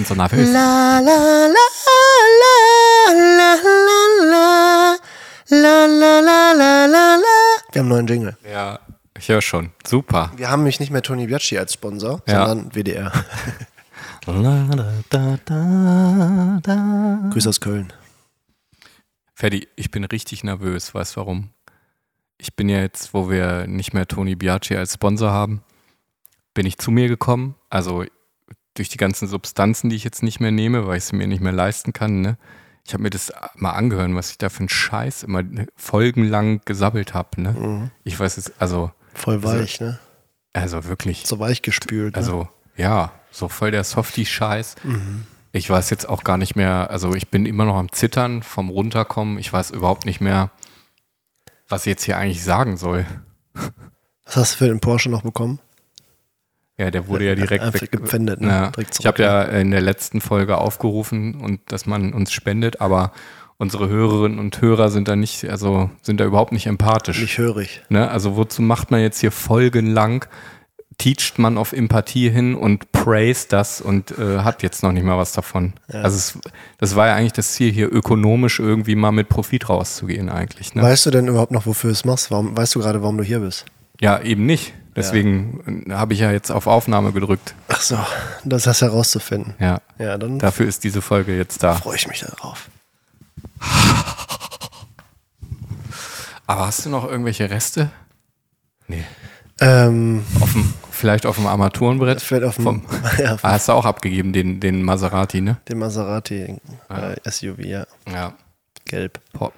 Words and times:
bin 0.00 0.06
so 0.06 0.14
nervös. 0.14 0.50
La 0.52 0.98
la 1.00 1.16
la 1.56 1.66
la 2.40 2.54
la 3.12 3.44
la 3.44 3.96
la 4.30 5.06
la 5.50 5.86
la 5.86 6.20
la 6.20 6.52
la 6.52 6.86
la 6.86 7.16
la. 7.16 7.36
Wir 7.72 7.80
haben 7.80 7.86
einen 7.86 7.88
neuen 7.88 8.06
Jingle. 8.06 8.36
Ja, 8.50 8.78
ich 9.18 9.28
höre 9.28 9.42
schon. 9.42 9.70
Super. 9.86 10.30
Wir 10.36 10.50
haben 10.50 10.60
nämlich 10.60 10.80
nicht 10.80 10.90
mehr 10.90 11.02
Tony 11.02 11.26
Biacci 11.26 11.58
als 11.58 11.74
Sponsor, 11.74 12.22
Ja. 12.26 12.46
sondern 12.46 12.74
WDR. 12.74 13.12
La, 14.26 14.64
da, 14.68 14.92
da, 15.10 15.38
da, 15.44 16.58
da. 16.62 17.30
Grüße 17.32 17.48
aus 17.48 17.60
Köln. 17.60 17.92
Ferdi, 19.34 19.68
ich 19.76 19.90
bin 19.90 20.04
richtig 20.04 20.44
nervös. 20.44 20.94
Weißt 20.94 21.16
du 21.16 21.20
warum? 21.20 21.50
Ich 22.38 22.54
bin 22.56 22.68
ja 22.68 22.80
jetzt, 22.80 23.12
wo 23.12 23.28
wir 23.30 23.66
nicht 23.66 23.92
mehr 23.92 24.06
Tony 24.06 24.34
Biaggi 24.36 24.76
als 24.76 24.94
Sponsor 24.94 25.30
haben, 25.30 25.62
bin 26.54 26.64
ich 26.66 26.78
zu 26.78 26.90
mir 26.90 27.08
gekommen. 27.08 27.54
Also 27.70 28.04
durch 28.74 28.88
die 28.88 28.98
ganzen 28.98 29.28
Substanzen, 29.28 29.90
die 29.90 29.96
ich 29.96 30.04
jetzt 30.04 30.22
nicht 30.22 30.40
mehr 30.40 30.50
nehme, 30.50 30.86
weil 30.86 30.98
ich 30.98 31.04
sie 31.04 31.16
mir 31.16 31.26
nicht 31.26 31.42
mehr 31.42 31.52
leisten 31.52 31.92
kann. 31.92 32.20
Ne? 32.20 32.38
Ich 32.86 32.92
habe 32.92 33.02
mir 33.02 33.10
das 33.10 33.32
mal 33.56 33.72
angehört, 33.72 34.14
was 34.14 34.30
ich 34.30 34.38
da 34.38 34.48
für 34.48 34.60
einen 34.60 34.68
Scheiß 34.68 35.22
immer 35.24 35.42
folgenlang 35.76 36.60
gesabbelt 36.64 37.14
habe. 37.14 37.42
Ne? 37.42 37.52
Mhm. 37.52 37.90
Ich 38.04 38.18
weiß 38.18 38.36
jetzt, 38.36 38.54
also, 38.58 38.90
Voll 39.14 39.42
weich, 39.42 39.80
ne? 39.80 39.98
also 40.52 40.84
wirklich. 40.84 41.24
So 41.26 41.38
weich 41.38 41.62
gespült. 41.62 42.14
Ne? 42.14 42.18
Also, 42.18 42.48
ja, 42.76 43.12
so 43.30 43.48
voll 43.48 43.70
der 43.70 43.84
Softie-Scheiß. 43.84 44.76
Mhm. 44.84 45.26
Ich 45.52 45.68
weiß 45.68 45.90
jetzt 45.90 46.08
auch 46.08 46.22
gar 46.22 46.36
nicht 46.36 46.54
mehr, 46.54 46.90
also 46.90 47.14
ich 47.14 47.28
bin 47.28 47.44
immer 47.44 47.64
noch 47.64 47.76
am 47.76 47.90
Zittern 47.90 48.42
vom 48.42 48.68
Runterkommen. 48.68 49.38
Ich 49.38 49.52
weiß 49.52 49.72
überhaupt 49.72 50.06
nicht 50.06 50.20
mehr, 50.20 50.50
was 51.68 51.82
ich 51.82 51.90
jetzt 51.90 52.04
hier 52.04 52.16
eigentlich 52.16 52.44
sagen 52.44 52.76
soll. 52.76 53.04
Was 54.24 54.36
hast 54.36 54.52
du 54.54 54.58
für 54.58 54.68
den 54.68 54.78
Porsche 54.78 55.10
noch 55.10 55.22
bekommen? 55.22 55.58
Ja, 56.80 56.90
der 56.90 57.08
wurde 57.08 57.26
ja 57.26 57.34
direkt 57.34 57.74
weg. 57.74 57.92
gepfändet, 57.92 58.40
ne? 58.40 58.48
Ja. 58.48 58.70
Direkt 58.70 58.96
Ich 58.98 59.06
habe 59.06 59.22
ja 59.22 59.42
in 59.42 59.70
der 59.70 59.82
letzten 59.82 60.22
Folge 60.22 60.56
aufgerufen 60.56 61.34
und 61.34 61.60
dass 61.66 61.84
man 61.84 62.14
uns 62.14 62.32
spendet, 62.32 62.80
aber 62.80 63.12
unsere 63.58 63.90
Hörerinnen 63.90 64.38
und 64.38 64.62
Hörer 64.62 64.88
sind 64.88 65.06
da 65.06 65.14
nicht, 65.14 65.44
also 65.50 65.90
sind 66.00 66.20
da 66.20 66.24
überhaupt 66.24 66.52
nicht 66.52 66.66
empathisch. 66.66 67.20
Nicht 67.20 67.36
hörig. 67.36 67.82
Ne? 67.90 68.10
Also 68.10 68.34
wozu 68.34 68.62
macht 68.62 68.90
man 68.90 69.02
jetzt 69.02 69.20
hier 69.20 69.30
folgenlang, 69.30 70.24
teacht 70.96 71.38
man 71.38 71.58
auf 71.58 71.74
Empathie 71.74 72.30
hin 72.30 72.54
und 72.54 72.92
praised 72.92 73.52
das 73.52 73.82
und 73.82 74.18
äh, 74.18 74.38
hat 74.38 74.62
jetzt 74.62 74.82
noch 74.82 74.92
nicht 74.92 75.04
mal 75.04 75.18
was 75.18 75.32
davon. 75.32 75.74
Also 75.92 76.16
es, 76.16 76.38
das 76.78 76.96
war 76.96 77.08
ja 77.08 77.14
eigentlich 77.14 77.34
das 77.34 77.52
Ziel 77.52 77.70
hier, 77.70 77.92
ökonomisch 77.92 78.58
irgendwie 78.58 78.94
mal 78.94 79.12
mit 79.12 79.28
Profit 79.28 79.68
rauszugehen 79.68 80.30
eigentlich. 80.30 80.74
Ne? 80.74 80.80
Weißt 80.80 81.04
du 81.04 81.10
denn 81.10 81.28
überhaupt 81.28 81.52
noch, 81.52 81.66
wofür 81.66 81.88
du 81.90 81.92
es 81.92 82.06
machst? 82.06 82.30
Warum, 82.30 82.56
weißt 82.56 82.74
du 82.74 82.80
gerade, 82.80 83.02
warum 83.02 83.18
du 83.18 83.24
hier 83.24 83.40
bist? 83.40 83.66
Ja, 84.00 84.20
eben 84.20 84.46
nicht. 84.46 84.72
Deswegen 84.96 85.84
äh, 85.88 85.92
habe 85.92 86.14
ich 86.14 86.20
ja 86.20 86.32
jetzt 86.32 86.50
auf 86.50 86.66
Aufnahme 86.66 87.12
gedrückt. 87.12 87.54
Ach 87.68 87.80
so, 87.80 87.98
das 88.44 88.66
hast 88.66 88.82
herauszufinden. 88.82 89.54
Ja, 89.60 89.80
Ja, 89.98 90.18
dann 90.18 90.38
dafür 90.38 90.66
ist 90.66 90.82
diese 90.84 91.00
Folge 91.02 91.36
jetzt 91.36 91.62
da. 91.62 91.74
freue 91.74 91.96
ich 91.96 92.08
mich 92.08 92.20
darauf. 92.20 92.68
Aber 96.46 96.66
hast 96.66 96.84
du 96.84 96.90
noch 96.90 97.08
irgendwelche 97.08 97.48
Reste? 97.50 97.90
Nee. 98.88 99.04
Ähm, 99.60 100.24
Auf 100.40 100.52
dem, 100.52 100.72
vielleicht 100.90 101.26
auf 101.26 101.36
dem 101.36 101.46
Armaturenbrett? 101.46 102.20
vielleicht 102.22 102.44
auf 102.46 102.56
dem, 102.56 102.64
Vom, 102.64 102.82
ja, 103.18 103.36
ah, 103.42 103.52
hast 103.52 103.68
du 103.68 103.72
auch 103.72 103.84
abgegeben, 103.84 104.32
den, 104.32 104.58
den 104.58 104.82
Maserati, 104.82 105.40
ne? 105.42 105.58
den 105.68 105.78
Maserati 105.78 106.58
äh, 106.88 107.30
SUV, 107.30 107.58
ja, 107.58 107.86
Ja. 108.12 108.32
gelb. 108.86 109.20
Boah. 109.32 109.52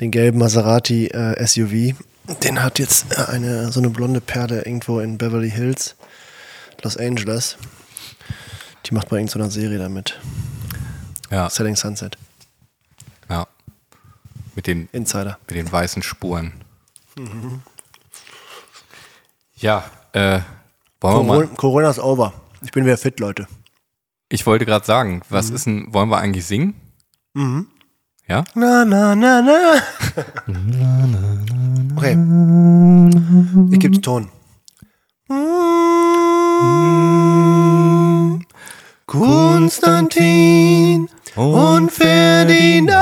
Den 0.00 0.10
gelben 0.10 0.38
Maserati 0.38 1.06
äh, 1.08 1.46
SUV. 1.46 1.94
Den 2.42 2.62
hat 2.62 2.78
jetzt 2.78 3.12
äh, 3.12 3.24
eine 3.30 3.70
so 3.70 3.80
eine 3.80 3.90
blonde 3.90 4.20
Perle 4.20 4.62
irgendwo 4.64 5.00
in 5.00 5.18
Beverly 5.18 5.50
Hills, 5.50 5.94
Los 6.82 6.96
Angeles. 6.96 7.56
Die 8.86 8.94
macht 8.94 9.08
bei 9.08 9.16
irgendeiner 9.16 9.50
Serie 9.50 9.78
damit. 9.78 10.18
Ja, 11.30 11.48
Selling 11.50 11.76
Sunset. 11.76 12.16
ja. 13.28 13.46
Mit 14.56 14.68
den, 14.68 14.88
Insider. 14.92 15.36
mit 15.48 15.56
den 15.56 15.70
weißen 15.72 16.02
Spuren. 16.04 16.52
Ja, 19.56 19.84
äh, 20.12 20.20
wollen 20.20 20.46
wir 21.00 21.00
Corona, 21.00 21.34
mal. 21.34 21.46
Corona 21.56 21.90
ist 21.90 21.98
over. 21.98 22.32
Ich 22.62 22.70
bin 22.70 22.84
wieder 22.84 22.96
fit, 22.96 23.18
Leute. 23.18 23.48
Ich 24.28 24.46
wollte 24.46 24.64
gerade 24.64 24.86
sagen, 24.86 25.22
was 25.28 25.50
ist 25.50 25.66
denn, 25.66 25.92
wollen 25.92 26.08
wir 26.08 26.18
eigentlich 26.18 26.46
singen? 26.46 26.74
Mhm. 27.34 27.66
Ja? 28.28 28.44
Na, 28.54 28.84
na, 28.84 29.14
na, 29.16 29.42
na. 29.42 29.82
Okay. 32.04 32.18
Ich 33.72 33.80
gebe 33.80 33.94
den 33.94 34.02
Ton. 34.02 34.28
Konstantin 39.06 41.08
und 41.34 41.90
Ferdinand. 41.90 42.92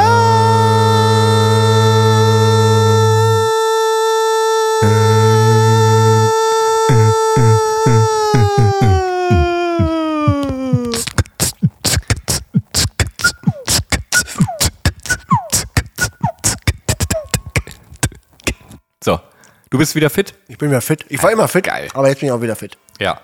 Bist 19.82 19.97
wieder 19.97 20.10
fit? 20.10 20.34
Ich 20.47 20.59
bin 20.59 20.70
wieder 20.70 20.81
fit. 20.81 21.04
Ich 21.09 21.20
war 21.25 21.32
immer 21.32 21.48
fit, 21.48 21.65
Geil. 21.65 21.88
aber 21.93 22.09
jetzt 22.09 22.20
bin 22.20 22.28
ich 22.28 22.32
auch 22.32 22.41
wieder 22.41 22.54
fit. 22.54 22.78
Ja. 23.00 23.20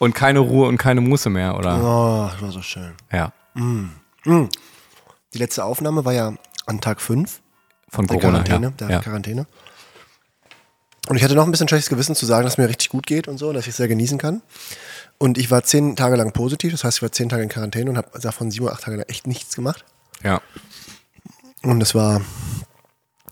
Und 0.00 0.16
keine 0.16 0.40
Ruhe 0.40 0.66
und 0.66 0.76
keine 0.76 1.00
Muße 1.00 1.30
mehr, 1.30 1.56
oder? 1.56 1.76
Oh, 1.80 2.28
das 2.32 2.42
war 2.42 2.50
so 2.50 2.60
schön. 2.60 2.92
Ja. 3.12 3.32
Die 3.54 5.38
letzte 5.38 5.64
Aufnahme 5.64 6.04
war 6.04 6.12
ja 6.12 6.32
an 6.66 6.80
Tag 6.80 7.00
5 7.00 7.40
Von 7.88 8.08
der 8.08 8.16
Corona, 8.18 8.42
Quarantäne. 8.42 8.66
ja. 8.66 8.72
Der 8.88 8.90
ja. 8.96 9.00
Quarantäne. 9.00 9.46
Und 11.08 11.16
ich 11.16 11.22
hatte 11.22 11.36
noch 11.36 11.44
ein 11.44 11.52
bisschen 11.52 11.68
schlechtes 11.68 11.88
Gewissen 11.88 12.16
zu 12.16 12.26
sagen, 12.26 12.42
dass 12.42 12.54
es 12.54 12.58
mir 12.58 12.68
richtig 12.68 12.88
gut 12.88 13.06
geht 13.06 13.28
und 13.28 13.38
so, 13.38 13.52
dass 13.52 13.62
ich 13.62 13.70
es 13.70 13.76
sehr 13.76 13.86
genießen 13.86 14.18
kann. 14.18 14.42
Und 15.18 15.38
ich 15.38 15.52
war 15.52 15.62
zehn 15.62 15.94
Tage 15.94 16.16
lang 16.16 16.32
positiv, 16.32 16.72
das 16.72 16.82
heißt, 16.82 16.98
ich 16.98 17.02
war 17.02 17.12
zehn 17.12 17.28
Tage 17.28 17.44
in 17.44 17.48
Quarantäne 17.48 17.90
und 17.90 17.96
habe 17.96 18.18
davon 18.18 18.50
sieben 18.50 18.64
oder 18.64 18.74
acht 18.74 18.82
Tage 18.82 19.08
echt 19.08 19.28
nichts 19.28 19.54
gemacht. 19.54 19.84
ja. 20.24 20.40
Und 21.62 21.80
es 21.80 21.94
war 21.94 22.22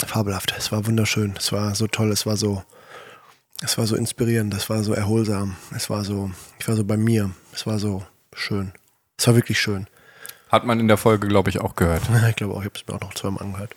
fabelhaft, 0.07 0.55
es 0.57 0.73
war 0.73 0.87
wunderschön, 0.87 1.35
es 1.37 1.53
war 1.53 1.75
so 1.75 1.87
toll, 1.87 2.11
es 2.11 2.27
war 2.27 2.37
so, 2.37 2.63
es 3.63 3.79
war 3.79 3.87
so 3.87 3.97
inspirierend, 3.97 4.55
es 4.55 4.71
war 4.71 4.83
so 4.83 4.93
erholsam, 4.93 5.57
es 5.75 5.91
war 5.91 6.05
so, 6.05 6.31
ich 6.59 6.69
war 6.69 6.77
so 6.77 6.85
bei 6.85 6.97
mir, 6.97 7.31
es 7.53 7.67
war 7.67 7.79
so 7.79 8.03
schön. 8.33 8.73
Es 9.19 9.27
war 9.27 9.35
wirklich 9.35 9.61
schön. 9.61 9.87
Hat 10.49 10.65
man 10.65 10.81
in 10.81 10.89
der 10.89 10.97
Folge, 10.97 11.29
glaube 11.29 11.51
ich, 11.51 11.61
auch 11.61 11.77
gehört. 11.77 12.03
Ich 12.29 12.37
glaube 12.37 12.55
auch, 12.55 12.61
ich 12.61 12.67
habe 12.67 12.79
es 12.79 12.87
mir 12.87 12.95
auch 12.95 13.01
noch 13.01 13.15
zweimal 13.15 13.45
angehört. 13.45 13.75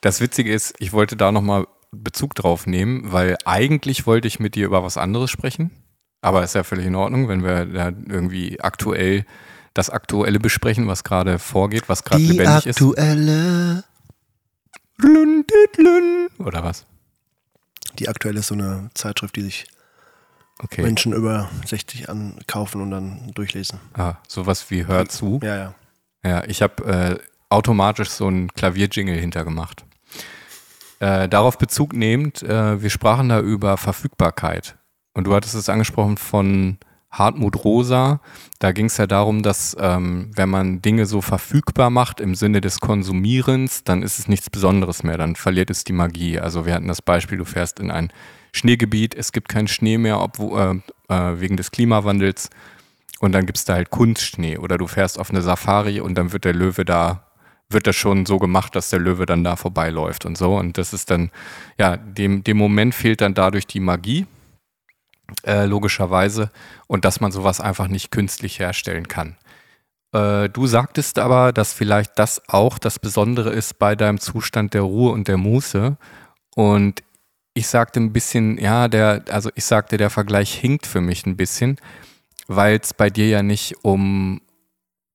Das 0.00 0.20
Witzige 0.20 0.52
ist, 0.52 0.74
ich 0.78 0.92
wollte 0.92 1.16
da 1.16 1.32
nochmal 1.32 1.66
Bezug 1.90 2.34
drauf 2.34 2.66
nehmen, 2.66 3.12
weil 3.12 3.36
eigentlich 3.44 4.06
wollte 4.06 4.28
ich 4.28 4.40
mit 4.40 4.54
dir 4.54 4.66
über 4.66 4.82
was 4.82 4.96
anderes 4.96 5.30
sprechen. 5.30 5.70
Aber 6.20 6.42
ist 6.42 6.54
ja 6.54 6.64
völlig 6.64 6.86
in 6.86 6.94
Ordnung, 6.94 7.28
wenn 7.28 7.44
wir 7.44 7.66
da 7.66 7.88
irgendwie 7.88 8.60
aktuell 8.60 9.26
das 9.74 9.90
Aktuelle 9.90 10.40
besprechen, 10.40 10.86
was 10.86 11.04
gerade 11.04 11.38
vorgeht, 11.38 11.88
was 11.88 12.04
gerade 12.04 12.22
lebendig 12.22 12.66
ist. 12.66 12.80
aktuelle, 12.80 13.74
dit, 13.76 13.84
lün. 13.84 13.93
Oder 16.38 16.64
was? 16.64 16.86
die 17.98 18.08
aktuelle 18.08 18.40
ist 18.40 18.48
so 18.48 18.54
eine 18.54 18.90
Zeitschrift, 18.94 19.36
die 19.36 19.42
sich 19.42 19.66
Okay. 20.60 20.82
Menschen 20.82 21.12
über 21.12 21.50
60 21.66 22.08
ankaufen 22.08 22.80
und 22.80 22.92
dann 22.92 23.32
durchlesen. 23.34 23.80
Ah, 23.92 24.14
sowas 24.28 24.70
wie 24.70 24.86
Hör 24.86 25.08
zu. 25.08 25.40
Ja, 25.42 25.56
ja. 25.56 25.74
Ja, 26.24 26.44
ich 26.44 26.62
habe 26.62 26.84
äh, 26.84 27.18
automatisch 27.48 28.08
so 28.10 28.28
einen 28.28 28.48
Klavierjingle 28.52 29.16
hintergemacht. 29.16 29.84
Äh, 31.00 31.28
darauf 31.28 31.58
Bezug 31.58 31.92
nehmend, 31.92 32.44
äh, 32.44 32.80
wir 32.80 32.88
sprachen 32.90 33.30
da 33.30 33.40
über 33.40 33.76
Verfügbarkeit. 33.76 34.76
Und 35.12 35.24
du 35.24 35.34
hattest 35.34 35.56
es 35.56 35.68
angesprochen 35.68 36.18
von 36.18 36.78
Hartmut 37.14 37.64
Rosa. 37.64 38.20
Da 38.58 38.72
ging 38.72 38.86
es 38.86 38.96
ja 38.96 39.06
darum, 39.06 39.42
dass 39.42 39.76
ähm, 39.78 40.30
wenn 40.34 40.48
man 40.48 40.82
Dinge 40.82 41.06
so 41.06 41.20
verfügbar 41.20 41.90
macht 41.90 42.20
im 42.20 42.34
Sinne 42.34 42.60
des 42.60 42.80
Konsumierens, 42.80 43.84
dann 43.84 44.02
ist 44.02 44.18
es 44.18 44.28
nichts 44.28 44.50
Besonderes 44.50 45.02
mehr, 45.02 45.16
dann 45.16 45.36
verliert 45.36 45.70
es 45.70 45.84
die 45.84 45.92
Magie. 45.92 46.38
Also 46.38 46.66
wir 46.66 46.74
hatten 46.74 46.88
das 46.88 47.02
Beispiel, 47.02 47.38
du 47.38 47.44
fährst 47.44 47.78
in 47.80 47.90
ein 47.90 48.12
Schneegebiet, 48.52 49.14
es 49.14 49.32
gibt 49.32 49.48
keinen 49.48 49.68
Schnee 49.68 49.98
mehr, 49.98 50.20
obwohl, 50.20 50.82
äh, 51.08 51.14
äh, 51.14 51.40
wegen 51.40 51.56
des 51.56 51.70
Klimawandels. 51.70 52.50
Und 53.20 53.32
dann 53.32 53.46
gibt 53.46 53.58
es 53.58 53.64
da 53.64 53.74
halt 53.74 53.90
Kunstschnee. 53.90 54.58
Oder 54.58 54.76
du 54.76 54.86
fährst 54.86 55.18
auf 55.18 55.30
eine 55.30 55.42
Safari 55.42 56.00
und 56.00 56.16
dann 56.16 56.32
wird 56.32 56.44
der 56.44 56.52
Löwe 56.52 56.84
da, 56.84 57.26
wird 57.70 57.86
das 57.86 57.96
schon 57.96 58.26
so 58.26 58.38
gemacht, 58.38 58.76
dass 58.76 58.90
der 58.90 58.98
Löwe 58.98 59.24
dann 59.24 59.44
da 59.44 59.56
vorbeiläuft 59.56 60.26
und 60.26 60.36
so. 60.36 60.56
Und 60.56 60.78
das 60.78 60.92
ist 60.92 61.10
dann, 61.10 61.30
ja, 61.78 61.96
dem, 61.96 62.44
dem 62.44 62.56
Moment 62.56 62.94
fehlt 62.94 63.20
dann 63.20 63.34
dadurch 63.34 63.66
die 63.66 63.80
Magie, 63.80 64.26
äh, 65.44 65.64
logischerweise. 65.66 66.50
Und 66.86 67.04
dass 67.04 67.20
man 67.20 67.32
sowas 67.32 67.60
einfach 67.60 67.88
nicht 67.88 68.10
künstlich 68.10 68.58
herstellen 68.58 69.08
kann. 69.08 69.36
Äh, 70.12 70.48
du 70.48 70.66
sagtest 70.66 71.18
aber, 71.18 71.52
dass 71.52 71.72
vielleicht 71.72 72.18
das 72.18 72.42
auch 72.48 72.78
das 72.78 72.98
Besondere 72.98 73.50
ist 73.50 73.78
bei 73.78 73.96
deinem 73.96 74.20
Zustand 74.20 74.72
der 74.72 74.82
Ruhe 74.82 75.12
und 75.12 75.28
der 75.28 75.36
Muße. 75.36 75.96
Und 76.54 77.02
ich 77.54 77.66
sagte 77.66 78.00
ein 78.00 78.12
bisschen, 78.12 78.58
ja, 78.58 78.88
der, 78.88 79.24
also 79.30 79.50
ich 79.54 79.64
sagte, 79.64 79.96
der 79.96 80.10
Vergleich 80.10 80.54
hinkt 80.54 80.86
für 80.86 81.00
mich 81.00 81.26
ein 81.26 81.36
bisschen, 81.36 81.78
weil 82.46 82.78
es 82.80 82.94
bei 82.94 83.10
dir 83.10 83.28
ja 83.28 83.42
nicht 83.42 83.76
um 83.82 84.40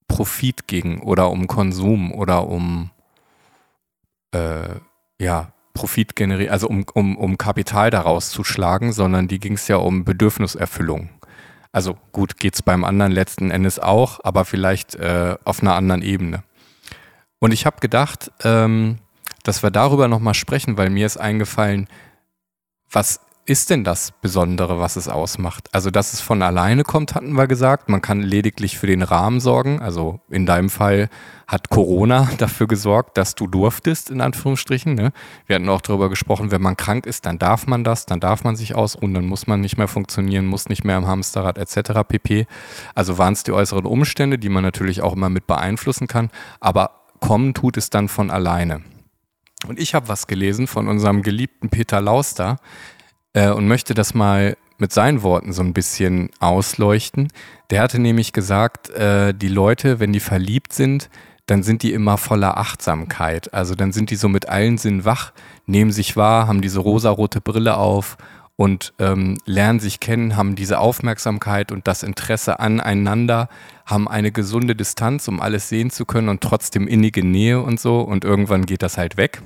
Profit 0.08 0.68
ging 0.68 1.02
oder 1.02 1.30
um 1.30 1.48
Konsum 1.48 2.12
oder 2.12 2.48
um 2.48 2.92
äh, 4.32 4.76
ja, 5.20 5.54
Profit 5.80 6.18
generieren, 6.18 6.52
also 6.52 6.68
um, 6.68 6.84
um, 6.94 7.16
um 7.16 7.38
Kapital 7.38 7.90
daraus 7.90 8.32
zu 8.32 8.44
schlagen, 8.44 8.92
sondern 8.92 9.30
die 9.30 9.40
ging 9.40 9.54
es 9.54 9.70
ja 9.70 9.78
um 9.78 10.04
Bedürfniserfüllung. 10.04 11.10
Also 11.72 11.98
gut, 12.12 12.38
geht 12.38 12.56
es 12.56 12.62
beim 12.62 12.84
anderen 12.84 13.14
letzten 13.14 13.50
Endes 13.50 13.80
auch, 13.80 14.20
aber 14.26 14.44
vielleicht 14.44 14.96
äh, 14.96 15.38
auf 15.46 15.62
einer 15.62 15.76
anderen 15.76 16.02
Ebene. 16.02 16.44
Und 17.40 17.54
ich 17.54 17.66
habe 17.66 17.80
gedacht, 17.80 18.30
ähm, 18.44 18.98
dass 19.44 19.64
wir 19.64 19.72
darüber 19.72 20.10
nochmal 20.10 20.34
sprechen, 20.34 20.78
weil 20.78 20.90
mir 20.90 21.06
ist 21.06 21.16
eingefallen, 21.16 21.88
was 22.92 23.22
ist 23.50 23.72
denn 23.72 23.84
das 23.84 24.12
Besondere, 24.12 24.80
was 24.80 24.96
es 24.96 25.08
ausmacht? 25.08 25.74
Also, 25.74 25.90
dass 25.90 26.14
es 26.14 26.22
von 26.22 26.44
alleine 26.44 26.84
kommt, 26.84 27.16
hatten 27.16 27.34
wir 27.34 27.48
gesagt. 27.48 27.90
Man 27.90 28.00
kann 28.00 28.22
lediglich 28.22 28.78
für 28.78 28.86
den 28.86 29.02
Rahmen 29.02 29.40
sorgen. 29.40 29.82
Also 29.82 30.20
in 30.30 30.46
deinem 30.46 30.70
Fall 30.70 31.10
hat 31.48 31.70
Corona 31.70 32.30
dafür 32.38 32.68
gesorgt, 32.68 33.18
dass 33.18 33.34
du 33.34 33.48
durftest, 33.48 34.12
in 34.12 34.22
Anführungsstrichen. 34.22 34.94
Ne? 34.94 35.12
Wir 35.48 35.56
hatten 35.56 35.68
auch 35.68 35.82
darüber 35.82 36.10
gesprochen, 36.10 36.52
wenn 36.52 36.62
man 36.62 36.78
krank 36.78 37.08
ist, 37.08 37.26
dann 37.26 37.40
darf 37.40 37.66
man 37.66 37.84
das, 37.84 38.06
dann 38.06 38.20
darf 38.20 38.44
man 38.44 38.56
sich 38.56 38.76
ausruhen, 38.76 39.16
dann 39.16 39.26
muss 39.26 39.48
man 39.48 39.62
nicht 39.62 39.78
mehr 39.78 39.88
funktionieren, 39.88 40.46
muss 40.46 40.70
nicht 40.70 40.84
mehr 40.84 40.98
im 40.98 41.08
Hamsterrad 41.08 41.58
etc. 41.58 42.02
pp. 42.08 42.46
Also 42.94 43.18
waren 43.18 43.34
es 43.34 43.42
die 43.42 43.52
äußeren 43.52 43.88
Umstände, 43.88 44.38
die 44.38 44.50
man 44.50 44.64
natürlich 44.64 45.02
auch 45.02 45.14
immer 45.16 45.30
mit 45.30 45.48
beeinflussen 45.48 46.06
kann. 46.06 46.30
Aber 46.60 46.92
kommen 47.20 47.56
tut 47.56 47.78
es 47.78 47.90
dann 47.90 48.10
von 48.10 48.30
alleine. 48.30 48.82
Und 49.68 49.80
ich 49.80 49.96
habe 49.96 50.08
was 50.08 50.28
gelesen 50.28 50.68
von 50.68 50.88
unserem 50.88 51.24
geliebten 51.24 51.70
Peter 51.70 52.00
Lauster, 52.00 52.58
äh, 53.40 53.52
und 53.52 53.68
möchte 53.68 53.94
das 53.94 54.14
mal 54.14 54.58
mit 54.78 54.92
seinen 54.92 55.24
Worten 55.24 55.54
so 55.54 55.62
ein 55.62 55.74
bisschen 55.74 56.30
ausleuchten. 56.40 57.30
Der 57.70 57.82
hatte 57.82 58.00
nämlich 58.00 58.34
gesagt, 58.34 58.90
äh, 58.90 59.34
die 59.34 59.48
Leute, 59.48 60.00
wenn 60.00 60.14
die 60.14 60.20
verliebt 60.20 60.74
sind, 60.74 61.10
dann 61.46 61.64
sind 61.64 61.84
die 61.84 61.94
immer 61.94 62.18
voller 62.18 62.58
Achtsamkeit. 62.58 63.54
Also 63.54 63.76
dann 63.76 63.92
sind 63.92 64.12
die 64.12 64.18
so 64.18 64.30
mit 64.30 64.50
allen 64.50 64.78
Sinnen 64.78 65.06
wach, 65.06 65.32
nehmen 65.66 65.92
sich 65.92 66.16
wahr, 66.16 66.48
haben 66.48 66.62
diese 66.62 66.80
rosarote 66.80 67.42
Brille 67.42 67.78
auf 67.78 68.18
und 68.56 68.94
ähm, 69.00 69.38
lernen 69.46 69.80
sich 69.80 70.00
kennen, 70.00 70.36
haben 70.36 70.56
diese 70.56 70.80
Aufmerksamkeit 70.80 71.72
und 71.72 71.88
das 71.88 72.04
Interesse 72.04 72.60
aneinander, 72.60 73.48
haben 73.86 74.08
eine 74.08 74.32
gesunde 74.32 74.76
Distanz, 74.76 75.28
um 75.30 75.40
alles 75.40 75.70
sehen 75.70 75.92
zu 75.92 76.06
können 76.06 76.30
und 76.30 76.42
trotzdem 76.42 76.88
innige 76.88 77.26
Nähe 77.26 77.62
und 77.62 77.80
so. 77.80 78.02
Und 78.02 78.26
irgendwann 78.26 78.66
geht 78.66 78.82
das 78.82 78.98
halt 78.98 79.16
weg. 79.16 79.42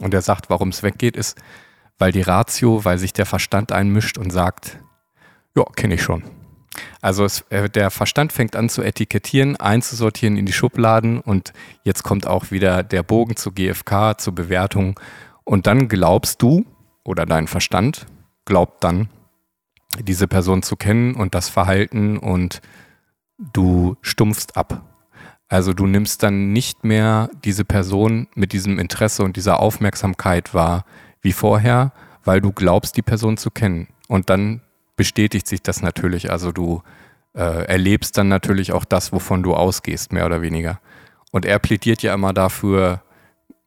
Und 0.00 0.14
er 0.14 0.22
sagt, 0.22 0.50
warum 0.50 0.68
es 0.68 0.82
weggeht, 0.82 1.16
ist, 1.16 1.36
weil 1.98 2.12
die 2.12 2.22
Ratio, 2.22 2.84
weil 2.84 2.98
sich 2.98 3.12
der 3.12 3.26
Verstand 3.26 3.72
einmischt 3.72 4.18
und 4.18 4.30
sagt, 4.30 4.78
ja, 5.56 5.64
kenne 5.76 5.94
ich 5.94 6.02
schon. 6.02 6.22
Also 7.00 7.24
es, 7.24 7.42
äh, 7.50 7.68
der 7.68 7.90
Verstand 7.90 8.32
fängt 8.32 8.56
an 8.56 8.68
zu 8.68 8.82
etikettieren, 8.82 9.56
einzusortieren 9.56 10.36
in 10.36 10.46
die 10.46 10.52
Schubladen 10.52 11.20
und 11.20 11.52
jetzt 11.84 12.02
kommt 12.02 12.26
auch 12.26 12.50
wieder 12.50 12.82
der 12.82 13.02
Bogen 13.02 13.36
zu 13.36 13.52
GFK, 13.52 14.18
zur 14.18 14.34
Bewertung 14.34 14.98
und 15.44 15.66
dann 15.66 15.88
glaubst 15.88 16.40
du 16.40 16.64
oder 17.04 17.26
dein 17.26 17.46
Verstand 17.46 18.06
glaubt 18.44 18.82
dann, 18.84 19.08
diese 20.00 20.26
Person 20.26 20.62
zu 20.62 20.76
kennen 20.76 21.14
und 21.14 21.34
das 21.34 21.48
Verhalten 21.48 22.18
und 22.18 22.62
du 23.38 23.96
stumpfst 24.00 24.56
ab. 24.56 24.82
Also 25.48 25.74
du 25.74 25.86
nimmst 25.86 26.22
dann 26.22 26.52
nicht 26.52 26.82
mehr 26.82 27.28
diese 27.44 27.64
Person 27.64 28.28
mit 28.34 28.52
diesem 28.52 28.78
Interesse 28.78 29.22
und 29.22 29.36
dieser 29.36 29.60
Aufmerksamkeit 29.60 30.54
wahr, 30.54 30.84
wie 31.22 31.32
vorher, 31.32 31.92
weil 32.24 32.40
du 32.40 32.52
glaubst, 32.52 32.96
die 32.96 33.02
Person 33.02 33.36
zu 33.36 33.50
kennen. 33.50 33.88
Und 34.08 34.28
dann 34.30 34.60
bestätigt 34.96 35.46
sich 35.46 35.62
das 35.62 35.82
natürlich. 35.82 36.30
Also 36.30 36.52
du 36.52 36.82
äh, 37.34 37.64
erlebst 37.64 38.18
dann 38.18 38.28
natürlich 38.28 38.72
auch 38.72 38.84
das, 38.84 39.12
wovon 39.12 39.42
du 39.42 39.54
ausgehst, 39.54 40.12
mehr 40.12 40.26
oder 40.26 40.42
weniger. 40.42 40.80
Und 41.30 41.46
er 41.46 41.58
plädiert 41.58 42.02
ja 42.02 42.12
immer 42.12 42.32
dafür, 42.32 43.02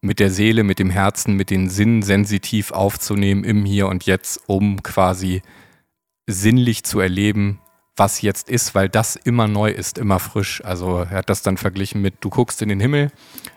mit 0.00 0.20
der 0.20 0.30
Seele, 0.30 0.62
mit 0.62 0.78
dem 0.78 0.90
Herzen, 0.90 1.34
mit 1.34 1.50
den 1.50 1.68
Sinnen 1.68 2.02
sensitiv 2.02 2.70
aufzunehmen 2.70 3.44
im 3.44 3.64
Hier 3.64 3.88
und 3.88 4.06
Jetzt, 4.06 4.40
um 4.46 4.82
quasi 4.82 5.42
sinnlich 6.26 6.84
zu 6.84 7.00
erleben, 7.00 7.60
was 7.96 8.20
jetzt 8.20 8.48
ist, 8.48 8.74
weil 8.74 8.88
das 8.88 9.16
immer 9.16 9.48
neu 9.48 9.70
ist, 9.70 9.98
immer 9.98 10.18
frisch. 10.18 10.62
Also 10.64 10.98
er 10.98 11.10
hat 11.18 11.30
das 11.30 11.42
dann 11.42 11.56
verglichen 11.56 12.02
mit, 12.02 12.16
du 12.20 12.28
guckst 12.28 12.60
in 12.62 12.68
den 12.68 12.80
Himmel, 12.80 13.10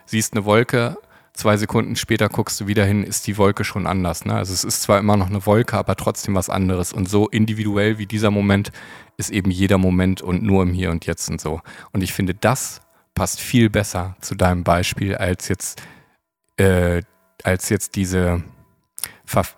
siehst 0.06 0.34
eine 0.34 0.46
Wolke, 0.46 0.98
zwei 1.39 1.57
Sekunden 1.57 1.95
später 1.95 2.30
guckst 2.30 2.59
du 2.59 2.68
wieder 2.68 2.86
hin, 2.86 3.03
ist 3.03 3.25
die 3.25 3.38
Wolke 3.38 3.63
schon 3.63 3.88
anders. 3.88 4.25
Ne? 4.25 4.36
Also 4.36 4.53
es 4.53 4.63
ist 4.63 4.81
zwar 4.81 5.00
immer 5.00 5.18
noch 5.18 5.30
eine 5.30 5.45
Wolke, 5.45 5.77
aber 5.77 5.95
trotzdem 5.95 6.36
was 6.36 6.50
anderes. 6.50 6.94
Und 6.94 7.09
so 7.09 7.27
individuell 7.27 7.97
wie 7.97 8.06
dieser 8.06 8.30
Moment 8.30 8.71
ist 9.18 9.31
eben 9.31 9.50
jeder 9.50 9.77
Moment 9.77 10.21
und 10.21 10.44
nur 10.44 10.63
im 10.63 10.74
Hier 10.74 10.91
und 10.91 11.06
Jetzt 11.06 11.30
und 11.30 11.39
so. 11.39 11.62
Und 11.91 12.03
ich 12.03 12.13
finde, 12.13 12.33
das 12.36 12.81
passt 13.15 13.39
viel 13.39 13.69
besser 13.69 14.15
zu 14.21 14.36
deinem 14.36 14.63
Beispiel 14.63 15.15
als 15.15 15.47
jetzt, 15.47 15.81
äh, 16.57 17.01
als 17.44 17.69
jetzt 17.69 17.95
diese, 17.95 18.44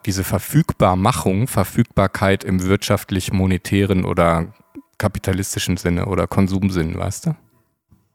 diese 0.05 0.23
Verfügbarmachung, 0.23 1.47
Verfügbarkeit 1.47 2.43
im 2.43 2.63
wirtschaftlich-monetären 2.63 4.05
oder 4.05 4.53
kapitalistischen 4.97 5.77
Sinne 5.77 6.05
oder 6.05 6.27
Konsumsinn, 6.27 6.97
weißt 6.97 7.25
du? 7.25 7.35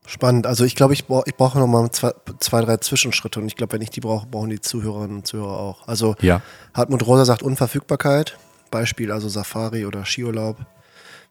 Spannend. 0.07 0.47
Also 0.47 0.65
ich 0.65 0.77
glaube, 0.77 0.95
ich, 0.95 1.07
brauch, 1.07 1.25
ich 1.27 1.35
brauche 1.35 1.59
nochmal 1.59 1.91
zwei, 1.91 2.13
zwei, 2.39 2.61
drei 2.61 2.77
Zwischenschritte 2.77 3.41
und 3.41 3.47
ich 3.47 3.57
glaube, 3.57 3.73
wenn 3.73 3.83
ich 3.83 3.91
die 3.91 4.01
brauche, 4.01 4.27
brauchen 4.27 4.51
die 4.51 4.61
Zuhörerinnen 4.61 5.19
und 5.19 5.27
Zuhörer 5.27 5.59
auch. 5.59 5.89
Also 5.89 6.15
ja. 6.21 6.41
Hartmut 6.75 7.05
Rosa 7.07 7.25
sagt 7.25 7.43
Unverfügbarkeit. 7.43 8.39
Beispiel 8.71 9.11
also 9.11 9.29
Safari 9.29 9.85
oder 9.85 10.05
Skiurlaub. 10.05 10.59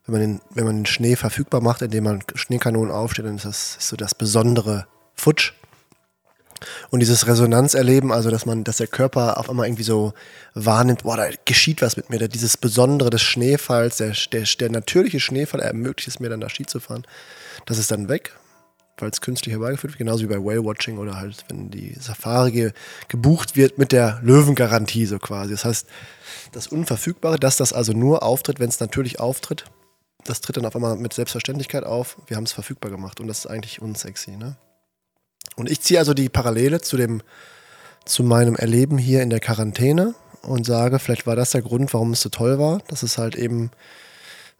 Wenn 0.05 0.13
man 0.13 0.21
den, 0.21 0.41
wenn 0.53 0.65
man 0.65 0.75
den 0.79 0.85
Schnee 0.85 1.15
verfügbar 1.15 1.61
macht, 1.61 1.81
indem 1.81 2.03
man 2.03 2.23
Schneekanonen 2.35 2.91
aufsteht, 2.91 3.25
dann 3.25 3.37
ist 3.37 3.45
das 3.45 3.77
ist 3.77 3.87
so 3.87 3.95
das 3.95 4.13
besondere 4.13 4.87
Futsch. 5.15 5.53
Und 6.89 6.99
dieses 6.99 7.27
Resonanzerleben, 7.27 8.11
also 8.11 8.29
dass 8.29 8.45
man, 8.45 8.63
dass 8.63 8.77
der 8.77 8.87
Körper 8.87 9.37
auf 9.39 9.49
einmal 9.49 9.67
irgendwie 9.67 9.83
so 9.83 10.13
wahrnimmt, 10.53 11.03
boah, 11.03 11.17
da 11.17 11.27
geschieht 11.45 11.81
was 11.81 11.97
mit 11.97 12.09
mir, 12.09 12.27
dieses 12.27 12.57
Besondere 12.57 13.09
des 13.09 13.21
Schneefalls, 13.21 13.97
der, 13.97 14.13
der, 14.31 14.43
der 14.43 14.69
natürliche 14.69 15.19
Schneefall 15.19 15.59
ermöglicht 15.61 16.07
es 16.07 16.19
mir 16.19 16.29
dann 16.29 16.41
da 16.41 16.49
Ski 16.49 16.65
zu 16.65 16.79
fahren, 16.79 17.03
das 17.65 17.77
ist 17.77 17.91
dann 17.91 18.09
weg 18.09 18.33
weil 18.97 19.09
es 19.09 19.21
künstlich 19.21 19.53
herbeigeführt 19.53 19.93
wird, 19.93 19.99
genauso 19.99 20.23
wie 20.23 20.33
bei 20.33 20.43
Whale-Watching 20.43 20.97
oder 20.97 21.17
halt, 21.17 21.45
wenn 21.49 21.69
die 21.69 21.95
Safari 21.99 22.51
ge 22.51 22.71
gebucht 23.07 23.55
wird 23.55 23.77
mit 23.77 23.91
der 23.91 24.19
Löwengarantie 24.23 25.05
so 25.05 25.19
quasi. 25.19 25.51
Das 25.51 25.65
heißt, 25.65 25.87
das 26.51 26.67
Unverfügbare, 26.67 27.37
dass 27.37 27.57
das 27.57 27.73
also 27.73 27.93
nur 27.93 28.23
auftritt, 28.23 28.59
wenn 28.59 28.69
es 28.69 28.79
natürlich 28.79 29.19
auftritt, 29.19 29.65
das 30.23 30.41
tritt 30.41 30.57
dann 30.57 30.65
auf 30.65 30.75
einmal 30.75 30.95
mit 30.95 31.13
Selbstverständlichkeit 31.13 31.83
auf. 31.83 32.17
Wir 32.27 32.37
haben 32.37 32.45
es 32.45 32.51
verfügbar 32.51 32.89
gemacht 32.89 33.19
und 33.19 33.27
das 33.27 33.39
ist 33.39 33.47
eigentlich 33.47 33.81
unsexy. 33.81 34.31
Ne? 34.31 34.55
Und 35.55 35.69
ich 35.69 35.81
ziehe 35.81 35.99
also 35.99 36.13
die 36.13 36.29
Parallele 36.29 36.81
zu 36.81 36.97
dem, 36.97 37.21
zu 38.05 38.23
meinem 38.23 38.55
Erleben 38.55 38.97
hier 38.97 39.21
in 39.21 39.29
der 39.29 39.39
Quarantäne 39.39 40.15
und 40.41 40.65
sage, 40.65 40.99
vielleicht 40.99 41.27
war 41.27 41.35
das 41.35 41.51
der 41.51 41.61
Grund, 41.61 41.93
warum 41.93 42.13
es 42.13 42.21
so 42.21 42.29
toll 42.29 42.59
war, 42.59 42.79
dass 42.87 43.03
es 43.03 43.17
halt 43.17 43.35
eben 43.35 43.71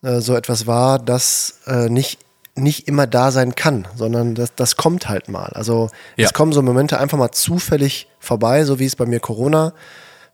äh, 0.02 0.20
so 0.20 0.36
etwas 0.36 0.68
war, 0.68 1.00
das 1.00 1.60
äh, 1.68 1.90
nicht 1.90 2.20
nicht 2.56 2.88
immer 2.88 3.06
da 3.06 3.32
sein 3.32 3.54
kann, 3.56 3.88
sondern 3.96 4.34
das, 4.34 4.56
das 4.56 4.78
kommt 4.78 5.10
halt 5.10 5.28
mal. 5.28 5.52
Also 5.54 5.90
ja. 6.16 6.26
es 6.26 6.34
kommen 6.34 6.54
so 6.54 6.62
Momente 6.62 7.00
einfach 7.00 7.18
mal 7.18 7.32
zufällig 7.32 8.08
vorbei, 8.20 8.64
so 8.64 8.80
wie 8.80 8.86
es 8.86 8.96
bei 8.96 9.06
mir 9.06 9.20
Corona, 9.20 9.74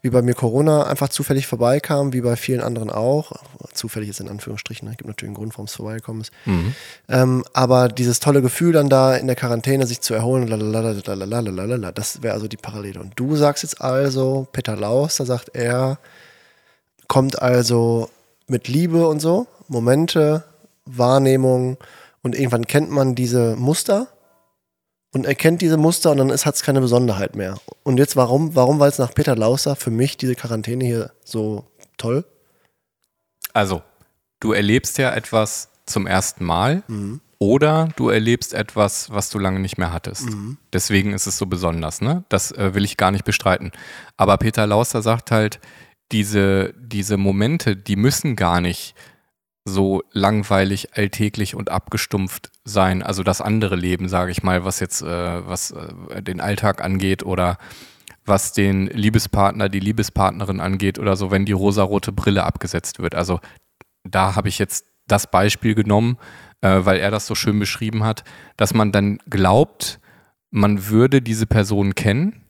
wie 0.03 0.09
bei 0.09 0.21
mir 0.21 0.33
Corona 0.33 0.83
einfach 0.83 1.09
zufällig 1.09 1.47
vorbeikam, 1.47 2.13
wie 2.13 2.21
bei 2.21 2.35
vielen 2.35 2.61
anderen 2.61 2.89
auch. 2.89 3.33
Zufällig 3.73 4.09
ist 4.09 4.19
in 4.19 4.29
Anführungsstrichen, 4.29 4.87
ne? 4.87 4.95
gibt 4.95 5.07
natürlich 5.07 5.29
einen 5.29 5.35
Grund, 5.35 5.53
warum 5.53 5.65
es 5.65 5.75
vorbeigekommen 5.75 6.21
ist. 6.21 6.31
Mhm. 6.45 6.75
Ähm, 7.09 7.43
aber 7.53 7.87
dieses 7.87 8.19
tolle 8.19 8.41
Gefühl 8.41 8.73
dann 8.73 8.89
da 8.89 9.15
in 9.15 9.27
der 9.27 9.35
Quarantäne 9.35 9.87
sich 9.87 10.01
zu 10.01 10.13
erholen, 10.13 10.47
lalalala, 10.47 11.91
das 11.91 12.21
wäre 12.21 12.33
also 12.33 12.47
die 12.47 12.57
Parallele. 12.57 12.99
Und 12.99 13.13
du 13.15 13.35
sagst 13.35 13.63
jetzt 13.63 13.81
also, 13.81 14.47
Peter 14.51 14.75
Laus, 14.75 15.17
da 15.17 15.25
sagt 15.25 15.51
er, 15.53 15.97
kommt 17.07 17.41
also 17.41 18.09
mit 18.47 18.67
Liebe 18.67 19.07
und 19.07 19.19
so, 19.19 19.47
Momente, 19.67 20.43
Wahrnehmung, 20.85 21.77
und 22.21 22.35
irgendwann 22.35 22.65
kennt 22.65 22.91
man 22.91 23.15
diese 23.15 23.55
Muster 23.55 24.07
und 25.13 25.25
erkennt 25.25 25.61
diese 25.61 25.77
Muster 25.77 26.11
und 26.11 26.17
dann 26.17 26.31
hat 26.31 26.55
es 26.55 26.63
keine 26.63 26.81
Besonderheit 26.81 27.35
mehr. 27.35 27.59
Und 27.83 27.97
jetzt 27.97 28.15
warum, 28.15 28.55
warum 28.55 28.79
war 28.79 28.87
jetzt 28.87 28.99
nach 28.99 29.13
Peter 29.13 29.35
Lauser 29.35 29.75
für 29.75 29.91
mich 29.91 30.17
diese 30.17 30.35
Quarantäne 30.35 30.85
hier 30.85 31.11
so 31.23 31.65
toll? 31.97 32.25
Also, 33.53 33.81
du 34.39 34.53
erlebst 34.53 34.97
ja 34.97 35.13
etwas 35.13 35.69
zum 35.85 36.07
ersten 36.07 36.45
Mal 36.45 36.83
mhm. 36.87 37.19
oder 37.39 37.89
du 37.97 38.09
erlebst 38.09 38.53
etwas, 38.53 39.09
was 39.09 39.29
du 39.29 39.39
lange 39.39 39.59
nicht 39.59 39.77
mehr 39.77 39.91
hattest. 39.91 40.29
Mhm. 40.29 40.57
Deswegen 40.71 41.13
ist 41.13 41.27
es 41.27 41.37
so 41.37 41.45
besonders, 41.45 41.99
ne? 41.99 42.23
Das 42.29 42.51
äh, 42.51 42.73
will 42.73 42.85
ich 42.85 42.95
gar 42.95 43.11
nicht 43.11 43.25
bestreiten. 43.25 43.71
Aber 44.15 44.37
Peter 44.37 44.65
Lauser 44.65 45.01
sagt 45.01 45.31
halt, 45.31 45.59
diese, 46.11 46.73
diese 46.77 47.17
Momente, 47.17 47.75
die 47.75 47.95
müssen 47.95 48.35
gar 48.35 48.61
nicht 48.61 48.95
so 49.63 50.03
langweilig, 50.11 50.97
alltäglich 50.97 51.55
und 51.55 51.69
abgestumpft 51.69 52.51
sein. 52.63 53.03
Also 53.03 53.23
das 53.23 53.41
andere 53.41 53.75
Leben, 53.75 54.09
sage 54.09 54.31
ich 54.31 54.43
mal, 54.43 54.65
was 54.65 54.79
jetzt 54.79 55.01
äh, 55.01 55.47
was 55.47 55.71
äh, 55.71 56.23
den 56.23 56.41
Alltag 56.41 56.83
angeht 56.83 57.23
oder 57.23 57.57
was 58.25 58.53
den 58.53 58.87
Liebespartner, 58.87 59.69
die 59.69 59.79
Liebespartnerin 59.79 60.59
angeht 60.59 60.99
oder 60.99 61.15
so, 61.15 61.31
wenn 61.31 61.45
die 61.45 61.51
rosarote 61.51 62.11
Brille 62.11 62.43
abgesetzt 62.43 62.99
wird. 62.99 63.15
Also 63.15 63.39
da 64.03 64.35
habe 64.35 64.49
ich 64.49 64.59
jetzt 64.59 64.85
das 65.07 65.29
Beispiel 65.29 65.75
genommen, 65.75 66.17
äh, 66.61 66.79
weil 66.83 66.99
er 66.99 67.11
das 67.11 67.27
so 67.27 67.35
schön 67.35 67.59
beschrieben 67.59 68.03
hat, 68.03 68.23
dass 68.57 68.73
man 68.73 68.91
dann 68.91 69.19
glaubt, 69.29 69.99
man 70.49 70.87
würde 70.87 71.21
diese 71.21 71.45
Person 71.45 71.95
kennen 71.95 72.43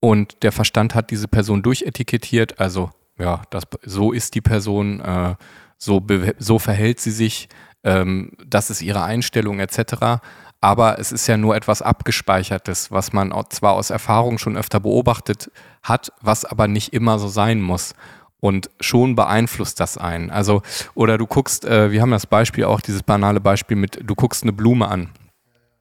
und 0.00 0.42
der 0.42 0.52
Verstand 0.52 0.94
hat 0.94 1.10
diese 1.10 1.28
Person 1.28 1.62
durchetikettiert, 1.62 2.60
also 2.60 2.90
ja, 3.18 3.42
das, 3.50 3.64
so 3.84 4.12
ist 4.12 4.34
die 4.34 4.40
Person, 4.40 5.00
äh, 5.00 5.34
so, 5.78 6.04
so 6.38 6.58
verhält 6.58 7.00
sie 7.00 7.10
sich, 7.10 7.48
ähm, 7.84 8.32
das 8.46 8.70
ist 8.70 8.82
ihre 8.82 9.02
Einstellung 9.02 9.60
etc. 9.60 10.20
Aber 10.60 10.98
es 10.98 11.12
ist 11.12 11.26
ja 11.26 11.36
nur 11.36 11.54
etwas 11.54 11.82
Abgespeichertes, 11.82 12.90
was 12.90 13.12
man 13.12 13.32
zwar 13.50 13.74
aus 13.74 13.90
Erfahrung 13.90 14.38
schon 14.38 14.56
öfter 14.56 14.80
beobachtet 14.80 15.50
hat, 15.82 16.12
was 16.20 16.44
aber 16.44 16.66
nicht 16.66 16.92
immer 16.92 17.18
so 17.18 17.28
sein 17.28 17.60
muss. 17.60 17.94
Und 18.38 18.70
schon 18.80 19.16
beeinflusst 19.16 19.80
das 19.80 19.96
einen. 19.96 20.30
Also, 20.30 20.62
oder 20.94 21.18
du 21.18 21.26
guckst, 21.26 21.64
äh, 21.64 21.90
wir 21.90 22.02
haben 22.02 22.10
das 22.10 22.26
Beispiel 22.26 22.64
auch, 22.64 22.80
dieses 22.80 23.02
banale 23.02 23.40
Beispiel 23.40 23.76
mit, 23.76 23.98
du 24.04 24.14
guckst 24.14 24.42
eine 24.42 24.52
Blume 24.52 24.88
an. 24.88 25.10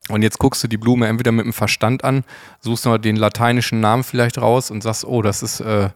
Und 0.09 0.21
jetzt 0.21 0.37
guckst 0.39 0.63
du 0.63 0.67
die 0.67 0.77
Blume 0.77 1.07
entweder 1.07 1.31
mit 1.31 1.45
dem 1.45 1.53
Verstand 1.53 2.03
an, 2.03 2.23
suchst 2.61 2.85
noch 2.85 2.97
den 2.97 3.15
lateinischen 3.15 3.81
Namen 3.81 4.03
vielleicht 4.03 4.37
raus 4.37 4.71
und 4.71 4.81
sagst, 4.83 5.03
oh, 5.05 5.21
das 5.21 5.43
ist 5.43 5.59
äh, 5.59 5.89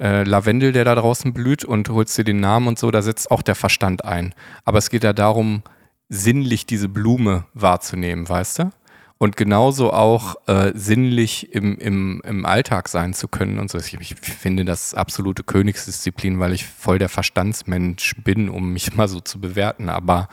äh, 0.00 0.24
Lavendel, 0.24 0.72
der 0.72 0.84
da 0.84 0.94
draußen 0.94 1.32
blüht 1.32 1.64
und 1.64 1.88
holst 1.88 2.16
dir 2.18 2.24
den 2.24 2.40
Namen 2.40 2.68
und 2.68 2.78
so, 2.78 2.90
da 2.90 3.02
setzt 3.02 3.30
auch 3.30 3.42
der 3.42 3.54
Verstand 3.54 4.04
ein. 4.04 4.34
Aber 4.64 4.78
es 4.78 4.90
geht 4.90 5.04
ja 5.04 5.12
darum, 5.12 5.62
sinnlich 6.08 6.66
diese 6.66 6.88
Blume 6.88 7.46
wahrzunehmen, 7.54 8.28
weißt 8.28 8.60
du? 8.60 8.70
Und 9.16 9.36
genauso 9.36 9.92
auch 9.92 10.34
äh, 10.48 10.72
sinnlich 10.74 11.54
im, 11.54 11.78
im, 11.78 12.20
im 12.24 12.44
Alltag 12.44 12.88
sein 12.88 13.14
zu 13.14 13.28
können 13.28 13.58
und 13.58 13.70
so. 13.70 13.78
Ich, 13.78 13.94
ich 13.94 14.16
finde 14.16 14.64
das 14.64 14.92
absolute 14.92 15.44
Königsdisziplin, 15.44 16.40
weil 16.40 16.52
ich 16.52 16.66
voll 16.66 16.98
der 16.98 17.08
Verstandsmensch 17.08 18.16
bin, 18.22 18.48
um 18.48 18.72
mich 18.72 18.94
mal 18.96 19.08
so 19.08 19.20
zu 19.20 19.40
bewerten. 19.40 19.88
Aber 19.88 20.28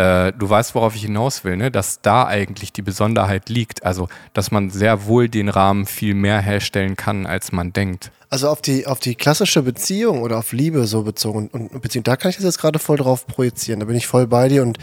äh, 0.00 0.32
du 0.32 0.48
weißt, 0.48 0.74
worauf 0.74 0.96
ich 0.96 1.02
hinaus 1.02 1.44
will, 1.44 1.56
ne? 1.56 1.70
dass 1.70 2.00
da 2.00 2.26
eigentlich 2.26 2.72
die 2.72 2.80
Besonderheit 2.80 3.50
liegt. 3.50 3.84
Also, 3.84 4.08
dass 4.32 4.50
man 4.50 4.70
sehr 4.70 5.04
wohl 5.04 5.28
den 5.28 5.50
Rahmen 5.50 5.84
viel 5.84 6.14
mehr 6.14 6.40
herstellen 6.40 6.96
kann, 6.96 7.26
als 7.26 7.52
man 7.52 7.72
denkt. 7.74 8.10
Also 8.30 8.48
auf 8.48 8.62
die, 8.62 8.86
auf 8.86 9.00
die 9.00 9.14
klassische 9.14 9.62
Beziehung 9.62 10.22
oder 10.22 10.38
auf 10.38 10.52
Liebe 10.52 10.86
so 10.86 11.02
bezogen 11.02 11.48
und 11.48 11.82
Beziehung, 11.82 12.04
da 12.04 12.16
kann 12.16 12.30
ich 12.30 12.36
das 12.36 12.44
jetzt 12.44 12.58
gerade 12.58 12.78
voll 12.78 12.96
drauf 12.96 13.26
projizieren. 13.26 13.80
Da 13.80 13.86
bin 13.86 13.96
ich 13.96 14.06
voll 14.06 14.26
bei 14.26 14.48
dir 14.48 14.62
und 14.62 14.78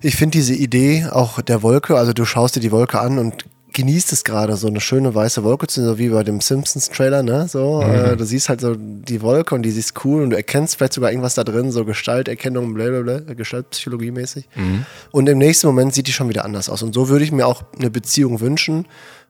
ich 0.00 0.16
finde 0.16 0.38
diese 0.38 0.54
Idee 0.54 1.06
auch 1.10 1.40
der 1.40 1.62
Wolke, 1.62 1.96
also 1.96 2.12
du 2.12 2.24
schaust 2.24 2.56
dir 2.56 2.60
die 2.60 2.72
Wolke 2.72 3.00
an 3.00 3.18
und 3.18 3.46
genießt 3.72 4.12
es 4.12 4.24
gerade, 4.24 4.56
so 4.56 4.66
eine 4.66 4.80
schöne 4.80 5.14
weiße 5.14 5.44
Wolke 5.44 5.66
zu 5.66 5.80
sehen, 5.80 5.88
so 5.88 5.98
wie 5.98 6.08
bei 6.08 6.22
dem 6.24 6.40
Simpsons-Trailer, 6.40 7.22
ne? 7.22 7.48
So, 7.48 7.82
mhm. 7.82 7.94
äh, 7.94 8.16
du 8.16 8.24
siehst 8.24 8.48
halt 8.48 8.60
so 8.60 8.74
die 8.76 9.22
Wolke 9.22 9.54
und 9.54 9.62
die 9.62 9.70
siehst 9.70 10.04
cool 10.04 10.22
und 10.22 10.30
du 10.30 10.36
erkennst 10.36 10.76
vielleicht 10.76 10.94
sogar 10.94 11.10
irgendwas 11.10 11.34
da 11.34 11.44
drin, 11.44 11.70
so 11.70 11.84
Gestalterkennung, 11.84 12.74
blablabla, 12.74 13.34
Gestaltpsychologie 13.34 14.10
mäßig. 14.10 14.48
Mhm. 14.54 14.86
Und 15.10 15.28
im 15.28 15.38
nächsten 15.38 15.66
Moment 15.66 15.94
sieht 15.94 16.06
die 16.06 16.12
schon 16.12 16.28
wieder 16.28 16.44
anders 16.44 16.68
aus. 16.68 16.82
Und 16.82 16.94
so 16.94 17.08
würde 17.08 17.24
ich 17.24 17.32
mir 17.32 17.46
auch 17.46 17.62
eine 17.78 17.90
Beziehung 17.90 18.40
wünschen 18.40 18.86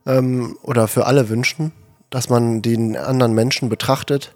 ähm, 0.06 0.56
oder 0.62 0.88
für 0.88 1.06
alle 1.06 1.28
wünschen, 1.28 1.72
dass 2.10 2.28
man 2.28 2.62
den 2.62 2.96
anderen 2.96 3.34
Menschen 3.34 3.68
betrachtet 3.68 4.34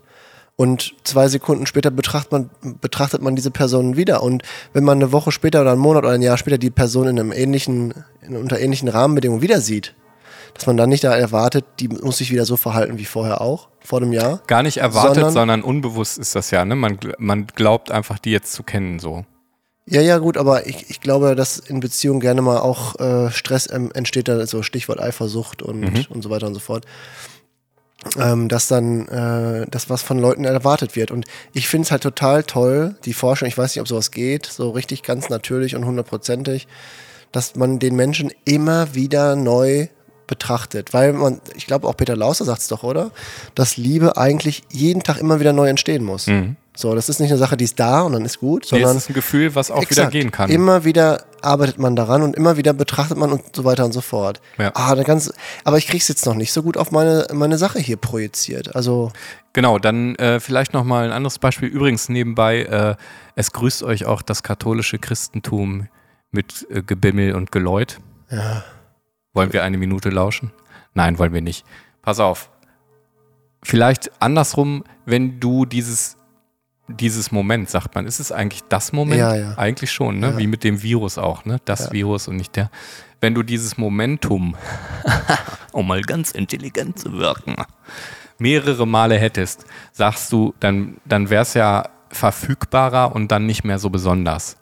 und 0.63 0.95
zwei 1.03 1.27
Sekunden 1.27 1.67
später 1.67 1.91
betrachtet 1.91 2.31
man, 2.31 2.51
betrachtet 2.81 3.21
man 3.21 3.35
diese 3.35 3.51
Person 3.51 3.97
wieder. 3.97 4.23
Und 4.23 4.45
wenn 4.73 4.85
man 4.85 4.99
eine 4.99 5.11
Woche 5.11 5.33
später 5.33 5.63
oder 5.63 5.73
einen 5.73 5.81
Monat 5.81 6.05
oder 6.05 6.13
ein 6.13 6.23
Jahr 6.23 6.39
später 6.39 6.57
die 6.57 6.71
Person 6.71 7.09
in 7.09 7.19
einem 7.19 7.33
ähnlichen, 7.33 7.95
in, 8.25 8.37
unter 8.37 8.61
ähnlichen 8.61 8.87
Rahmenbedingungen 8.87 9.43
wieder 9.43 9.61
sieht, 9.61 9.97
dass 10.55 10.69
man 10.69 10.77
dann 10.77 10.89
nicht 10.89 11.03
da 11.03 11.17
erwartet, 11.17 11.65
die 11.81 11.89
muss 11.89 12.19
sich 12.19 12.31
wieder 12.31 12.45
so 12.45 12.57
verhalten 12.57 12.97
wie 12.99 13.07
vorher 13.07 13.41
auch, 13.41 13.71
vor 13.81 13.99
dem 13.99 14.13
Jahr. 14.13 14.41
Gar 14.47 14.63
nicht 14.63 14.77
erwartet, 14.77 15.15
sondern, 15.15 15.33
sondern 15.33 15.63
unbewusst 15.63 16.17
ist 16.17 16.37
das 16.37 16.53
ja, 16.53 16.65
ne? 16.65 16.77
Man, 16.77 16.97
man 17.19 17.49
glaubt 17.49 17.91
einfach, 17.91 18.21
die 18.21 18.31
jetzt 18.31 18.53
zu 18.53 18.63
kennen, 18.63 19.01
so. 19.01 19.25
Ja, 19.87 20.01
ja, 20.01 20.19
gut, 20.19 20.37
aber 20.37 20.69
ich, 20.69 20.91
ich 20.91 21.01
glaube, 21.01 21.35
dass 21.35 21.59
in 21.59 21.81
Beziehungen 21.81 22.21
gerne 22.21 22.41
mal 22.41 22.59
auch 22.61 23.01
äh, 23.01 23.33
Stress 23.33 23.69
ähm, 23.69 23.91
entsteht, 23.95 24.29
da 24.29 24.47
so 24.47 24.63
Stichwort 24.63 25.01
Eifersucht 25.01 25.61
und, 25.61 25.81
mhm. 25.81 26.07
und 26.09 26.23
so 26.23 26.31
weiter 26.31 26.47
und 26.47 26.55
so 26.55 26.61
fort. 26.61 26.87
Ähm, 28.19 28.49
dass 28.49 28.67
dann 28.67 29.07
äh, 29.07 29.67
das, 29.71 29.89
was 29.89 30.03
von 30.03 30.19
Leuten 30.19 30.45
erwartet 30.45 30.97
wird. 30.97 31.13
Und 31.13 31.25
ich 31.53 31.69
finde 31.69 31.87
es 31.87 31.93
halt 31.93 32.03
total 32.03 32.43
toll, 32.43 32.97
die 33.05 33.13
Forschung, 33.13 33.47
ich 33.47 33.57
weiß 33.57 33.75
nicht, 33.75 33.81
ob 33.81 33.87
sowas 33.87 34.11
geht, 34.11 34.47
so 34.47 34.71
richtig 34.71 35.05
ganz 35.05 35.29
natürlich 35.29 35.77
und 35.77 35.85
hundertprozentig, 35.85 36.67
dass 37.31 37.55
man 37.55 37.79
den 37.79 37.95
Menschen 37.95 38.33
immer 38.45 38.95
wieder 38.97 39.37
neu 39.37 39.87
betrachtet. 40.27 40.93
Weil 40.93 41.13
man, 41.13 41.41
ich 41.55 41.67
glaube 41.67 41.87
auch 41.87 41.97
Peter 41.97 42.17
Lauser 42.17 42.45
sagt 42.45 42.63
es 42.63 42.69
doch, 42.69 42.83
oder? 42.83 43.13
Dass 43.55 43.77
Liebe 43.77 44.17
eigentlich 44.17 44.65
jeden 44.71 45.03
Tag 45.03 45.19
immer 45.19 45.39
wieder 45.39 45.53
neu 45.53 45.69
entstehen 45.69 46.03
muss. 46.03 46.27
Mhm. 46.27 46.57
So, 46.75 46.95
das 46.95 47.11
ist 47.11 47.21
nicht 47.21 47.31
eine 47.31 47.39
Sache, 47.39 47.57
die 47.57 47.65
ist 47.65 47.79
da 47.79 48.01
und 48.01 48.13
dann 48.15 48.25
ist 48.25 48.41
gut, 48.41 48.65
sondern. 48.65 48.91
Nee, 48.91 48.97
es 48.97 49.05
ist 49.05 49.11
ein 49.11 49.15
Gefühl, 49.15 49.55
was 49.55 49.71
auch 49.71 49.83
exakt, 49.83 50.13
wieder 50.13 50.23
gehen 50.23 50.31
kann. 50.31 50.49
Immer 50.51 50.85
wieder 50.85 51.27
arbeitet 51.43 51.79
man 51.79 51.97
daran 51.97 52.23
und 52.23 52.35
immer 52.35 52.57
wieder 52.57 52.73
betrachtet 52.73 53.19
man 53.19 53.31
und 53.31 53.55
so 53.55 53.65
weiter 53.65 53.85
und 53.85 53.93
so 53.93 54.01
fort. 54.01 54.41
Ja. 54.57 54.73
Ah, 54.75 54.95
ganz, 55.03 55.33
aber 55.65 55.77
ich 55.77 55.87
kriege 55.87 55.99
es 55.99 56.09
jetzt 56.09 56.25
noch 56.25 56.35
nicht 56.35 56.53
so 56.53 56.63
gut 56.63 56.79
auf 56.79 56.91
meine, 56.91 57.27
meine 57.33 57.59
Sache 57.59 57.79
hier 57.79 57.97
projiziert. 57.99 58.75
Also. 58.75 59.13
Genau, 59.53 59.79
dann 59.79 60.15
äh, 60.17 60.41
vielleicht 60.41 60.73
nochmal 60.73 61.05
ein 61.05 61.13
anderes 61.13 61.39
Beispiel. 61.39 61.69
Übrigens 61.69 62.09
nebenbei, 62.09 62.63
äh, 62.63 62.95
es 63.35 63.53
grüßt 63.53 63.83
euch 63.83 64.07
auch 64.07 64.23
das 64.23 64.43
katholische 64.43 64.99
Christentum 64.99 65.89
mit 66.31 66.67
äh, 66.71 66.83
Gebimmel 66.83 67.35
und 67.35 67.53
Geläut. 67.53 67.99
Ja. 68.31 68.65
Wollen 69.35 69.53
wir 69.53 69.63
eine 69.63 69.77
Minute 69.77 70.09
lauschen? 70.09 70.53
Nein, 70.95 71.19
wollen 71.19 71.35
wir 71.35 71.43
nicht. 71.43 71.67
Pass 72.01 72.19
auf. 72.19 72.51
Vielleicht 73.63 74.11
andersrum, 74.21 74.85
wenn 75.05 75.39
du 75.39 75.67
dieses, 75.67 76.17
dieses 76.89 77.33
Moment, 77.33 77.71
sagt 77.71 77.95
man, 77.95 78.07
ist 78.07 78.21
es 78.21 78.33
eigentlich 78.33 78.63
das 78.69 78.93
Moment? 78.93 79.21
Ja, 79.21 79.35
ja. 79.35 79.59
Eigentlich 79.59 79.93
schon, 79.93 80.19
ne? 80.19 80.31
Ja. 80.31 80.39
Wie 80.39 80.47
mit 80.47 80.65
dem 80.65 80.83
Virus 80.83 81.19
auch, 81.19 81.45
ne? 81.45 81.61
Das 81.65 81.87
ja. 81.87 81.93
Virus 81.93 82.29
und 82.29 82.37
nicht 82.37 82.57
der. 82.57 82.71
Wenn 83.21 83.35
du 83.35 83.43
dieses 83.43 83.79
Momentum, 83.79 84.57
um 85.73 85.87
mal 85.87 86.03
ganz 86.03 86.33
intelligent 86.33 86.99
zu 86.99 87.13
wirken, 87.13 87.55
mehrere 88.39 88.87
Male 88.87 89.17
hättest, 89.17 89.65
sagst 89.93 90.33
du, 90.33 90.55
dann, 90.61 90.97
dann 91.05 91.31
wäre 91.31 91.43
es 91.43 91.55
ja 91.55 91.89
verfügbarer 92.09 93.15
und 93.15 93.31
dann 93.31 93.47
nicht 93.47 93.65
mehr 93.65 93.79
so 93.79 93.91
besonders. 93.91 94.57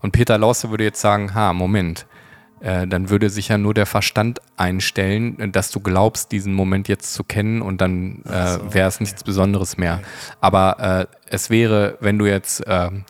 Und 0.00 0.12
Peter 0.12 0.38
Lause 0.38 0.70
würde 0.70 0.84
jetzt 0.84 1.00
sagen, 1.00 1.34
ha, 1.34 1.52
Moment, 1.52 2.06
äh, 2.64 2.86
dann 2.86 3.10
würde 3.10 3.28
sich 3.28 3.48
ja 3.48 3.58
nur 3.58 3.74
der 3.74 3.84
Verstand 3.84 4.40
einstellen, 4.56 5.52
dass 5.52 5.70
du 5.70 5.80
glaubst, 5.80 6.32
diesen 6.32 6.54
Moment 6.54 6.88
jetzt 6.88 7.12
zu 7.12 7.22
kennen 7.22 7.60
und 7.60 7.82
dann 7.82 8.22
äh, 8.24 8.58
wäre 8.72 8.88
es 8.88 9.00
nichts 9.00 9.22
Besonderes 9.22 9.76
mehr. 9.76 10.00
Aber 10.40 11.08
äh, 11.10 11.16
es 11.26 11.50
wäre, 11.50 11.98
wenn 12.00 12.18
du 12.18 12.24
jetzt, 12.24 12.62
ähm, 12.66 13.04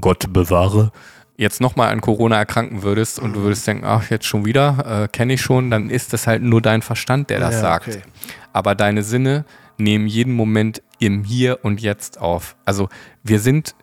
Gott 0.00 0.32
bewahre, 0.32 0.92
jetzt 1.36 1.60
nochmal 1.60 1.90
an 1.90 2.02
Corona 2.02 2.36
erkranken 2.36 2.84
würdest 2.84 3.18
und 3.18 3.32
du 3.32 3.40
mhm. 3.40 3.44
würdest 3.44 3.66
denken, 3.66 3.84
ach, 3.84 4.10
jetzt 4.10 4.26
schon 4.26 4.44
wieder, 4.44 5.02
äh, 5.04 5.08
kenne 5.08 5.32
ich 5.32 5.40
schon, 5.40 5.72
dann 5.72 5.90
ist 5.90 6.12
das 6.12 6.28
halt 6.28 6.42
nur 6.42 6.62
dein 6.62 6.80
Verstand, 6.80 7.30
der 7.30 7.40
das 7.40 7.54
ja, 7.54 7.60
sagt. 7.60 7.88
Okay. 7.88 8.02
Aber 8.52 8.76
deine 8.76 9.02
Sinne 9.02 9.44
nehmen 9.76 10.06
jeden 10.06 10.34
Moment 10.34 10.82
im 11.00 11.24
Hier 11.24 11.64
und 11.64 11.80
Jetzt 11.80 12.20
auf. 12.20 12.54
Also 12.64 12.88
wir 13.24 13.40
sind 13.40 13.74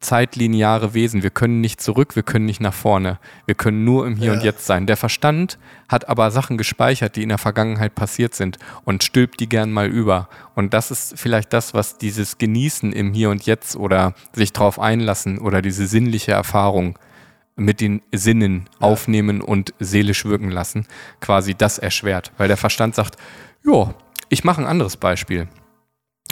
zeitlineare 0.00 0.94
Wesen. 0.94 1.22
Wir 1.22 1.30
können 1.30 1.60
nicht 1.60 1.80
zurück, 1.80 2.16
wir 2.16 2.22
können 2.22 2.46
nicht 2.46 2.60
nach 2.60 2.74
vorne. 2.74 3.18
Wir 3.46 3.54
können 3.54 3.84
nur 3.84 4.06
im 4.06 4.16
Hier 4.16 4.28
ja. 4.28 4.32
und 4.34 4.44
Jetzt 4.44 4.66
sein. 4.66 4.86
Der 4.86 4.96
Verstand 4.96 5.58
hat 5.88 6.08
aber 6.08 6.30
Sachen 6.30 6.58
gespeichert, 6.58 7.16
die 7.16 7.22
in 7.22 7.30
der 7.30 7.38
Vergangenheit 7.38 7.94
passiert 7.94 8.34
sind 8.34 8.58
und 8.84 9.04
stülpt 9.04 9.40
die 9.40 9.48
gern 9.48 9.72
mal 9.72 9.88
über. 9.88 10.28
Und 10.54 10.74
das 10.74 10.90
ist 10.90 11.18
vielleicht 11.18 11.52
das, 11.52 11.74
was 11.74 11.98
dieses 11.98 12.38
Genießen 12.38 12.92
im 12.92 13.12
Hier 13.12 13.30
und 13.30 13.46
Jetzt 13.46 13.76
oder 13.76 14.14
sich 14.32 14.52
drauf 14.52 14.78
einlassen 14.78 15.38
oder 15.38 15.62
diese 15.62 15.86
sinnliche 15.86 16.32
Erfahrung 16.32 16.98
mit 17.56 17.80
den 17.80 18.02
Sinnen 18.12 18.68
ja. 18.80 18.86
aufnehmen 18.86 19.40
und 19.40 19.72
seelisch 19.80 20.26
wirken 20.26 20.50
lassen, 20.50 20.86
quasi 21.20 21.54
das 21.54 21.78
erschwert. 21.78 22.32
Weil 22.36 22.48
der 22.48 22.58
Verstand 22.58 22.94
sagt, 22.94 23.16
ja, 23.64 23.94
ich 24.28 24.44
mache 24.44 24.60
ein 24.60 24.66
anderes 24.66 24.96
Beispiel 24.96 25.48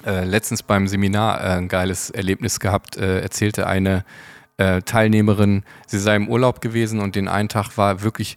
äh, 0.05 0.25
letztens 0.25 0.63
beim 0.63 0.87
Seminar 0.87 1.41
äh, 1.41 1.57
ein 1.57 1.69
geiles 1.69 2.11
Erlebnis 2.11 2.61
gehabt, 2.61 2.97
äh, 2.97 3.21
erzählte 3.21 3.67
eine 3.67 4.05
äh, 4.57 4.83
Teilnehmerin, 4.83 5.65
sie 5.87 5.99
sei 5.99 6.17
im 6.17 6.29
Urlaub 6.29 6.61
gewesen 6.61 7.01
und 7.01 7.17
den 7.17 7.29
einen 7.29 7.49
Tag 7.49 7.77
war 7.77 8.03
wirklich 8.03 8.37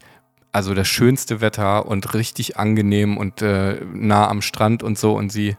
also 0.51 0.73
das 0.73 0.87
schönste 0.87 1.41
Wetter 1.41 1.85
und 1.85 2.13
richtig 2.13 2.57
angenehm 2.57 3.17
und 3.17 3.41
äh, 3.41 3.79
nah 3.93 4.27
am 4.27 4.41
Strand 4.41 4.81
und 4.81 4.97
so 4.97 5.15
und 5.15 5.31
sie, 5.31 5.55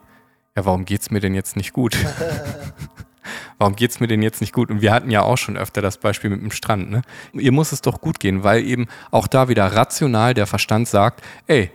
ja, 0.56 0.64
warum 0.64 0.84
geht's 0.84 1.10
mir 1.10 1.20
denn 1.20 1.34
jetzt 1.34 1.56
nicht 1.56 1.72
gut? 1.72 1.96
warum 3.58 3.76
geht's 3.76 4.00
mir 4.00 4.08
denn 4.08 4.22
jetzt 4.22 4.40
nicht 4.40 4.52
gut? 4.52 4.70
Und 4.70 4.80
wir 4.80 4.92
hatten 4.92 5.10
ja 5.10 5.22
auch 5.22 5.36
schon 5.36 5.56
öfter 5.56 5.82
das 5.82 5.98
Beispiel 5.98 6.30
mit 6.30 6.40
dem 6.40 6.50
Strand, 6.50 6.90
ne? 6.90 7.02
Ihr 7.32 7.52
muss 7.52 7.72
es 7.72 7.82
doch 7.82 8.00
gut 8.00 8.18
gehen, 8.18 8.42
weil 8.42 8.64
eben 8.64 8.86
auch 9.10 9.26
da 9.26 9.48
wieder 9.48 9.66
rational 9.66 10.34
der 10.34 10.46
Verstand 10.46 10.88
sagt, 10.88 11.22
ey, 11.46 11.70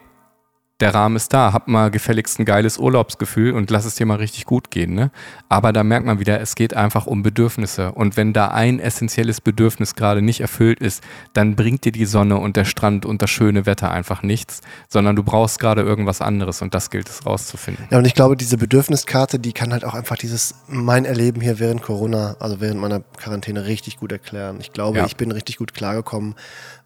der 0.84 0.94
Rahmen 0.94 1.16
ist 1.16 1.32
da, 1.32 1.54
hab 1.54 1.70
mal 1.70 1.90
gefälligst 1.92 2.40
ein 2.40 2.46
geiles 2.46 2.78
Urlaubsgefühl 2.78 3.54
und 3.54 3.72
lass 3.72 3.86
es 3.86 3.96
dir 3.96 4.06
mal 4.06 4.18
richtig 4.18 4.44
gut 4.44 4.70
gehen. 4.70 4.94
Ne? 4.94 5.12
Aber 5.48 5.72
da 5.72 5.82
merkt 5.82 6.06
man 6.06 6.20
wieder, 6.20 6.42
es 6.42 6.56
geht 6.56 6.74
einfach 6.74 7.08
um 7.08 7.24
Bedürfnisse. 7.24 7.94
Und 7.94 8.18
wenn 8.18 8.34
da 8.34 8.50
ein 8.50 8.80
essentielles 8.80 9.40
Bedürfnis 9.40 9.96
gerade 9.96 10.22
nicht 10.22 10.42
erfüllt 10.42 10.82
ist, 10.82 11.02
dann 11.32 11.56
bringt 11.56 11.86
dir 11.86 11.94
die 11.94 12.06
Sonne 12.06 12.36
und 12.36 12.58
der 12.58 12.66
Strand 12.66 13.06
und 13.06 13.22
das 13.22 13.30
schöne 13.30 13.66
Wetter 13.66 13.92
einfach 13.92 14.24
nichts, 14.24 14.60
sondern 14.90 15.16
du 15.16 15.24
brauchst 15.24 15.58
gerade 15.58 15.82
irgendwas 15.84 16.20
anderes 16.20 16.62
und 16.62 16.74
das 16.74 16.90
gilt 16.90 17.08
es 17.08 17.26
rauszufinden. 17.26 17.88
Ja, 17.90 18.00
und 18.00 18.06
ich 18.06 18.14
glaube, 18.14 18.36
diese 18.36 18.58
Bedürfniskarte, 18.58 19.40
die 19.40 19.54
kann 19.54 19.72
halt 19.72 19.86
auch 19.86 19.94
einfach 19.94 20.18
dieses, 20.18 20.56
mein 20.68 21.06
Erleben 21.06 21.40
hier 21.40 21.60
während 21.60 21.82
Corona, 21.82 22.36
also 22.42 22.60
während 22.60 22.82
meiner 22.82 23.00
Quarantäne 23.00 23.68
richtig 23.68 23.96
gut 23.96 24.12
erklären. 24.12 24.58
Ich 24.60 24.74
glaube, 24.74 24.98
ja. 24.98 25.06
ich 25.06 25.16
bin 25.16 25.32
richtig 25.32 25.56
gut 25.56 25.74
klargekommen, 25.74 26.36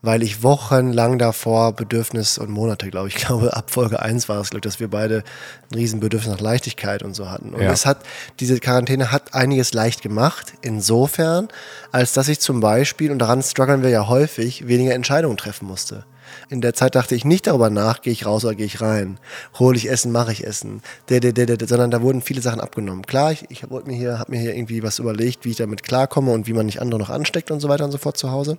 weil 0.02 0.24
ich 0.24 0.44
wochenlang 0.44 1.18
davor 1.18 1.74
Bedürfnis 1.74 2.38
und 2.38 2.50
Monate, 2.50 2.90
glaube 2.90 3.08
ich, 3.08 3.16
glaube, 3.16 3.56
ab 3.56 3.72
Folge 3.72 4.02
1 4.02 4.30
war 4.30 4.40
es, 4.40 4.50
glaube 4.50 4.60
ich, 4.60 4.72
dass 4.72 4.80
wir 4.80 4.90
beide 4.90 5.24
ein 5.72 5.76
Riesenbedürfnis 5.76 6.32
nach 6.32 6.42
Leichtigkeit 6.42 7.04
und 7.04 7.16
so 7.16 7.30
hatten. 7.30 7.54
Und 7.54 7.62
ja. 7.62 7.72
es 7.72 7.86
hat, 7.86 8.00
diese 8.40 8.60
Quarantäne 8.60 9.12
hat 9.12 9.34
einiges 9.34 9.74
leicht 9.74 10.02
gemacht, 10.02 10.54
insofern, 10.62 11.48
als 11.92 12.14
dass 12.14 12.28
ich 12.28 12.40
zum 12.40 12.60
Beispiel, 12.60 13.12
und 13.12 13.20
daran 13.20 13.42
strugglen 13.42 13.84
wir 13.84 13.90
ja 13.90 14.08
häufig, 14.08 14.68
weniger 14.68 14.94
Entscheidungen 14.94 15.38
treffen 15.38 15.68
musste. 15.68 16.06
In 16.50 16.62
der 16.62 16.74
Zeit 16.74 16.96
dachte 16.96 17.16
ich 17.16 17.26
nicht 17.26 17.48
darüber 17.48 17.70
nach, 17.70 18.02
gehe 18.02 18.14
ich 18.14 18.26
raus 18.26 18.46
oder 18.46 18.56
gehe 18.56 18.66
ich 18.66 18.82
rein. 18.82 19.20
Hole 19.60 19.78
ich 19.78 19.90
Essen, 19.90 20.12
mache 20.12 20.32
ich 20.32 20.46
Essen. 20.46 20.82
De, 21.10 21.20
de, 21.20 21.32
de, 21.32 21.68
sondern 21.68 21.92
da 21.92 22.02
wurden 22.02 22.22
viele 22.22 22.42
Sachen 22.42 22.60
abgenommen. 22.60 23.06
Klar, 23.06 23.32
ich, 23.32 23.46
ich 23.50 23.64
habe 23.64 23.82
mir, 23.86 23.96
hier, 23.96 24.20
hab 24.20 24.30
mir 24.30 24.40
hier 24.40 24.56
irgendwie 24.56 24.84
was 24.84 25.00
überlegt, 25.00 25.46
wie 25.46 25.52
ich 25.52 25.58
damit 25.58 25.84
klarkomme 25.84 26.32
und 26.32 26.48
wie 26.48 26.54
man 26.54 26.66
nicht 26.66 26.82
andere 26.82 27.00
noch 27.00 27.10
ansteckt 27.10 27.52
und 27.52 27.60
so 27.60 27.70
weiter 27.70 27.86
und 27.86 27.92
so 27.92 27.98
fort 27.98 28.18
zu 28.18 28.32
Hause. 28.32 28.58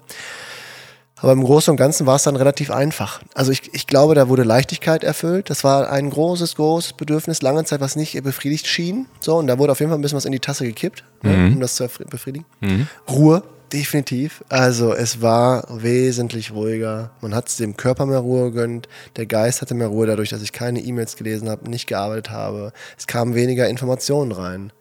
Aber 1.20 1.32
im 1.32 1.42
Großen 1.42 1.70
und 1.70 1.76
Ganzen 1.76 2.06
war 2.06 2.16
es 2.16 2.22
dann 2.22 2.36
relativ 2.36 2.70
einfach. 2.70 3.20
Also 3.34 3.52
ich, 3.52 3.74
ich 3.74 3.86
glaube, 3.86 4.14
da 4.14 4.28
wurde 4.28 4.44
Leichtigkeit 4.44 5.04
erfüllt. 5.04 5.50
Das 5.50 5.64
war 5.64 5.90
ein 5.90 6.10
großes, 6.10 6.56
großes 6.56 6.92
Bedürfnis, 6.94 7.42
lange 7.42 7.64
Zeit, 7.64 7.80
was 7.80 7.96
nicht 7.96 8.22
befriedigt 8.22 8.66
schien. 8.66 9.06
So, 9.20 9.36
und 9.36 9.46
da 9.46 9.58
wurde 9.58 9.72
auf 9.72 9.80
jeden 9.80 9.90
Fall 9.90 9.98
ein 9.98 10.02
bisschen 10.02 10.16
was 10.16 10.24
in 10.24 10.32
die 10.32 10.40
Tasse 10.40 10.64
gekippt, 10.64 11.04
ne, 11.22 11.36
mhm. 11.36 11.54
um 11.54 11.60
das 11.60 11.76
zu 11.76 11.88
befriedigen. 12.08 12.46
Mhm. 12.60 12.86
Ruhe, 13.08 13.42
definitiv. 13.72 14.44
Also 14.48 14.94
es 14.94 15.20
war 15.20 15.66
wesentlich 15.70 16.52
ruhiger. 16.52 17.10
Man 17.20 17.34
hat 17.34 17.48
es 17.48 17.56
dem 17.56 17.76
Körper 17.76 18.06
mehr 18.06 18.18
Ruhe 18.18 18.50
gegönnt. 18.50 18.88
Der 19.16 19.26
Geist 19.26 19.60
hatte 19.60 19.74
mehr 19.74 19.88
Ruhe 19.88 20.06
dadurch, 20.06 20.30
dass 20.30 20.42
ich 20.42 20.52
keine 20.52 20.80
E-Mails 20.80 21.16
gelesen 21.16 21.48
habe, 21.48 21.68
nicht 21.68 21.86
gearbeitet 21.86 22.30
habe. 22.30 22.72
Es 22.96 23.06
kamen 23.06 23.34
weniger 23.34 23.68
Informationen 23.68 24.32
rein. 24.32 24.72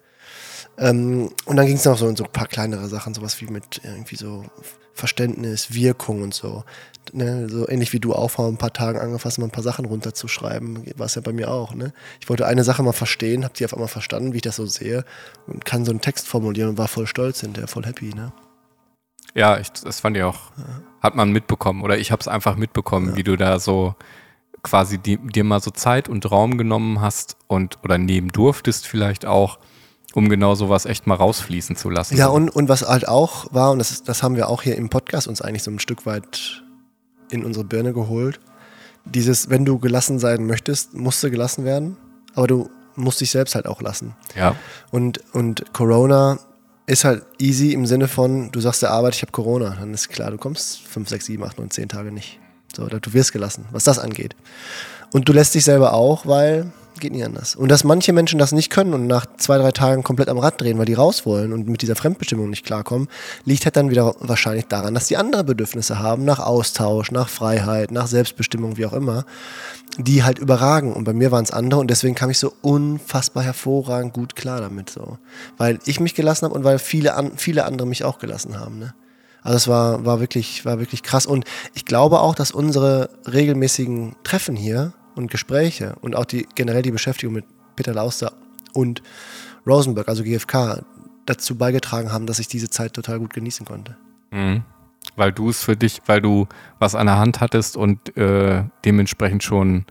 Ähm, 0.78 1.30
und 1.44 1.56
dann 1.56 1.66
ging 1.66 1.76
es 1.76 1.84
noch 1.84 1.98
so 1.98 2.08
in 2.08 2.16
so 2.16 2.24
ein 2.24 2.32
paar 2.32 2.46
kleinere 2.46 2.88
Sachen, 2.88 3.14
sowas 3.14 3.40
wie 3.40 3.46
mit 3.46 3.80
irgendwie 3.82 4.16
so 4.16 4.44
Verständnis, 4.94 5.72
Wirkung 5.74 6.22
und 6.22 6.34
so. 6.34 6.64
Ne, 7.12 7.48
so 7.48 7.66
ähnlich 7.68 7.94
wie 7.94 8.00
du 8.00 8.14
auch 8.14 8.28
vor 8.28 8.48
ein 8.48 8.58
paar 8.58 8.72
Tagen 8.72 8.98
angefasst, 8.98 9.38
mal 9.38 9.46
ein 9.46 9.50
paar 9.50 9.62
Sachen 9.62 9.86
runterzuschreiben, 9.86 10.84
war 10.96 11.06
es 11.06 11.14
ja 11.14 11.22
bei 11.22 11.32
mir 11.32 11.50
auch. 11.50 11.74
Ne? 11.74 11.94
Ich 12.20 12.28
wollte 12.28 12.46
eine 12.46 12.64
Sache 12.64 12.82
mal 12.82 12.92
verstehen, 12.92 13.44
habe 13.44 13.54
die 13.54 13.64
auf 13.64 13.72
einmal 13.72 13.88
verstanden, 13.88 14.34
wie 14.34 14.38
ich 14.38 14.42
das 14.42 14.56
so 14.56 14.66
sehe 14.66 15.04
und 15.46 15.64
kann 15.64 15.86
so 15.86 15.90
einen 15.90 16.02
Text 16.02 16.28
formulieren 16.28 16.70
und 16.70 16.78
war 16.78 16.88
voll 16.88 17.06
stolz 17.06 17.40
hinterher, 17.40 17.66
voll 17.66 17.86
happy. 17.86 18.12
Ne? 18.14 18.32
Ja, 19.34 19.58
ich, 19.58 19.70
das 19.70 20.00
fand 20.00 20.18
ich 20.18 20.22
auch, 20.22 20.50
ja. 20.58 20.82
hat 21.00 21.14
man 21.14 21.32
mitbekommen 21.32 21.82
oder 21.82 21.96
ich 21.96 22.12
habe 22.12 22.20
es 22.20 22.28
einfach 22.28 22.56
mitbekommen, 22.56 23.10
ja. 23.10 23.16
wie 23.16 23.22
du 23.22 23.36
da 23.36 23.58
so 23.58 23.94
quasi 24.62 24.98
die, 24.98 25.16
dir 25.16 25.44
mal 25.44 25.60
so 25.60 25.70
Zeit 25.70 26.10
und 26.10 26.30
Raum 26.30 26.58
genommen 26.58 27.00
hast 27.00 27.36
und 27.46 27.78
oder 27.84 27.96
nehmen 27.96 28.28
durftest 28.28 28.86
vielleicht 28.86 29.24
auch 29.24 29.58
um 30.14 30.28
genau 30.28 30.54
sowas 30.54 30.86
echt 30.86 31.06
mal 31.06 31.14
rausfließen 31.14 31.76
zu 31.76 31.90
lassen. 31.90 32.16
Ja, 32.16 32.28
und, 32.28 32.48
und 32.48 32.68
was 32.68 32.82
halt 32.82 33.08
auch 33.08 33.52
war, 33.52 33.72
und 33.72 33.78
das, 33.78 33.90
ist, 33.90 34.08
das 34.08 34.22
haben 34.22 34.36
wir 34.36 34.48
auch 34.48 34.62
hier 34.62 34.76
im 34.76 34.88
Podcast 34.88 35.28
uns 35.28 35.42
eigentlich 35.42 35.62
so 35.62 35.70
ein 35.70 35.78
Stück 35.78 36.06
weit 36.06 36.62
in 37.30 37.44
unsere 37.44 37.64
Birne 37.64 37.92
geholt, 37.92 38.40
dieses, 39.04 39.50
wenn 39.50 39.64
du 39.64 39.78
gelassen 39.78 40.18
sein 40.18 40.46
möchtest, 40.46 40.94
musst 40.94 41.22
du 41.22 41.30
gelassen 41.30 41.64
werden, 41.64 41.96
aber 42.34 42.46
du 42.46 42.70
musst 42.94 43.20
dich 43.20 43.30
selbst 43.30 43.54
halt 43.54 43.66
auch 43.66 43.80
lassen. 43.80 44.14
Ja. 44.34 44.54
Und, 44.90 45.20
und 45.32 45.72
Corona 45.72 46.38
ist 46.86 47.04
halt 47.04 47.24
easy 47.38 47.72
im 47.72 47.86
Sinne 47.86 48.08
von, 48.08 48.50
du 48.50 48.60
sagst 48.60 48.82
der 48.82 48.90
Arbeit, 48.90 49.14
ich 49.14 49.22
habe 49.22 49.32
Corona, 49.32 49.76
dann 49.78 49.92
ist 49.92 50.08
klar, 50.08 50.30
du 50.30 50.38
kommst 50.38 50.80
5, 50.80 51.08
6, 51.08 51.26
7, 51.26 51.44
8, 51.44 51.58
9, 51.58 51.70
10 51.70 51.88
Tage 51.88 52.12
nicht. 52.12 52.40
So, 52.74 52.82
oder 52.82 52.98
du 53.00 53.12
wirst 53.12 53.32
gelassen, 53.32 53.66
was 53.70 53.84
das 53.84 53.98
angeht. 53.98 54.34
Und 55.12 55.28
du 55.28 55.32
lässt 55.32 55.54
dich 55.54 55.64
selber 55.64 55.94
auch, 55.94 56.26
weil 56.26 56.72
geht 57.00 57.12
nie 57.12 57.24
anders. 57.24 57.56
Und 57.56 57.68
dass 57.70 57.84
manche 57.84 58.12
Menschen 58.12 58.38
das 58.38 58.52
nicht 58.52 58.70
können 58.70 58.94
und 58.94 59.06
nach 59.06 59.26
zwei, 59.36 59.58
drei 59.58 59.72
Tagen 59.72 60.02
komplett 60.02 60.28
am 60.28 60.38
Rad 60.38 60.60
drehen, 60.60 60.78
weil 60.78 60.86
die 60.86 60.94
raus 60.94 61.26
wollen 61.26 61.52
und 61.52 61.68
mit 61.68 61.82
dieser 61.82 61.96
Fremdbestimmung 61.96 62.50
nicht 62.50 62.64
klarkommen, 62.64 63.08
liegt 63.44 63.64
halt 63.64 63.76
dann 63.76 63.90
wieder 63.90 64.14
wahrscheinlich 64.20 64.66
daran, 64.66 64.94
dass 64.94 65.06
die 65.06 65.16
andere 65.16 65.44
Bedürfnisse 65.44 65.98
haben, 65.98 66.24
nach 66.24 66.38
Austausch, 66.38 67.10
nach 67.10 67.28
Freiheit, 67.28 67.90
nach 67.90 68.06
Selbstbestimmung, 68.06 68.76
wie 68.76 68.86
auch 68.86 68.92
immer, 68.92 69.24
die 69.98 70.24
halt 70.24 70.38
überragen. 70.38 70.92
Und 70.92 71.04
bei 71.04 71.12
mir 71.12 71.30
waren 71.32 71.44
es 71.44 71.50
andere 71.50 71.80
und 71.80 71.90
deswegen 71.90 72.14
kam 72.14 72.30
ich 72.30 72.38
so 72.38 72.52
unfassbar 72.62 73.42
hervorragend 73.42 74.12
gut 74.14 74.36
klar 74.36 74.60
damit 74.60 74.90
so. 74.90 75.18
Weil 75.56 75.78
ich 75.84 76.00
mich 76.00 76.14
gelassen 76.14 76.44
habe 76.44 76.54
und 76.54 76.64
weil 76.64 76.78
viele, 76.78 77.14
an, 77.14 77.32
viele 77.36 77.64
andere 77.64 77.86
mich 77.86 78.04
auch 78.04 78.18
gelassen 78.18 78.58
haben. 78.58 78.78
Ne? 78.78 78.94
Also 79.42 79.56
es 79.56 79.68
war, 79.68 80.04
war, 80.04 80.20
wirklich, 80.20 80.64
war 80.64 80.78
wirklich 80.78 81.02
krass. 81.02 81.26
Und 81.26 81.44
ich 81.74 81.84
glaube 81.84 82.20
auch, 82.20 82.34
dass 82.34 82.50
unsere 82.50 83.10
regelmäßigen 83.26 84.16
Treffen 84.22 84.56
hier 84.56 84.92
und 85.18 85.30
Gespräche 85.30 85.96
und 86.00 86.16
auch 86.16 86.24
die 86.24 86.46
generell 86.54 86.82
die 86.82 86.90
Beschäftigung 86.90 87.34
mit 87.34 87.44
Peter 87.76 87.92
Lauster 87.92 88.32
und 88.72 89.02
Rosenberg, 89.66 90.08
also 90.08 90.22
GfK, 90.22 90.82
dazu 91.26 91.56
beigetragen 91.56 92.10
haben, 92.10 92.26
dass 92.26 92.38
ich 92.38 92.48
diese 92.48 92.70
Zeit 92.70 92.94
total 92.94 93.18
gut 93.18 93.34
genießen 93.34 93.66
konnte. 93.66 93.96
Mhm. 94.30 94.62
Weil 95.16 95.32
du 95.32 95.50
es 95.50 95.62
für 95.62 95.76
dich, 95.76 96.00
weil 96.06 96.22
du 96.22 96.46
was 96.78 96.94
an 96.94 97.06
der 97.06 97.18
Hand 97.18 97.40
hattest 97.40 97.76
und 97.76 98.16
äh, 98.16 98.64
dementsprechend 98.84 99.42
schon 99.42 99.84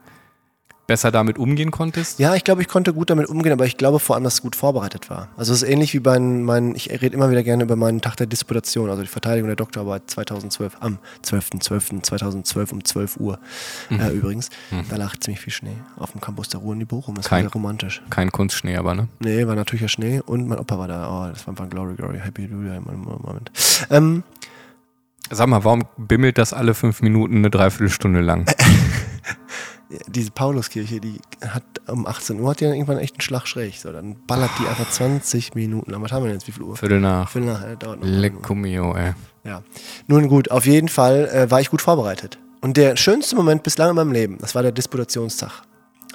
besser 0.88 1.12
damit 1.12 1.38
umgehen 1.38 1.70
konntest? 1.70 2.18
Ja, 2.18 2.34
ich 2.34 2.44
glaube, 2.44 2.62
ich 2.62 2.68
konnte 2.68 2.94
gut 2.94 3.10
damit 3.10 3.28
umgehen, 3.28 3.52
aber 3.52 3.66
ich 3.66 3.78
glaube 3.78 4.00
vor 4.00 4.16
allem, 4.16 4.24
dass 4.24 4.36
es 4.36 4.42
gut 4.42 4.56
vorbereitet 4.56 5.10
war. 5.10 5.28
Also 5.38 5.54
es 5.54 5.62
ist 5.62 5.70
ähnlich 5.70 5.94
wie 5.94 6.00
bei 6.00 6.18
meinen, 6.18 6.76
ich 6.76 6.90
rede 6.90 7.10
immer 7.16 7.30
wieder 7.30 7.44
gerne 7.44 7.64
über 7.64 7.76
meinen 7.76 8.02
Tag 8.02 8.16
der 8.16 8.26
Disputation, 8.26 8.90
also 8.90 9.02
die 9.02 9.08
Verteidigung 9.08 9.48
der 9.48 9.58
Doktorarbeit 9.58 10.04
2012, 10.08 10.78
am 10.80 10.98
12.12.2012 11.24 12.72
um 12.72 12.84
12 12.84 13.18
Uhr 13.18 13.40
mhm. 13.90 14.00
äh, 14.00 14.10
übrigens. 14.10 14.50
Mhm. 14.72 14.86
Da 14.90 14.96
lag 14.96 15.18
ziemlich 15.20 15.42
viel 15.42 15.54
Schnee 15.54 15.76
auf 15.98 16.14
dem 16.14 16.22
Campus 16.22 16.50
der 16.50 16.62
Ruhr 16.62 16.74
in 16.74 16.80
die 16.80 16.86
Bochum. 16.86 17.16
Das 17.16 17.28
kein, 17.28 17.44
war 17.44 17.52
sehr 17.52 17.54
romantisch. 17.54 18.02
Kein 18.10 18.32
Kunstschnee 18.32 18.78
aber, 18.78 18.96
ne? 18.96 19.10
Nee, 19.20 19.46
war 19.46 19.56
natürlicher 19.56 19.90
Schnee 19.90 20.22
und 20.26 20.48
mein 20.48 20.58
Opa 20.58 20.80
war 20.80 20.88
da. 20.88 21.10
Oh, 21.10 21.30
das 21.30 21.46
war 21.46 21.52
einfach 21.52 21.70
Glory, 21.70 21.96
Glory, 21.96 22.20
Happy 22.20 22.44
Hallelujah 22.44 22.78
im 22.78 23.04
Moment. 23.04 23.52
Ähm, 23.90 24.24
Sag 25.30 25.48
mal, 25.48 25.66
warum 25.66 25.84
bimmelt 25.98 26.38
das 26.38 26.54
alle 26.54 26.74
fünf 26.74 27.02
Minuten 27.02 27.38
eine 27.38 27.50
Dreiviertelstunde 27.50 28.22
lang? 28.22 28.46
diese 30.08 30.32
Pauluskirche, 30.32 31.00
die 31.00 31.20
hat 31.46 31.64
um 31.88 32.06
18 32.06 32.40
Uhr 32.40 32.50
hat 32.50 32.60
die 32.60 32.66
dann 32.66 32.74
irgendwann 32.74 32.98
echt 32.98 33.16
einen 33.16 33.22
Schlag 33.22 33.48
schräg. 33.48 33.76
So, 33.76 33.92
dann 33.92 34.16
ballert 34.28 34.52
die 34.60 34.68
einfach 34.68 34.90
20 34.90 35.56
Minuten. 35.56 35.94
Aber 35.94 36.04
was 36.04 36.12
haben 36.12 36.24
wir 36.24 36.28
denn 36.28 36.38
jetzt? 36.38 36.48
Wie 36.48 36.52
viel 36.52 36.64
Uhr? 36.64 36.76
Viertel 36.76 37.00
nach. 37.00 37.30
Viertel 37.30 37.52
nach, 37.52 37.62
ja, 37.62 37.76
dauert 37.76 38.02
noch. 38.02 38.08
Lecco 38.08 38.56
mio, 38.56 38.94
ey. 38.96 39.14
Ja. 39.44 39.64
Nun 40.08 40.28
gut, 40.28 40.52
auf 40.52 40.66
jeden 40.66 40.90
Fall 40.90 41.30
äh, 41.30 41.50
war 41.50 41.62
ich 41.62 41.70
gut 41.70 41.82
vorbereitet. 41.82 42.38
Und 42.60 42.76
der 42.76 42.98
schönste 42.98 43.36
Moment 43.36 43.64
bislang 43.64 43.92
in 43.92 43.96
meinem 43.96 44.12
Leben, 44.12 44.38
das 44.40 44.56
war 44.56 44.62
der 44.62 44.72
Disputationstag 44.72 45.62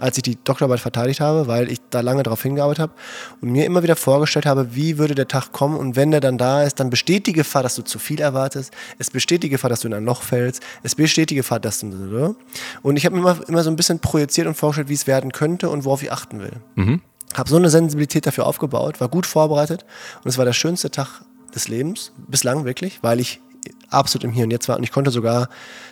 als 0.03 0.17
ich 0.17 0.25
die 0.25 0.37
Doktorarbeit 0.43 0.81
verteidigt 0.81 1.21
habe, 1.21 1.47
weil 1.47 1.71
ich 1.71 1.79
da 1.91 2.01
lange 2.01 2.25
darauf 2.25 2.43
hingearbeitet 2.43 2.83
habe 2.83 2.93
und 3.41 3.53
mir 3.53 3.65
immer 3.65 3.85
wieder 3.85 3.95
vorgestellt 3.95 4.47
habe, 4.47 4.75
wie 4.75 4.99
würde 4.99 5.15
der 5.15 5.29
Tag 5.29 5.53
kommen 5.53 5.77
und 5.77 5.95
wenn 5.95 6.11
der 6.11 6.21
dann 6.21 6.39
da 6.39 6.65
ist, 6.65 6.81
dann 6.81 6.91
besteht 6.91 7.29
die 7.29 7.33
Gefahr, 7.33 7.63
dass 7.63 7.77
du 7.77 7.83
zu 7.83 8.01
viel 8.01 8.21
erwartest, 8.21 8.73
es 8.99 9.11
besteht 9.11 9.45
die 9.45 9.49
Gefahr, 9.49 9.71
dass 9.71 9.81
du 9.81 9.89
in 9.89 9.95
ein 9.95 10.05
Loch 10.05 10.23
fällst, 10.23 10.61
es 10.83 10.97
besteht 10.97 11.31
die 11.31 11.37
Gefahr, 11.37 11.61
dass 11.61 11.79
du... 11.81 12.35
Und 12.83 12.97
ich 12.97 13.07
habe 13.07 13.15
mir 13.15 13.21
immer, 13.21 13.49
immer 13.49 13.63
so 13.63 13.71
ein 13.71 13.77
bisschen 13.77 14.01
projiziert 14.01 14.49
und 14.49 14.55
vorgestellt, 14.55 14.89
wie 14.89 14.95
es 14.95 15.07
werden 15.07 15.31
könnte 15.31 15.71
und 15.71 15.85
worauf 15.85 16.03
ich 16.03 16.11
achten 16.11 16.41
will. 16.41 16.57
Mhm. 16.75 17.01
Habe 17.35 17.49
so 17.49 17.57
eine 17.57 17.71
Sensibilität 17.71 18.27
dafür 18.27 18.47
aufgebaut, 18.47 19.01
war 19.01 19.09
gut 19.09 19.25
vorbereitet 19.25 19.87
und 20.25 20.29
es 20.29 20.37
war 20.37 20.45
der 20.45 20.53
schönste 20.53 20.91
Tag 20.91 21.23
des 21.55 21.69
Lebens, 21.69 22.13
bislang 22.27 22.65
wirklich, 22.65 22.99
weil 23.03 23.21
ich 23.21 23.41
absolut 23.89 24.25
im 24.25 24.33
Hier 24.33 24.45
und 24.45 24.51
Jetzt 24.51 24.69
war 24.69 24.77
und 24.77 24.83
ich 24.83 24.91
konnte 24.91 25.13
sogar 25.13 25.49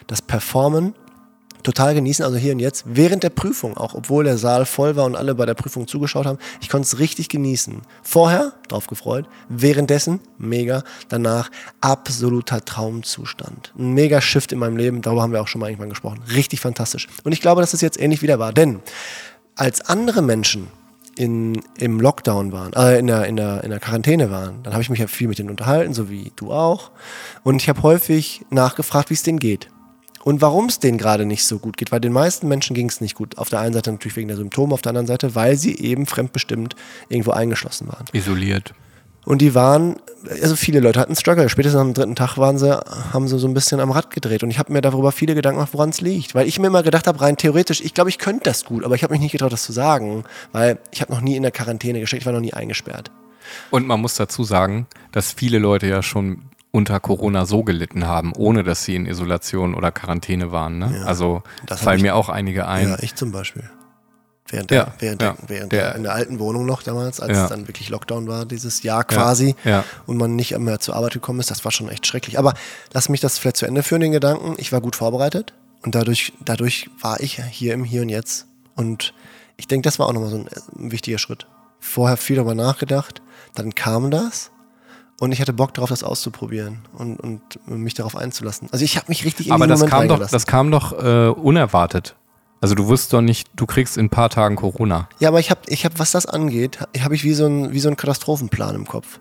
das 0.08 0.20
Performen 0.20 0.94
total 1.62 1.94
genießen, 1.94 2.24
also 2.24 2.36
hier 2.36 2.52
und 2.52 2.58
jetzt, 2.58 2.84
während 2.86 3.22
der 3.22 3.30
Prüfung, 3.30 3.76
auch 3.76 3.94
obwohl 3.94 4.24
der 4.24 4.38
Saal 4.38 4.66
voll 4.66 4.96
war 4.96 5.04
und 5.04 5.16
alle 5.16 5.34
bei 5.34 5.46
der 5.46 5.54
Prüfung 5.54 5.86
zugeschaut 5.86 6.26
haben, 6.26 6.38
ich 6.60 6.68
konnte 6.68 6.86
es 6.86 6.98
richtig 6.98 7.28
genießen. 7.28 7.82
Vorher, 8.02 8.52
drauf 8.68 8.86
gefreut, 8.86 9.26
währenddessen, 9.48 10.20
mega, 10.38 10.82
danach, 11.08 11.50
absoluter 11.80 12.64
Traumzustand. 12.64 13.72
Ein 13.78 13.92
mega 13.92 14.20
Shift 14.20 14.52
in 14.52 14.58
meinem 14.58 14.76
Leben, 14.76 15.02
darüber 15.02 15.22
haben 15.22 15.32
wir 15.32 15.40
auch 15.40 15.48
schon 15.48 15.60
mal 15.60 15.68
irgendwann 15.68 15.90
gesprochen. 15.90 16.20
Richtig 16.34 16.60
fantastisch. 16.60 17.08
Und 17.24 17.32
ich 17.32 17.40
glaube, 17.40 17.60
dass 17.60 17.74
es 17.74 17.80
jetzt 17.80 18.00
ähnlich 18.00 18.22
wieder 18.22 18.38
war, 18.38 18.52
denn 18.52 18.80
als 19.56 19.80
andere 19.82 20.22
Menschen 20.22 20.68
in, 21.16 21.60
im 21.78 22.00
Lockdown 22.00 22.52
waren, 22.52 22.72
äh, 22.72 22.98
in, 22.98 23.06
der, 23.06 23.26
in, 23.26 23.36
der, 23.36 23.62
in 23.64 23.70
der 23.70 23.80
Quarantäne 23.80 24.30
waren, 24.30 24.62
dann 24.62 24.72
habe 24.72 24.82
ich 24.82 24.90
mich 24.90 25.00
ja 25.00 25.06
viel 25.06 25.28
mit 25.28 25.38
denen 25.38 25.50
unterhalten, 25.50 25.92
so 25.92 26.08
wie 26.08 26.32
du 26.36 26.52
auch. 26.52 26.92
Und 27.42 27.60
ich 27.60 27.68
habe 27.68 27.82
häufig 27.82 28.42
nachgefragt, 28.50 29.10
wie 29.10 29.14
es 29.14 29.22
denen 29.22 29.38
geht 29.38 29.68
und 30.22 30.40
warum 30.40 30.66
es 30.66 30.78
denen 30.78 30.98
gerade 30.98 31.24
nicht 31.24 31.44
so 31.44 31.58
gut 31.58 31.76
geht. 31.76 31.92
Weil 31.92 32.00
den 32.00 32.12
meisten 32.12 32.48
Menschen 32.48 32.74
ging 32.74 32.88
es 32.88 33.00
nicht 33.00 33.14
gut. 33.14 33.38
Auf 33.38 33.48
der 33.48 33.60
einen 33.60 33.72
Seite 33.72 33.90
natürlich 33.92 34.16
wegen 34.16 34.28
der 34.28 34.36
Symptome, 34.36 34.74
auf 34.74 34.82
der 34.82 34.90
anderen 34.90 35.06
Seite, 35.06 35.34
weil 35.34 35.56
sie 35.56 35.78
eben 35.78 36.06
fremdbestimmt 36.06 36.76
irgendwo 37.08 37.30
eingeschlossen 37.32 37.88
waren. 37.88 38.04
Isoliert. 38.12 38.74
Und 39.24 39.42
die 39.42 39.54
waren, 39.54 39.96
also 40.42 40.56
viele 40.56 40.80
Leute 40.80 40.98
hatten 40.98 41.14
Struggle. 41.14 41.48
Spätestens 41.48 41.80
am 41.80 41.94
dritten 41.94 42.16
Tag 42.16 42.38
waren 42.38 42.58
sie, 42.58 42.80
haben 43.12 43.28
sie 43.28 43.38
so 43.38 43.46
ein 43.46 43.54
bisschen 43.54 43.80
am 43.80 43.90
Rad 43.90 44.10
gedreht. 44.10 44.42
Und 44.42 44.50
ich 44.50 44.58
habe 44.58 44.72
mir 44.72 44.80
darüber 44.80 45.12
viele 45.12 45.34
Gedanken 45.34 45.58
gemacht, 45.58 45.74
woran 45.74 45.90
es 45.90 46.00
liegt. 46.00 46.34
Weil 46.34 46.48
ich 46.48 46.58
mir 46.58 46.68
immer 46.68 46.82
gedacht 46.82 47.06
habe, 47.06 47.20
rein 47.20 47.36
theoretisch, 47.36 47.80
ich 47.80 47.94
glaube, 47.94 48.10
ich 48.10 48.18
könnte 48.18 48.44
das 48.44 48.64
gut, 48.64 48.84
aber 48.84 48.94
ich 48.94 49.02
habe 49.02 49.12
mich 49.12 49.20
nicht 49.20 49.32
getraut, 49.32 49.52
das 49.52 49.62
zu 49.62 49.72
sagen, 49.72 50.24
weil 50.52 50.78
ich 50.90 51.02
habe 51.02 51.12
noch 51.12 51.20
nie 51.20 51.36
in 51.36 51.42
der 51.42 51.52
Quarantäne 51.52 52.00
gesteckt, 52.00 52.22
ich 52.22 52.26
war 52.26 52.32
noch 52.32 52.40
nie 52.40 52.54
eingesperrt. 52.54 53.10
Und 53.70 53.86
man 53.86 54.00
muss 54.00 54.14
dazu 54.14 54.44
sagen, 54.44 54.86
dass 55.12 55.32
viele 55.32 55.58
Leute 55.58 55.86
ja 55.86 56.02
schon 56.02 56.42
unter 56.72 57.00
Corona 57.00 57.46
so 57.46 57.62
gelitten 57.64 58.06
haben, 58.06 58.32
ohne 58.34 58.62
dass 58.62 58.84
sie 58.84 58.94
in 58.94 59.06
Isolation 59.06 59.74
oder 59.74 59.90
Quarantäne 59.90 60.52
waren. 60.52 60.78
Ne? 60.78 60.98
Ja, 61.00 61.04
also 61.06 61.42
fallen 61.66 61.96
ich- 61.98 62.02
mir 62.02 62.14
auch 62.14 62.28
einige 62.28 62.66
ein. 62.68 62.88
Ja, 62.90 62.98
ich 63.00 63.14
zum 63.16 63.32
Beispiel. 63.32 63.68
Während, 64.52 64.70
Ja, 64.72 64.84
der, 64.84 64.92
während, 64.98 65.22
ja. 65.22 65.32
der, 65.32 65.48
während 65.48 65.72
Der- 65.72 65.94
in 65.94 66.02
der 66.02 66.12
alten 66.12 66.38
Wohnung 66.40 66.66
noch 66.66 66.82
damals, 66.82 67.20
als 67.20 67.38
es 67.38 67.48
dann 67.48 67.68
wirklich 67.68 67.88
Lockdown 67.88 68.26
war, 68.26 68.44
dieses 68.46 68.82
Jahr 68.82 69.04
quasi, 69.04 69.54
und 70.06 70.16
man 70.16 70.34
nicht 70.34 70.58
mehr 70.58 70.80
zur 70.80 70.96
Arbeit 70.96 71.12
gekommen 71.12 71.38
ist, 71.40 71.50
das 71.52 71.64
war 71.64 71.70
schon 71.70 71.88
echt 71.88 72.06
schrecklich. 72.06 72.36
Aber 72.38 72.54
lass 72.92 73.08
mich 73.08 73.20
das 73.20 73.38
vielleicht 73.38 73.58
zu 73.58 73.66
Ende 73.66 73.82
führen, 73.84 74.00
den 74.00 74.10
Gedanken. 74.12 74.54
Ich 74.58 74.72
war 74.72 74.80
gut 74.80 74.96
vorbereitet 74.96 75.54
und 75.82 75.94
dadurch, 75.94 76.32
dadurch 76.44 76.90
war 77.00 77.20
ich 77.20 77.40
hier 77.44 77.74
im 77.74 77.84
Hier 77.84 78.02
und 78.02 78.08
Jetzt. 78.08 78.46
Und 78.74 79.14
ich 79.56 79.68
denke, 79.68 79.86
das 79.86 79.98
war 80.00 80.06
auch 80.08 80.12
nochmal 80.12 80.30
so 80.30 80.36
ein, 80.38 80.48
ein 80.78 80.90
wichtiger 80.90 81.18
Schritt. 81.18 81.46
Vorher 81.78 82.16
viel 82.16 82.36
darüber 82.36 82.54
nachgedacht, 82.56 83.22
dann 83.54 83.74
kam 83.76 84.10
das 84.10 84.50
und 85.20 85.32
ich 85.32 85.40
hatte 85.40 85.52
Bock 85.52 85.74
darauf, 85.74 85.90
das 85.90 86.02
auszuprobieren 86.02 86.78
und, 86.94 87.20
und 87.20 87.40
mich 87.68 87.94
darauf 87.94 88.16
einzulassen. 88.16 88.68
Also 88.72 88.84
ich 88.84 88.96
habe 88.96 89.06
mich 89.08 89.24
richtig 89.24 89.48
in 89.48 89.52
Aber 89.52 89.66
das 89.66 89.80
Moment 89.80 89.92
kam 89.92 90.08
doch, 90.08 90.30
das 90.30 90.46
kam 90.46 90.70
doch 90.70 90.92
äh, 90.92 91.28
unerwartet. 91.28 92.16
Also 92.62 92.74
du 92.74 92.86
wusstest 92.86 93.12
doch 93.12 93.20
nicht, 93.20 93.48
du 93.54 93.66
kriegst 93.66 93.98
in 93.98 94.06
ein 94.06 94.10
paar 94.10 94.30
Tagen 94.30 94.56
Corona. 94.56 95.08
Ja, 95.18 95.28
aber 95.28 95.38
ich 95.38 95.50
habe, 95.50 95.60
ich 95.66 95.84
hab, 95.84 95.98
was 95.98 96.10
das 96.10 96.24
angeht, 96.24 96.78
habe 97.00 97.14
ich 97.14 97.22
wie 97.22 97.34
so, 97.34 97.46
ein, 97.46 97.72
wie 97.72 97.80
so 97.80 97.88
einen 97.88 97.96
Katastrophenplan 97.96 98.74
im 98.74 98.86
Kopf. 98.86 99.20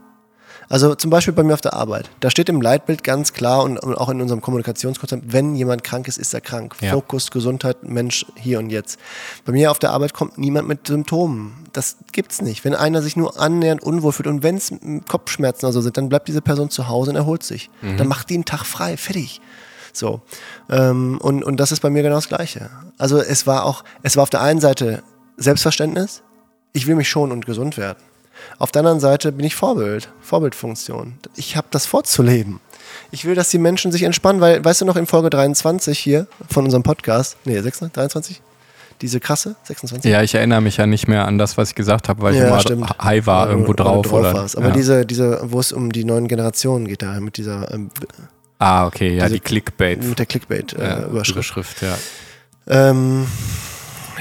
Also 0.70 0.96
zum 0.96 1.10
Beispiel 1.10 1.34
bei 1.34 1.44
mir 1.44 1.54
auf 1.54 1.62
der 1.62 1.74
Arbeit. 1.74 2.10
Da 2.20 2.30
steht 2.30 2.48
im 2.48 2.62
Leitbild 2.62 3.04
ganz 3.04 3.34
klar 3.34 3.64
und, 3.64 3.78
und 3.80 3.96
auch 3.96 4.10
in 4.10 4.22
unserem 4.22 4.40
Kommunikationskonzept, 4.40 5.34
wenn 5.34 5.56
jemand 5.56 5.84
krank 5.84 6.08
ist, 6.08 6.18
ist 6.18 6.34
er 6.34 6.42
krank. 6.42 6.76
Ja. 6.80 6.92
Fokus, 6.92 7.32
Gesundheit, 7.32 7.84
Mensch, 7.84 8.26
hier 8.36 8.60
und 8.60 8.70
jetzt. 8.70 9.00
Bei 9.46 9.52
mir 9.52 9.72
auf 9.72 9.80
der 9.80 9.92
Arbeit 9.92 10.14
kommt 10.14 10.38
niemand 10.38 10.68
mit 10.68 10.88
Symptomen. 10.88 11.59
Das 11.74 11.98
gibt's 12.12 12.42
nicht. 12.42 12.66
Wenn 12.66 12.76
einer 12.76 13.02
sich 13.02 13.16
nur 13.16 13.40
annähernd 13.40 13.84
unwohl 13.84 14.12
fühlt 14.12 14.28
und 14.28 14.44
wenn 14.44 14.58
es 14.58 14.74
Kopfschmerzen 15.08 15.66
oder 15.66 15.74
so 15.74 15.82
sind, 15.82 15.98
dann 15.98 16.10
bleibt 16.10 16.28
diese 16.28 16.42
Person 16.42 16.70
zu 16.70 16.88
Hause 16.88 17.12
und 17.12 17.16
erholt 17.16 17.44
sich. 17.44 17.70
Dann 17.98 18.08
macht 18.08 18.30
die 18.30 18.36
einen 18.36 18.46
Tag 18.46 18.66
frei, 18.66 18.98
fertig. 18.98 19.42
So. 19.94 20.22
Ähm, 20.70 21.20
und, 21.22 21.44
und 21.44 21.60
das 21.60 21.72
ist 21.72 21.82
bei 21.82 21.90
mir 21.90 22.04
genau 22.04 22.16
das 22.16 22.28
Gleiche. 22.28 22.70
Also 22.98 23.20
es 23.20 23.48
war 23.48 23.66
auch, 23.66 23.84
es 24.04 24.16
war 24.16 24.24
auf 24.24 24.30
der 24.30 24.42
einen 24.42 24.62
Seite 24.62 25.04
Selbstverständnis, 25.38 26.22
ich 26.74 26.88
will 26.88 26.96
mich 26.96 27.10
schonen 27.10 27.32
und 27.32 27.46
gesund 27.46 27.78
werden. 27.78 28.00
Auf 28.58 28.72
der 28.72 28.82
anderen 28.82 29.00
Seite 29.00 29.32
bin 29.32 29.46
ich 29.46 29.56
Vorbild, 29.56 30.10
Vorbildfunktion. 30.22 31.18
Ich 31.36 31.58
habe 31.58 31.68
das 31.72 31.86
vorzuleben. 31.86 32.60
Ich 33.12 33.26
will, 33.26 33.36
dass 33.36 33.50
die 33.50 33.58
Menschen 33.58 33.92
sich 33.92 34.04
entspannen, 34.04 34.42
weil, 34.42 34.64
weißt 34.64 34.82
du 34.82 34.86
noch, 34.86 34.96
in 34.96 35.08
Folge 35.08 35.30
23 35.30 35.98
hier 35.98 36.28
von 36.50 36.66
unserem 36.66 36.84
Podcast, 36.84 37.38
nee, 37.46 37.60
26, 37.60 37.94
23? 37.94 38.42
Diese 39.02 39.20
krasse, 39.22 39.56
26? 39.64 40.12
Ja, 40.12 40.22
ich 40.24 40.36
erinnere 40.36 40.60
mich 40.62 40.76
ja 40.78 40.86
nicht 40.86 41.08
mehr 41.08 41.26
an 41.26 41.38
das, 41.38 41.58
was 41.58 41.70
ich 41.70 41.76
gesagt 41.76 42.10
habe, 42.10 42.22
weil 42.22 42.34
ich 42.34 42.40
Ja, 42.42 42.48
immer 42.50 42.60
stimmt. 42.60 42.90
high 43.02 43.26
war, 43.26 43.44
Oder- 43.44 43.52
irgendwo 43.52 43.74
drauf. 43.74 44.06
drauf 44.06 44.14
Oder, 44.20 44.34
warst. 44.34 44.58
Aber 44.58 44.68
ja. 44.68 44.74
diese, 44.74 45.06
diese, 45.06 45.40
wo 45.52 45.60
es 45.60 45.72
um 45.72 45.92
die 45.92 46.04
neuen 46.04 46.28
Generationen 46.28 46.86
geht, 46.88 47.02
da 47.02 47.18
mit 47.22 47.38
dieser, 47.38 47.74
ähm, 47.74 47.90
ah, 48.60 48.86
okay, 48.88 49.16
ja, 49.16 49.24
diese- 49.26 49.36
die 49.36 49.40
Clickbait. 49.40 50.04
mit 50.04 50.20
der 50.20 50.26
Clickbait-Überschrift. 50.26 50.78
ja, 50.82 50.98
Äh, 51.06 51.10
Überschrift. 51.10 51.36
Überschrift, 51.56 51.82
ja. 51.82 51.98
ähm, 52.68 53.26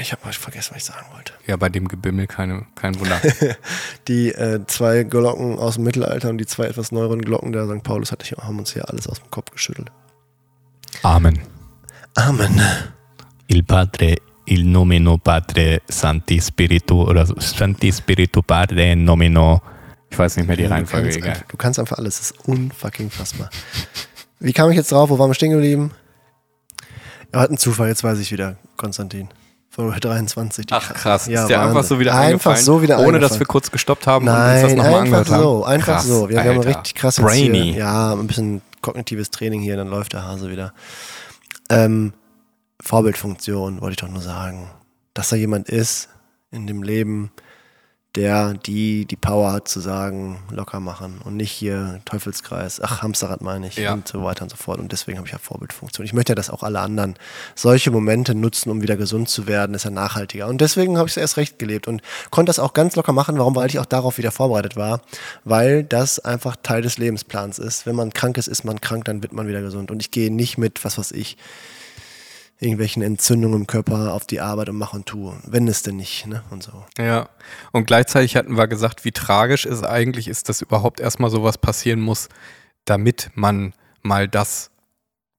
ich 0.01 0.13
habe 0.13 0.31
vergessen, 0.31 0.69
was 0.71 0.77
ich 0.77 0.85
sagen 0.85 1.05
wollte. 1.13 1.33
Ja, 1.45 1.57
bei 1.57 1.67
dem 1.67 1.89
Gebimmel 1.89 2.27
keine, 2.27 2.65
kein 2.75 2.97
Wunder. 3.01 3.19
Die 4.07 4.29
äh, 4.31 4.61
zwei 4.67 5.03
Glocken 5.03 5.59
aus 5.59 5.75
dem 5.75 5.83
Mittelalter 5.83 6.29
und 6.29 6.37
die 6.37 6.45
zwei 6.45 6.67
etwas 6.67 6.93
neueren 6.93 7.21
Glocken 7.21 7.51
der 7.51 7.65
St. 7.67 7.83
Paulus 7.83 8.13
hatte 8.13 8.23
ich, 8.23 8.31
haben 8.41 8.59
uns 8.59 8.71
hier 8.71 8.87
alles 8.87 9.09
aus 9.09 9.19
dem 9.19 9.29
Kopf 9.29 9.51
geschüttelt. 9.51 9.91
Amen. 11.03 11.39
Amen. 12.15 12.61
Il 13.47 13.63
Padre, 13.63 14.15
il 14.49 14.65
nomino 14.65 15.17
Padre, 15.17 15.81
Santi 15.87 16.39
Spiritu 16.41 17.03
oder 17.03 17.25
Santi 17.25 17.91
Spiritu 17.91 18.41
Padre, 18.41 18.95
nomino. 18.95 19.61
Ich 20.11 20.17
weiß 20.17 20.37
nicht 20.37 20.47
mehr 20.47 20.57
die 20.57 20.63
Ja, 20.63 20.69
du, 20.69 20.73
Reihenfolge, 20.75 21.03
kannst 21.05 21.17
egal. 21.17 21.29
einfach, 21.31 21.47
du 21.47 21.57
kannst 21.57 21.79
einfach 21.79 21.97
alles. 21.97 22.17
Das 22.17 22.31
ist 22.31 22.47
unfucking 22.47 23.09
fassbar. 23.11 23.49
Wie 24.39 24.53
kam 24.53 24.69
ich 24.71 24.75
jetzt 24.77 24.91
drauf? 24.91 25.09
Wo 25.09 25.19
waren 25.19 25.29
wir 25.29 25.33
stehen 25.35 25.51
geblieben? 25.51 25.91
Er 27.31 27.41
hat 27.41 27.49
einen 27.49 27.57
Zufall, 27.59 27.89
jetzt 27.89 28.03
weiß 28.03 28.17
ich 28.19 28.31
wieder, 28.31 28.55
Konstantin. 28.75 29.29
Folge 29.69 29.99
23. 29.99 30.65
die 30.65 30.73
Ach 30.73 30.93
krass, 30.95 31.27
Ja, 31.27 31.41
ist 31.43 31.47
der 31.49 31.61
einfach 31.61 31.75
Wahnsinn. 31.75 31.89
so 31.89 31.99
wieder 31.99 32.15
Einfach 32.17 32.55
so 32.57 32.81
wieder 32.81 32.99
ohne 32.99 33.19
dass 33.19 33.37
wir 33.37 33.45
kurz 33.45 33.69
gestoppt 33.69 34.07
haben 34.07 34.27
und 34.27 34.33
uns 34.33 34.39
Nein, 34.39 34.61
das 34.63 34.71
nochmal 34.73 34.85
einfach 34.87 34.99
angehört 35.03 35.29
haben. 35.29 35.43
so, 35.43 35.63
einfach 35.63 35.85
Krass, 35.93 36.07
so. 36.07 36.27
Wir, 36.27 36.29
wir 36.29 36.39
haben 36.39 36.49
ein 36.49 36.57
Alter. 36.57 36.69
richtig 36.79 36.95
krasses 36.95 37.23
Brainy. 37.23 37.63
Hier. 37.73 37.75
Ja, 37.75 38.13
ein 38.13 38.25
bisschen 38.25 38.61
kognitives 38.81 39.29
Training 39.29 39.61
hier, 39.61 39.77
dann 39.77 39.89
läuft 39.89 40.13
der 40.13 40.23
Hase 40.25 40.49
wieder. 40.49 40.73
Ähm, 41.69 42.13
Vorbildfunktion, 42.81 43.81
wollte 43.81 43.91
ich 43.91 43.97
doch 43.97 44.13
nur 44.13 44.21
sagen. 44.21 44.69
Dass 45.13 45.29
da 45.29 45.35
jemand 45.35 45.69
ist 45.69 46.09
in 46.51 46.65
dem 46.67 46.81
Leben, 46.83 47.31
der 48.15 48.55
die 48.55 49.05
die 49.05 49.15
Power 49.15 49.51
hat 49.51 49.67
zu 49.67 49.79
sagen, 49.79 50.39
locker 50.49 50.79
machen 50.79 51.19
und 51.23 51.35
nicht 51.37 51.51
hier 51.51 52.01
Teufelskreis, 52.05 52.81
ach, 52.81 53.03
Hamsterrad 53.03 53.41
meine 53.41 53.67
ich 53.67 53.75
Ja. 53.75 53.93
und 53.93 54.07
so 54.07 54.23
weiter 54.23 54.41
und 54.43 54.49
so 54.49 54.55
fort. 54.57 54.79
Und 54.79 54.91
deswegen 54.91 55.19
habe 55.19 55.27
ich 55.27 55.31
ja 55.33 55.37
Vorbildfunktion. 55.37 56.05
Ich 56.05 56.13
möchte 56.13 56.31
ja, 56.31 56.35
dass 56.35 56.49
auch 56.49 56.63
alle 56.63 56.79
anderen 56.79 57.15
solche 57.53 57.91
Momente 57.91 58.33
nutzen, 58.33 58.71
um 58.71 58.81
wieder 58.81 58.97
gesund 58.97 59.29
zu 59.29 59.45
werden, 59.45 59.75
ist 59.75 59.83
ja 59.83 59.91
nachhaltiger. 59.91 60.47
Und 60.47 60.59
deswegen 60.59 60.97
habe 60.97 61.07
ich 61.07 61.13
es 61.13 61.17
erst 61.17 61.37
recht 61.37 61.59
gelebt 61.59 61.87
und 61.87 62.01
konnte 62.31 62.49
das 62.49 62.57
auch 62.57 62.73
ganz 62.73 62.95
locker 62.95 63.13
machen. 63.13 63.37
Warum? 63.37 63.55
Weil 63.55 63.67
ich 63.69 63.77
auch 63.77 63.85
darauf 63.85 64.17
wieder 64.17 64.31
vorbereitet 64.31 64.75
war. 64.75 65.01
Weil 65.43 65.83
das 65.83 66.17
einfach 66.19 66.55
Teil 66.63 66.81
des 66.81 66.97
Lebensplans 66.97 67.59
ist. 67.59 67.85
Wenn 67.85 67.95
man 67.95 68.11
krank 68.11 68.37
ist, 68.39 68.47
ist 68.47 68.63
man 68.63 68.81
krank, 68.81 69.05
dann 69.05 69.21
wird 69.21 69.33
man 69.33 69.47
wieder 69.47 69.61
gesund. 69.61 69.91
Und 69.91 70.01
ich 70.01 70.09
gehe 70.09 70.33
nicht 70.33 70.57
mit, 70.57 70.83
was 70.83 70.97
weiß 70.97 71.11
ich, 71.11 71.37
irgendwelchen 72.59 73.01
Entzündungen 73.01 73.61
im 73.61 73.67
Körper 73.67 74.13
auf 74.13 74.25
die 74.25 74.41
Arbeit 74.41 74.69
und 74.69 74.77
mache 74.77 74.97
und 74.97 75.05
tue. 75.05 75.35
Wenn 75.45 75.67
es 75.67 75.81
denn 75.81 75.95
nicht, 75.95 76.27
ne? 76.27 76.43
Und 76.49 76.63
so. 76.63 76.85
Ja, 76.97 77.29
und 77.71 77.87
gleichzeitig 77.87 78.35
hatten 78.35 78.57
wir 78.57 78.67
gesagt, 78.67 79.05
wie 79.05 79.11
tragisch 79.11 79.65
es 79.65 79.81
eigentlich 79.83 80.27
ist, 80.27 80.49
dass 80.49 80.61
überhaupt 80.61 80.99
erstmal 80.99 81.29
sowas 81.29 81.57
passieren 81.57 82.01
muss, 82.01 82.27
damit 82.85 83.31
man 83.33 83.73
mal 84.01 84.27
das 84.27 84.71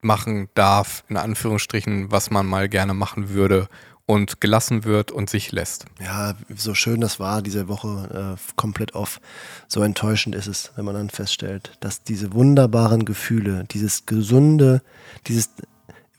machen 0.01 0.49
darf, 0.55 1.05
in 1.09 1.19
Anführungsstrichen, 1.19 2.11
was 2.11 2.31
man 2.31 2.47
mal 2.47 2.71
gerne 2.71 2.95
machen 2.95 3.29
würde 3.31 3.69
und 4.07 4.41
gelassen 4.41 4.85
wird 4.85 5.13
und 5.13 5.31
sich 5.31 5.53
lässt. 5.53 5.85
Ja, 6.01 6.35
so 6.57 6.75
schön 6.75 7.01
das 7.01 7.21
war, 7.21 7.43
diese 7.43 7.69
Woche 7.69 8.37
äh, 8.37 8.53
komplett 8.57 8.95
off. 8.95 9.21
So 9.69 9.83
enttäuschend 9.83 10.35
ist 10.35 10.49
es, 10.49 10.73
wenn 10.75 10.85
man 10.85 10.95
dann 10.95 11.11
feststellt, 11.11 11.77
dass 11.81 12.03
diese 12.03 12.33
wunderbaren 12.33 13.05
Gefühle, 13.05 13.67
dieses 13.71 14.07
gesunde, 14.07 14.83
dieses 15.29 15.51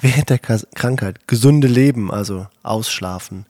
während 0.01 0.29
der 0.29 0.39
Krankheit, 0.39 1.27
gesunde 1.27 1.67
Leben, 1.67 2.11
also 2.11 2.47
ausschlafen, 2.63 3.45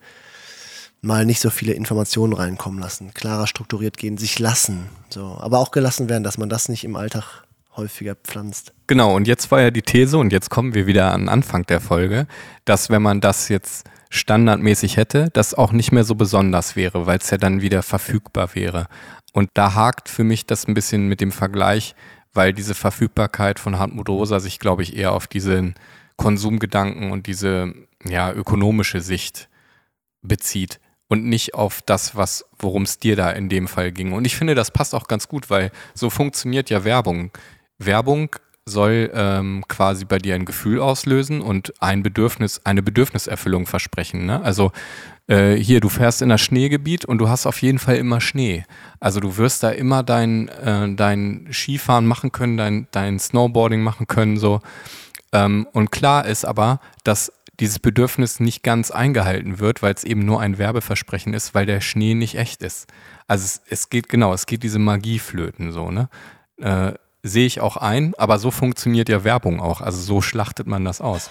mal 1.02 1.26
nicht 1.26 1.40
so 1.40 1.50
viele 1.50 1.74
Informationen 1.74 2.34
reinkommen 2.34 2.80
lassen, 2.80 3.14
klarer 3.14 3.48
strukturiert 3.48 3.98
gehen, 3.98 4.18
sich 4.18 4.38
lassen, 4.40 4.90
so, 5.10 5.38
aber 5.40 5.60
auch 5.60 5.72
gelassen 5.72 6.10
werden, 6.10 6.24
dass 6.24 6.38
man 6.38 6.50
das 6.50 6.70
nicht 6.70 6.84
im 6.84 6.96
Alltag 6.96 7.44
häufiger 7.76 8.16
pflanzt. 8.16 8.74
Genau, 8.88 9.16
und 9.16 9.28
jetzt 9.28 9.50
war 9.50 9.62
ja 9.62 9.72
die 9.72 9.82
These, 9.82 10.18
und 10.18 10.32
jetzt 10.32 10.50
kommen 10.50 10.74
wir 10.74 10.88
wieder 10.88 11.12
an 11.14 11.22
den 11.22 11.30
Anfang 11.30 11.66
der 11.66 11.82
Folge, 11.82 12.28
dass 12.66 12.90
wenn 12.90 13.02
man 13.02 13.22
das 13.22 13.50
jetzt 13.50 13.86
standardmäßig 14.10 14.98
hätte, 14.98 15.30
das 15.32 15.54
auch 15.54 15.72
nicht 15.72 15.92
mehr 15.92 16.04
so 16.04 16.16
besonders 16.16 16.76
wäre, 16.76 17.06
weil 17.06 17.20
es 17.20 17.30
ja 17.30 17.38
dann 17.38 17.62
wieder 17.62 17.82
verfügbar 17.82 18.54
wäre. 18.54 18.88
Und 19.32 19.50
da 19.54 19.74
hakt 19.74 20.10
für 20.10 20.26
mich 20.26 20.46
das 20.46 20.68
ein 20.68 20.74
bisschen 20.74 21.08
mit 21.08 21.22
dem 21.22 21.32
Vergleich, 21.32 21.96
weil 22.34 22.54
diese 22.54 22.76
Verfügbarkeit 22.76 23.60
von 23.60 23.80
Hartmut 23.80 24.10
Rosa 24.10 24.40
sich, 24.42 24.60
glaube 24.60 24.84
ich, 24.84 24.98
eher 24.98 25.14
auf 25.14 25.28
diesen 25.28 25.76
Konsumgedanken 26.22 27.12
und 27.12 27.26
diese 27.26 27.74
ja, 28.06 28.32
ökonomische 28.32 29.02
Sicht 29.02 29.50
bezieht 30.22 30.80
und 31.08 31.26
nicht 31.26 31.56
auf 31.56 31.82
das, 31.82 32.16
was, 32.16 32.46
worum 32.60 32.84
es 32.84 33.00
dir 33.00 33.16
da 33.16 33.32
in 33.32 33.50
dem 33.50 33.68
Fall 33.68 33.92
ging. 33.92 34.14
Und 34.14 34.26
ich 34.26 34.36
finde, 34.36 34.54
das 34.54 34.70
passt 34.70 34.94
auch 34.94 35.08
ganz 35.08 35.28
gut, 35.28 35.50
weil 35.50 35.72
so 35.96 36.12
funktioniert 36.12 36.70
ja 36.70 36.84
Werbung. 36.84 37.32
Werbung 37.80 38.36
soll 38.66 39.10
ähm, 39.16 39.64
quasi 39.68 40.06
bei 40.06 40.20
dir 40.20 40.36
ein 40.36 40.46
Gefühl 40.46 40.80
auslösen 40.80 41.42
und 41.42 41.74
ein 41.82 42.04
Bedürfnis, 42.04 42.62
eine 42.64 42.84
Bedürfniserfüllung 42.84 43.66
versprechen. 43.66 44.28
Ne? 44.28 44.44
Also 44.44 44.72
äh, 45.28 45.56
hier, 45.56 45.80
du 45.80 45.90
fährst 45.90 46.22
in 46.22 46.30
das 46.30 46.42
Schneegebiet 46.42 47.04
und 47.04 47.18
du 47.18 47.30
hast 47.30 47.48
auf 47.48 47.62
jeden 47.64 47.80
Fall 47.80 47.96
immer 47.96 48.22
Schnee. 48.22 48.64
Also 49.00 49.20
du 49.20 49.38
wirst 49.38 49.64
da 49.64 49.72
immer 49.72 50.04
dein, 50.04 50.50
äh, 50.50 50.94
dein 50.94 51.48
Skifahren 51.52 52.06
machen 52.06 52.32
können, 52.32 52.58
dein, 52.58 52.88
dein 52.92 53.18
Snowboarding 53.18 53.82
machen 53.82 54.06
können, 54.06 54.38
so. 54.38 54.60
Ähm, 55.32 55.67
und 55.72 55.91
klar 55.91 56.26
ist 56.26 56.46
aber, 56.46 56.80
dass 57.04 57.32
dieses 57.60 57.80
Bedürfnis 57.80 58.39
nicht 58.39 58.63
ganz 58.63 58.91
eingehalten 58.91 59.60
wird, 59.60 59.84
weil 59.84 59.94
es 59.94 60.04
eben 60.04 60.26
nur 60.26 60.41
ein 60.41 60.58
Werbeversprechen 60.58 61.34
ist, 61.34 61.54
weil 61.54 61.65
der 61.65 61.80
Schnee 61.80 62.15
nicht 62.15 62.36
echt 62.36 62.63
ist. 62.63 62.88
Also 63.28 63.46
es, 63.46 63.62
es 63.70 63.89
geht 63.89 64.10
genau, 64.10 64.34
es 64.34 64.46
geht 64.46 64.63
diese 64.63 64.80
Magie 64.80 65.20
flöten 65.20 65.72
so, 65.72 65.91
ne? 65.91 66.10
Äh, 66.58 66.94
Sehe 67.24 67.46
ich 67.46 67.62
auch 67.62 67.78
ein, 67.78 68.15
aber 68.17 68.39
so 68.39 68.50
funktioniert 68.50 69.08
ja 69.08 69.24
Werbung 69.24 69.60
auch. 69.60 69.82
Also 69.82 70.02
so 70.02 70.22
schlachtet 70.22 70.65
man 70.65 70.84
das 70.84 71.02
aus. 71.02 71.30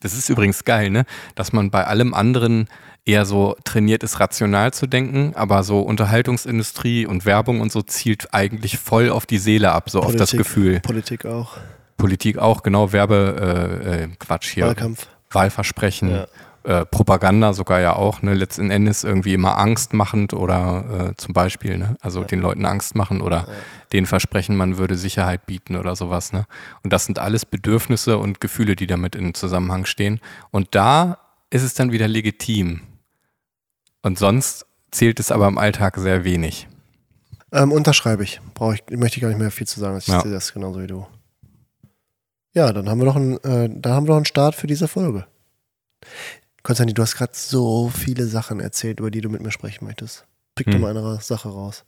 Das 0.00 0.14
ist 0.14 0.30
übrigens 0.30 0.64
geil, 0.64 0.88
ne? 0.88 1.04
Dass 1.34 1.52
man 1.52 1.70
bei 1.70 1.86
allem 1.86 2.14
anderen 2.14 2.68
eher 3.04 3.26
so 3.26 3.54
trainiert 3.64 4.02
ist, 4.02 4.18
rational 4.18 4.72
zu 4.72 4.86
denken, 4.86 5.34
aber 5.34 5.62
so 5.62 5.80
Unterhaltungsindustrie 5.80 7.04
und 7.04 7.26
Werbung 7.26 7.60
und 7.60 7.70
so 7.70 7.82
zielt 7.82 8.32
eigentlich 8.32 8.78
voll 8.78 9.10
auf 9.10 9.26
die 9.26 9.38
Seele 9.38 9.72
ab, 9.72 9.90
so 9.90 10.00
Politik, 10.00 10.20
auf 10.22 10.30
das 10.30 10.38
Gefühl. 10.38 10.80
Politik 10.80 11.26
auch. 11.26 11.58
Politik 12.02 12.36
auch, 12.36 12.64
genau, 12.64 12.92
Werbe, 12.92 13.78
äh, 13.88 14.34
äh, 14.34 14.38
hier. 14.42 14.66
Wahlkampf. 14.66 15.06
Wahlversprechen. 15.30 16.10
Ja. 16.10 16.26
Äh, 16.64 16.84
Propaganda 16.84 17.52
sogar 17.52 17.80
ja 17.80 17.94
auch, 17.94 18.22
ne, 18.22 18.34
letzten 18.34 18.72
Endes 18.72 19.04
irgendwie 19.04 19.34
immer 19.34 19.56
angstmachend 19.56 20.34
oder 20.34 21.10
äh, 21.10 21.16
zum 21.16 21.32
Beispiel, 21.32 21.78
ne, 21.78 21.96
also 22.00 22.22
ja. 22.22 22.26
den 22.26 22.40
Leuten 22.40 22.66
Angst 22.66 22.96
machen 22.96 23.20
oder 23.20 23.36
ja. 23.36 23.46
denen 23.92 24.06
versprechen, 24.06 24.56
man 24.56 24.78
würde 24.78 24.96
Sicherheit 24.96 25.46
bieten 25.46 25.76
oder 25.76 25.94
sowas, 25.94 26.32
ne. 26.32 26.46
Und 26.82 26.92
das 26.92 27.04
sind 27.04 27.20
alles 27.20 27.46
Bedürfnisse 27.46 28.18
und 28.18 28.40
Gefühle, 28.40 28.74
die 28.74 28.88
damit 28.88 29.14
in 29.14 29.32
Zusammenhang 29.32 29.84
stehen. 29.84 30.20
Und 30.50 30.74
da 30.74 31.18
ist 31.50 31.62
es 31.62 31.74
dann 31.74 31.92
wieder 31.92 32.08
legitim. 32.08 32.80
Und 34.02 34.18
sonst 34.18 34.66
zählt 34.90 35.20
es 35.20 35.30
aber 35.30 35.46
im 35.46 35.56
Alltag 35.56 35.98
sehr 35.98 36.24
wenig. 36.24 36.66
Ähm, 37.52 37.70
unterschreibe 37.70 38.24
ich. 38.24 38.40
Brauche 38.54 38.74
ich, 38.74 38.98
möchte 38.98 39.18
ich 39.18 39.22
gar 39.22 39.28
nicht 39.28 39.38
mehr 39.38 39.52
viel 39.52 39.68
zu 39.68 39.78
sagen. 39.78 39.98
Ich 39.98 40.08
ja. 40.08 40.20
sehe 40.20 40.32
das 40.32 40.52
genauso 40.52 40.80
wie 40.80 40.88
du. 40.88 41.06
Ja, 42.54 42.72
dann 42.72 42.88
haben 42.88 43.00
wir 43.00 43.06
doch 43.06 43.16
einen, 43.16 43.38
äh, 43.38 43.88
haben 43.88 44.06
wir 44.06 44.08
doch 44.08 44.16
einen 44.16 44.24
Start 44.24 44.54
für 44.54 44.66
diese 44.66 44.88
Folge. 44.88 45.26
Konstantin, 46.62 46.94
du 46.94 47.02
hast 47.02 47.16
gerade 47.16 47.32
so 47.34 47.88
viele 47.88 48.26
Sachen 48.26 48.60
erzählt, 48.60 49.00
über 49.00 49.10
die 49.10 49.20
du 49.20 49.28
mit 49.28 49.42
mir 49.42 49.50
sprechen 49.50 49.84
möchtest. 49.84 50.26
Pick 50.54 50.66
hm. 50.66 50.74
doch 50.74 50.80
mal 50.80 50.96
eine 50.96 51.20
Sache 51.20 51.48
raus. 51.48 51.84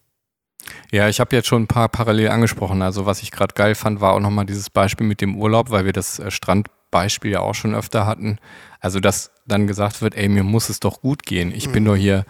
Ja, 0.90 1.08
ich 1.08 1.20
habe 1.20 1.36
jetzt 1.36 1.48
schon 1.48 1.62
ein 1.62 1.68
paar 1.68 1.88
parallel 1.88 2.28
angesprochen. 2.28 2.82
Also 2.82 3.04
was 3.06 3.22
ich 3.22 3.30
gerade 3.30 3.54
geil 3.54 3.74
fand, 3.74 4.00
war 4.00 4.14
auch 4.14 4.20
nochmal 4.20 4.46
dieses 4.46 4.70
Beispiel 4.70 5.06
mit 5.06 5.20
dem 5.20 5.36
Urlaub, 5.36 5.70
weil 5.70 5.84
wir 5.84 5.92
das 5.92 6.18
äh, 6.18 6.30
Strandbeispiel 6.30 7.32
ja 7.32 7.40
auch 7.40 7.54
schon 7.54 7.74
öfter 7.74 8.06
hatten. 8.06 8.38
Also 8.80 9.00
dass 9.00 9.30
dann 9.46 9.66
gesagt 9.66 10.00
wird, 10.00 10.14
ey, 10.14 10.28
mir 10.28 10.44
muss 10.44 10.70
es 10.70 10.80
doch 10.80 11.02
gut 11.02 11.24
gehen. 11.24 11.52
Ich 11.54 11.68
mhm. 11.68 11.72
bin 11.72 11.84
nur 11.84 11.96
hier 11.96 12.24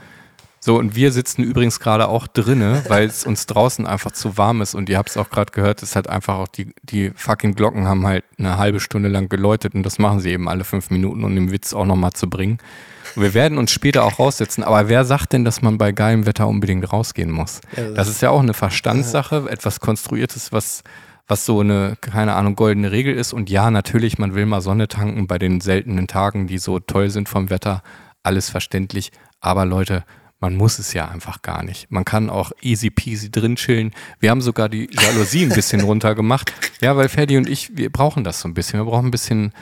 so, 0.66 0.78
und 0.78 0.96
wir 0.96 1.12
sitzen 1.12 1.42
übrigens 1.42 1.78
gerade 1.78 2.08
auch 2.08 2.26
drinne, 2.26 2.84
weil 2.88 3.04
es 3.04 3.26
uns 3.26 3.44
draußen 3.44 3.86
einfach 3.86 4.12
zu 4.12 4.38
warm 4.38 4.62
ist. 4.62 4.74
Und 4.74 4.88
ihr 4.88 4.96
habt 4.96 5.10
es 5.10 5.18
auch 5.18 5.28
gerade 5.28 5.52
gehört, 5.52 5.82
es 5.82 5.94
hat 5.94 6.08
einfach 6.08 6.38
auch 6.38 6.48
die, 6.48 6.74
die 6.82 7.10
fucking 7.14 7.54
Glocken 7.54 7.86
haben 7.86 8.06
halt 8.06 8.24
eine 8.38 8.56
halbe 8.56 8.80
Stunde 8.80 9.10
lang 9.10 9.28
geläutet 9.28 9.74
und 9.74 9.82
das 9.82 9.98
machen 9.98 10.20
sie 10.20 10.30
eben 10.30 10.48
alle 10.48 10.64
fünf 10.64 10.88
Minuten, 10.88 11.22
um 11.22 11.34
den 11.34 11.52
Witz 11.52 11.74
auch 11.74 11.84
nochmal 11.84 12.12
zu 12.12 12.30
bringen. 12.30 12.56
Und 13.14 13.22
wir 13.22 13.34
werden 13.34 13.58
uns 13.58 13.72
später 13.72 14.04
auch 14.04 14.18
raussetzen, 14.18 14.64
aber 14.64 14.88
wer 14.88 15.04
sagt 15.04 15.34
denn, 15.34 15.44
dass 15.44 15.60
man 15.60 15.76
bei 15.76 15.92
geilem 15.92 16.24
Wetter 16.24 16.48
unbedingt 16.48 16.90
rausgehen 16.90 17.30
muss? 17.30 17.60
Das 17.94 18.08
ist 18.08 18.22
ja 18.22 18.30
auch 18.30 18.40
eine 18.40 18.54
Verstandssache, 18.54 19.44
etwas 19.50 19.80
Konstruiertes, 19.80 20.50
was, 20.50 20.82
was 21.28 21.44
so 21.44 21.60
eine, 21.60 21.98
keine 22.00 22.36
Ahnung, 22.36 22.56
goldene 22.56 22.90
Regel 22.90 23.14
ist. 23.14 23.34
Und 23.34 23.50
ja, 23.50 23.70
natürlich, 23.70 24.16
man 24.16 24.34
will 24.34 24.46
mal 24.46 24.62
Sonne 24.62 24.88
tanken 24.88 25.26
bei 25.26 25.36
den 25.36 25.60
seltenen 25.60 26.06
Tagen, 26.06 26.46
die 26.46 26.56
so 26.56 26.78
toll 26.78 27.10
sind 27.10 27.28
vom 27.28 27.50
Wetter. 27.50 27.82
Alles 28.22 28.48
verständlich. 28.48 29.12
Aber 29.42 29.66
Leute, 29.66 30.04
man 30.44 30.56
muss 30.56 30.78
es 30.78 30.92
ja 30.92 31.08
einfach 31.08 31.40
gar 31.40 31.62
nicht. 31.62 31.90
Man 31.90 32.04
kann 32.04 32.28
auch 32.28 32.52
easy 32.60 32.90
peasy 32.90 33.30
drin 33.30 33.56
chillen. 33.56 33.92
Wir 34.20 34.30
haben 34.30 34.42
sogar 34.42 34.68
die 34.68 34.90
Jalousie 34.92 35.44
ein 35.44 35.48
bisschen 35.48 35.80
runtergemacht. 35.90 36.52
Ja, 36.82 36.98
weil 36.98 37.08
Ferdi 37.08 37.38
und 37.38 37.48
ich, 37.48 37.74
wir 37.78 37.90
brauchen 37.90 38.24
das 38.24 38.40
so 38.40 38.48
ein 38.48 38.52
bisschen. 38.52 38.78
Wir 38.78 38.84
brauchen 38.84 39.06
ein 39.06 39.10
bisschen 39.10 39.54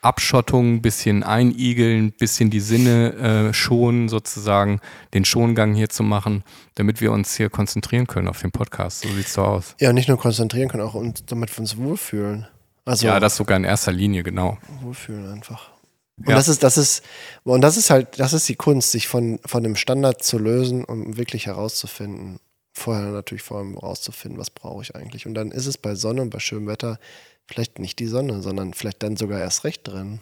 Abschottung, 0.00 0.76
ein 0.76 0.80
bisschen 0.80 1.24
einigeln, 1.24 2.06
ein 2.06 2.12
bisschen 2.12 2.48
die 2.48 2.60
Sinne 2.60 3.48
äh, 3.50 3.52
schonen, 3.52 4.08
sozusagen, 4.08 4.80
den 5.12 5.26
Schongang 5.26 5.74
hier 5.74 5.90
zu 5.90 6.02
machen, 6.02 6.42
damit 6.76 7.02
wir 7.02 7.12
uns 7.12 7.36
hier 7.36 7.50
konzentrieren 7.50 8.06
können 8.06 8.28
auf 8.28 8.40
den 8.40 8.50
Podcast. 8.50 9.02
So 9.02 9.10
sieht 9.10 9.26
es 9.26 9.34
so 9.34 9.42
aus. 9.42 9.74
Ja, 9.78 9.92
nicht 9.92 10.08
nur 10.08 10.16
konzentrieren 10.16 10.70
können, 10.70 10.84
auch 10.84 10.94
und 10.94 11.30
damit 11.30 11.54
wir 11.54 11.60
uns 11.60 11.76
wohlfühlen. 11.76 12.46
Also, 12.86 13.06
ja, 13.06 13.20
das 13.20 13.36
sogar 13.36 13.58
in 13.58 13.64
erster 13.64 13.92
Linie, 13.92 14.22
genau. 14.22 14.56
Wohlfühlen 14.80 15.30
einfach. 15.30 15.70
Und 16.18 16.30
ja. 16.30 16.34
das 16.34 16.48
ist, 16.48 16.62
das 16.62 16.78
ist, 16.78 17.04
und 17.44 17.60
das 17.60 17.76
ist 17.76 17.90
halt, 17.90 18.18
das 18.18 18.32
ist 18.32 18.48
die 18.48 18.56
Kunst, 18.56 18.90
sich 18.90 19.06
von, 19.06 19.38
von 19.46 19.62
dem 19.62 19.76
Standard 19.76 20.22
zu 20.22 20.38
lösen, 20.38 20.84
um 20.84 21.16
wirklich 21.16 21.46
herauszufinden. 21.46 22.40
Vorher 22.72 23.10
natürlich 23.10 23.42
vor 23.42 23.58
allem 23.58 23.74
herauszufinden, 23.74 24.38
was 24.38 24.50
brauche 24.50 24.82
ich 24.82 24.94
eigentlich. 24.94 25.26
Und 25.26 25.34
dann 25.34 25.50
ist 25.50 25.66
es 25.66 25.78
bei 25.78 25.94
Sonne 25.94 26.22
und 26.22 26.30
bei 26.30 26.38
schönem 26.38 26.66
Wetter 26.66 26.98
vielleicht 27.46 27.78
nicht 27.78 27.98
die 27.98 28.06
Sonne, 28.06 28.42
sondern 28.42 28.74
vielleicht 28.74 29.02
dann 29.02 29.16
sogar 29.16 29.40
erst 29.40 29.64
recht 29.64 29.86
drin. 29.86 30.20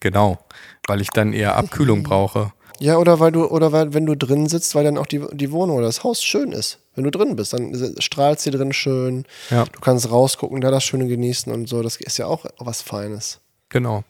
Genau, 0.00 0.38
weil 0.86 1.00
ich 1.00 1.08
dann 1.10 1.32
eher 1.32 1.56
Abkühlung 1.56 2.02
brauche. 2.04 2.52
Ja, 2.80 2.96
oder 2.96 3.18
weil 3.18 3.32
du, 3.32 3.46
oder 3.46 3.72
weil, 3.72 3.92
wenn 3.92 4.06
du 4.06 4.16
drin 4.16 4.48
sitzt, 4.48 4.74
weil 4.74 4.84
dann 4.84 4.98
auch 4.98 5.06
die, 5.06 5.24
die 5.32 5.50
Wohnung 5.50 5.76
oder 5.76 5.86
das 5.86 6.04
Haus 6.04 6.22
schön 6.22 6.52
ist. 6.52 6.78
Wenn 6.94 7.04
du 7.04 7.10
drin 7.10 7.36
bist, 7.36 7.52
dann 7.52 7.74
strahlt 7.98 8.40
sie 8.40 8.50
drin 8.50 8.72
schön. 8.72 9.24
Ja. 9.50 9.64
Du 9.64 9.80
kannst 9.80 10.10
rausgucken, 10.10 10.60
da 10.60 10.70
das 10.70 10.84
Schöne 10.84 11.06
genießen 11.06 11.52
und 11.52 11.68
so. 11.68 11.82
Das 11.82 11.96
ist 11.96 12.18
ja 12.18 12.26
auch 12.26 12.44
was 12.58 12.82
Feines. 12.82 13.40
Genau. 13.68 14.04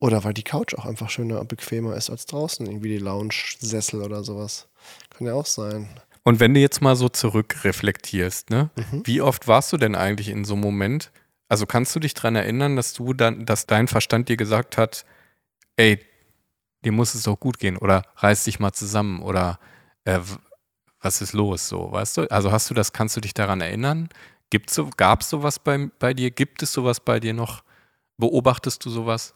Oder 0.00 0.24
weil 0.24 0.34
die 0.34 0.42
Couch 0.42 0.74
auch 0.74 0.84
einfach 0.84 1.08
schöner 1.08 1.40
und 1.40 1.48
bequemer 1.48 1.96
ist 1.96 2.10
als 2.10 2.26
draußen. 2.26 2.66
Irgendwie 2.66 2.88
die 2.88 2.98
Lounge-Sessel 2.98 4.02
oder 4.02 4.22
sowas. 4.24 4.68
Kann 5.10 5.26
ja 5.26 5.34
auch 5.34 5.46
sein. 5.46 5.88
Und 6.24 6.40
wenn 6.40 6.54
du 6.54 6.60
jetzt 6.60 6.80
mal 6.82 6.96
so 6.96 7.08
zurückreflektierst, 7.08 8.50
ne? 8.50 8.70
Mhm. 8.76 9.02
Wie 9.04 9.20
oft 9.20 9.46
warst 9.46 9.72
du 9.72 9.76
denn 9.76 9.94
eigentlich 9.94 10.28
in 10.28 10.44
so 10.44 10.54
einem 10.54 10.62
Moment? 10.62 11.10
Also 11.48 11.66
kannst 11.66 11.94
du 11.94 12.00
dich 12.00 12.14
daran 12.14 12.36
erinnern, 12.36 12.76
dass 12.76 12.94
du 12.94 13.12
dann, 13.12 13.46
dass 13.46 13.66
dein 13.66 13.88
Verstand 13.88 14.28
dir 14.28 14.36
gesagt 14.36 14.78
hat, 14.78 15.04
ey, 15.76 16.00
dir 16.84 16.92
muss 16.92 17.14
es 17.14 17.24
doch 17.24 17.38
gut 17.38 17.58
gehen 17.58 17.76
oder 17.76 18.02
reiß 18.16 18.44
dich 18.44 18.58
mal 18.58 18.72
zusammen 18.72 19.22
oder 19.22 19.58
äh, 20.04 20.20
was 21.00 21.20
ist 21.20 21.34
los, 21.34 21.68
so, 21.68 21.92
weißt 21.92 22.16
du? 22.16 22.30
Also 22.30 22.50
hast 22.50 22.70
du 22.70 22.74
das, 22.74 22.92
kannst 22.92 23.16
du 23.16 23.20
dich 23.20 23.34
daran 23.34 23.60
erinnern? 23.60 24.08
Gibt's 24.48 24.74
so, 24.74 24.88
gab 24.96 25.20
es 25.20 25.30
sowas 25.30 25.58
bei, 25.58 25.90
bei 25.98 26.14
dir? 26.14 26.30
Gibt 26.30 26.62
es 26.62 26.72
sowas 26.72 27.00
bei 27.00 27.20
dir 27.20 27.34
noch? 27.34 27.62
Beobachtest 28.16 28.84
du 28.84 28.90
sowas? 28.90 29.34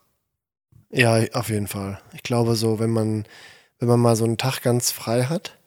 Ja, 0.91 1.23
auf 1.33 1.51
jeden 1.51 1.67
Fall. 1.67 2.01
Ich 2.15 2.23
glaube 2.23 2.57
so, 2.57 2.79
wenn 2.79 2.91
man, 2.91 3.27
wenn 3.79 3.89
man 3.89 4.01
mal 4.01 4.17
so 4.17 4.25
einen 4.25 4.39
Tag 4.39 4.63
ganz 4.63 4.91
frei 4.91 5.25
hat, 5.25 5.59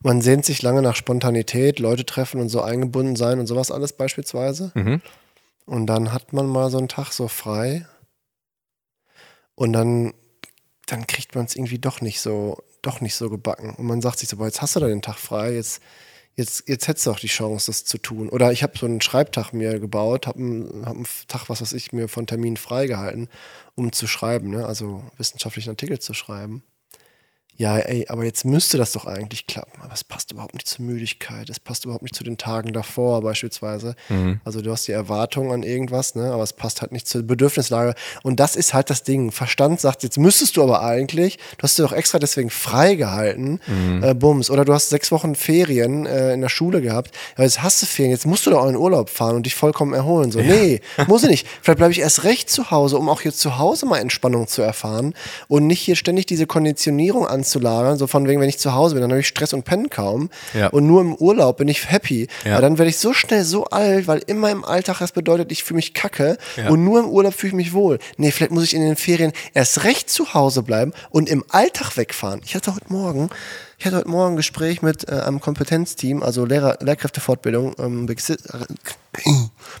man 0.00 0.20
sehnt 0.20 0.44
sich 0.44 0.60
lange 0.62 0.82
nach 0.82 0.96
Spontanität, 0.96 1.78
Leute 1.78 2.04
treffen 2.04 2.40
und 2.40 2.48
so 2.48 2.60
eingebunden 2.60 3.16
sein 3.16 3.40
und 3.40 3.46
sowas 3.46 3.70
alles 3.70 3.94
beispielsweise. 3.94 4.70
Mhm. 4.74 5.00
Und 5.64 5.86
dann 5.86 6.12
hat 6.12 6.32
man 6.32 6.46
mal 6.46 6.70
so 6.70 6.78
einen 6.78 6.88
Tag 6.88 7.12
so 7.12 7.28
frei 7.28 7.86
und 9.54 9.72
dann, 9.72 10.12
dann 10.86 11.06
kriegt 11.06 11.34
man 11.34 11.46
es 11.46 11.56
irgendwie 11.56 11.78
doch 11.78 12.00
nicht 12.00 12.20
so, 12.20 12.62
doch 12.82 13.00
nicht 13.00 13.14
so 13.14 13.30
gebacken. 13.30 13.74
Und 13.74 13.86
man 13.86 14.02
sagt 14.02 14.18
sich 14.18 14.28
so, 14.28 14.36
boah, 14.36 14.46
jetzt 14.46 14.60
hast 14.60 14.76
du 14.76 14.80
da 14.80 14.88
den 14.88 15.02
Tag 15.02 15.18
frei, 15.18 15.54
jetzt 15.54 15.80
jetzt, 16.36 16.68
jetzt 16.68 16.88
hättest 16.88 17.06
du 17.06 17.10
auch 17.10 17.18
die 17.18 17.26
Chance, 17.28 17.66
das 17.66 17.84
zu 17.84 17.98
tun. 17.98 18.28
Oder 18.28 18.52
ich 18.52 18.62
habe 18.62 18.76
so 18.78 18.86
einen 18.86 19.00
Schreibtag 19.00 19.52
mir 19.52 19.78
gebaut, 19.78 20.26
habe 20.26 20.38
einen, 20.38 20.86
hab 20.86 20.94
einen 20.94 21.06
Tag, 21.28 21.48
was 21.48 21.60
weiß 21.60 21.72
ich, 21.72 21.92
mir 21.92 22.08
von 22.08 22.26
Terminen 22.26 22.56
freigehalten, 22.56 23.28
um 23.74 23.92
zu 23.92 24.06
schreiben, 24.06 24.50
ne? 24.50 24.66
also 24.66 25.04
wissenschaftlichen 25.18 25.70
Artikel 25.70 25.98
zu 25.98 26.14
schreiben 26.14 26.62
ja, 27.62 27.78
ey, 27.78 28.06
aber 28.08 28.24
jetzt 28.24 28.44
müsste 28.44 28.76
das 28.76 28.90
doch 28.90 29.06
eigentlich 29.06 29.46
klappen. 29.46 29.80
Aber 29.84 29.94
es 29.94 30.02
passt 30.02 30.32
überhaupt 30.32 30.54
nicht 30.54 30.66
zur 30.66 30.84
Müdigkeit, 30.84 31.48
es 31.48 31.60
passt 31.60 31.84
überhaupt 31.84 32.02
nicht 32.02 32.16
zu 32.16 32.24
den 32.24 32.36
Tagen 32.36 32.72
davor 32.72 33.22
beispielsweise. 33.22 33.94
Mhm. 34.08 34.40
Also 34.44 34.62
du 34.62 34.72
hast 34.72 34.88
die 34.88 34.92
Erwartung 34.92 35.52
an 35.52 35.62
irgendwas, 35.62 36.16
ne? 36.16 36.32
aber 36.32 36.42
es 36.42 36.54
passt 36.54 36.82
halt 36.82 36.90
nicht 36.90 37.06
zur 37.06 37.22
Bedürfnislage. 37.22 37.94
Und 38.24 38.40
das 38.40 38.56
ist 38.56 38.74
halt 38.74 38.90
das 38.90 39.04
Ding. 39.04 39.30
Verstand 39.30 39.80
sagt, 39.80 40.02
jetzt 40.02 40.18
müsstest 40.18 40.56
du 40.56 40.64
aber 40.64 40.82
eigentlich, 40.82 41.36
du 41.56 41.62
hast 41.62 41.78
dir 41.78 41.84
doch 41.84 41.92
extra 41.92 42.18
deswegen 42.18 42.50
freigehalten, 42.50 43.60
mhm. 43.64 44.02
äh, 44.02 44.12
Bums. 44.12 44.50
Oder 44.50 44.64
du 44.64 44.74
hast 44.74 44.88
sechs 44.88 45.12
Wochen 45.12 45.36
Ferien 45.36 46.04
äh, 46.04 46.32
in 46.32 46.40
der 46.40 46.48
Schule 46.48 46.82
gehabt, 46.82 47.16
aber 47.36 47.44
jetzt 47.44 47.62
hast 47.62 47.80
du 47.80 47.86
Ferien, 47.86 48.10
jetzt 48.10 48.26
musst 48.26 48.44
du 48.44 48.50
doch 48.50 48.64
auch 48.64 48.68
in 48.68 48.76
Urlaub 48.76 49.08
fahren 49.08 49.36
und 49.36 49.46
dich 49.46 49.54
vollkommen 49.54 49.94
erholen. 49.94 50.32
So, 50.32 50.40
ja. 50.40 50.52
nee, 50.52 50.80
muss 51.06 51.22
ich 51.22 51.30
nicht. 51.30 51.46
Vielleicht 51.62 51.78
bleibe 51.78 51.92
ich 51.92 52.00
erst 52.00 52.24
recht 52.24 52.50
zu 52.50 52.72
Hause, 52.72 52.98
um 52.98 53.08
auch 53.08 53.20
hier 53.20 53.32
zu 53.32 53.58
Hause 53.60 53.86
mal 53.86 53.98
Entspannung 53.98 54.48
zu 54.48 54.62
erfahren 54.62 55.14
und 55.46 55.68
nicht 55.68 55.80
hier 55.80 55.94
ständig 55.94 56.26
diese 56.26 56.48
Konditionierung 56.48 57.24
an 57.24 57.44
anzulagern, 57.52 57.98
so 57.98 58.06
von 58.06 58.26
wegen, 58.26 58.40
wenn 58.40 58.48
ich 58.48 58.58
zu 58.58 58.74
Hause 58.74 58.94
bin, 58.94 59.02
dann 59.02 59.10
habe 59.10 59.20
ich 59.20 59.26
Stress 59.28 59.52
und 59.52 59.64
pennen 59.64 59.90
kaum. 59.90 60.30
Ja. 60.54 60.68
Und 60.68 60.86
nur 60.86 61.00
im 61.00 61.14
Urlaub 61.14 61.58
bin 61.58 61.68
ich 61.68 61.90
happy. 61.90 62.28
Ja. 62.44 62.52
Aber 62.52 62.62
dann 62.62 62.78
werde 62.78 62.90
ich 62.90 62.98
so 62.98 63.12
schnell 63.12 63.44
so 63.44 63.64
alt, 63.66 64.06
weil 64.06 64.22
immer 64.26 64.50
im 64.50 64.64
Alltag 64.64 64.98
das 64.98 65.12
bedeutet, 65.12 65.52
ich 65.52 65.64
fühle 65.64 65.76
mich 65.76 65.94
kacke 65.94 66.38
ja. 66.56 66.68
und 66.68 66.84
nur 66.84 67.00
im 67.00 67.08
Urlaub 67.08 67.34
fühle 67.34 67.50
ich 67.50 67.56
mich 67.56 67.72
wohl. 67.72 67.98
Nee, 68.16 68.30
vielleicht 68.30 68.52
muss 68.52 68.64
ich 68.64 68.74
in 68.74 68.82
den 68.82 68.96
Ferien 68.96 69.32
erst 69.54 69.84
recht 69.84 70.10
zu 70.10 70.34
Hause 70.34 70.62
bleiben 70.62 70.92
und 71.10 71.28
im 71.28 71.44
Alltag 71.48 71.96
wegfahren. 71.96 72.40
Ich 72.44 72.54
hatte 72.54 72.74
heute 72.74 72.92
Morgen 72.92 73.30
ich 73.82 73.86
hatte 73.86 73.96
heute 73.96 74.10
Morgen 74.10 74.34
ein 74.34 74.36
Gespräch 74.36 74.80
mit 74.80 75.08
äh, 75.08 75.22
einem 75.22 75.40
Kompetenzteam, 75.40 76.22
also 76.22 76.44
Lehrer, 76.44 76.78
Lehrkräftefortbildung, 76.82 77.74
ähm, 77.80 78.06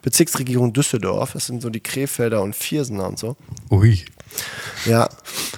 Bezirksregierung 0.02 0.72
Düsseldorf. 0.72 1.34
Das 1.34 1.46
sind 1.46 1.62
so 1.62 1.70
die 1.70 1.78
Krefelder 1.78 2.42
und 2.42 2.56
Viersener 2.56 3.06
und 3.06 3.20
so. 3.20 3.36
Ui. 3.70 4.04
Ja, 4.86 5.08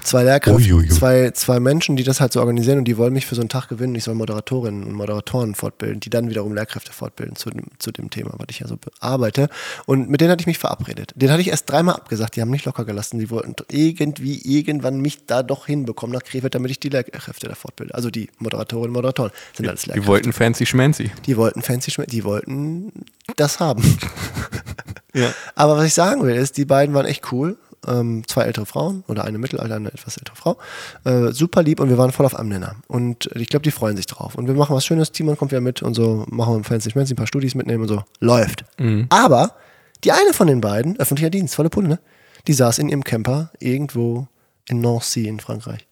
zwei 0.02 0.24
Lehrkräfte, 0.24 0.88
zwei, 0.88 1.30
zwei 1.30 1.61
Menschen, 1.61 1.96
die 1.96 2.02
das 2.02 2.20
halt 2.20 2.33
so 2.33 2.40
organisieren 2.40 2.78
und 2.78 2.85
die 2.85 2.98
wollen 2.98 3.14
mich 3.14 3.24
für 3.24 3.35
so 3.35 3.40
einen 3.40 3.48
Tag 3.48 3.68
gewinnen. 3.68 3.94
Ich 3.94 4.04
soll 4.04 4.14
Moderatorinnen 4.14 4.85
und 4.85 4.92
Moderatoren 4.92 5.54
fortbilden, 5.54 6.00
die 6.00 6.11
dann 6.11 6.28
wiederum 6.28 6.54
Lehrkräfte 6.54 6.92
fortbilden 6.92 7.37
zu 7.37 7.48
dem, 7.48 7.64
zu 7.78 7.90
dem 7.90 8.11
Thema, 8.11 8.35
was 8.37 8.46
ich 8.50 8.61
ja 8.61 8.66
so 8.66 8.76
bearbeite. 8.76 9.48
Und 9.87 10.11
mit 10.11 10.20
denen 10.20 10.30
hatte 10.30 10.42
ich 10.42 10.46
mich 10.46 10.59
verabredet. 10.59 11.12
Den 11.16 11.30
hatte 11.30 11.40
ich 11.40 11.48
erst 11.48 11.70
dreimal 11.70 11.94
abgesagt, 11.94 12.37
die 12.37 12.42
haben 12.42 12.50
mich 12.50 12.66
locker 12.66 12.85
gelassen. 12.85 13.18
Die 13.18 13.30
wollten 13.30 13.54
irgendwie 13.70 14.38
irgendwann 14.44 15.00
mich 15.00 15.24
da 15.24 15.42
doch 15.42 15.66
hinbekommen 15.66 16.14
nach 16.14 16.22
Krefeld, 16.22 16.54
damit 16.54 16.70
ich 16.70 16.80
die 16.80 16.90
Lehrkräfte 16.90 17.48
da 17.48 17.54
fortbilde. 17.54 17.94
Also 17.94 18.11
die 18.11 18.28
Moderatorinnen 18.38 18.90
und 18.90 18.94
Moderatoren 18.94 19.33
sind 19.55 19.68
alles 19.68 19.87
Lehrkräfte. 19.87 20.01
Die 20.01 20.07
wollten 20.07 20.33
fancy 20.33 20.66
schmancy. 20.66 21.11
Die 21.27 21.37
wollten 21.37 21.62
fancy 21.62 21.90
schmancy, 21.90 22.11
die 22.11 22.25
wollten 22.25 22.92
das 23.37 23.61
haben. 23.61 23.83
ja. 25.14 25.33
Aber 25.55 25.77
was 25.77 25.87
ich 25.87 25.94
sagen 25.94 26.23
will, 26.23 26.35
ist, 26.35 26.57
die 26.57 26.64
beiden 26.64 26.94
waren 26.94 27.07
echt 27.07 27.33
cool 27.33 27.57
ähm, 27.87 28.23
zwei 28.27 28.42
ältere 28.42 28.66
Frauen 28.66 29.05
oder 29.09 29.25
eine 29.25 29.38
Mittelalter, 29.38 29.77
eine 29.77 29.92
etwas 29.92 30.16
ältere 30.16 30.37
Frau. 30.37 30.59
Äh, 31.05 31.33
super 31.33 31.62
lieb 31.62 31.81
und 31.81 31.88
wir 31.88 31.99
waren 31.99 32.12
voll 32.12 32.27
auf 32.27 32.35
einem 32.35 32.49
Nenner. 32.49 32.77
Und 32.87 33.31
ich 33.35 33.49
glaube, 33.49 33.62
die 33.62 33.70
freuen 33.70 33.97
sich 33.97 34.07
drauf. 34.07 34.35
Und 34.35 34.47
wir 34.47 34.55
machen 34.55 34.75
was 34.75 34.85
Schönes, 34.85 35.12
Timon 35.12 35.37
kommt 35.37 35.53
wieder 35.53 35.61
mit 35.61 35.83
und 35.83 35.94
so, 35.94 36.25
machen 36.29 36.57
wir 36.57 36.64
fancy 36.64 36.90
schmancy, 36.90 37.14
ein 37.14 37.16
paar 37.16 37.27
Studis 37.27 37.55
mitnehmen 37.55 37.83
und 37.83 37.88
so. 37.88 38.05
Läuft. 38.20 38.64
Aber 39.11 39.55
die 40.03 40.12
eine 40.12 40.33
von 40.33 40.47
den 40.47 40.61
beiden, 40.61 40.99
öffentlicher 40.99 41.31
Dienst, 41.31 41.55
volle 41.55 41.70
Pulle, 41.70 41.88
ne? 41.88 41.99
Die 42.47 42.53
saß 42.53 42.79
in 42.79 42.90
ihrem 42.90 43.05
Camper 43.05 43.51
irgendwo 43.59 44.29
in 44.68 44.81
Nancy 44.81 45.27
in 45.27 45.40
Frankreich. 45.40 45.87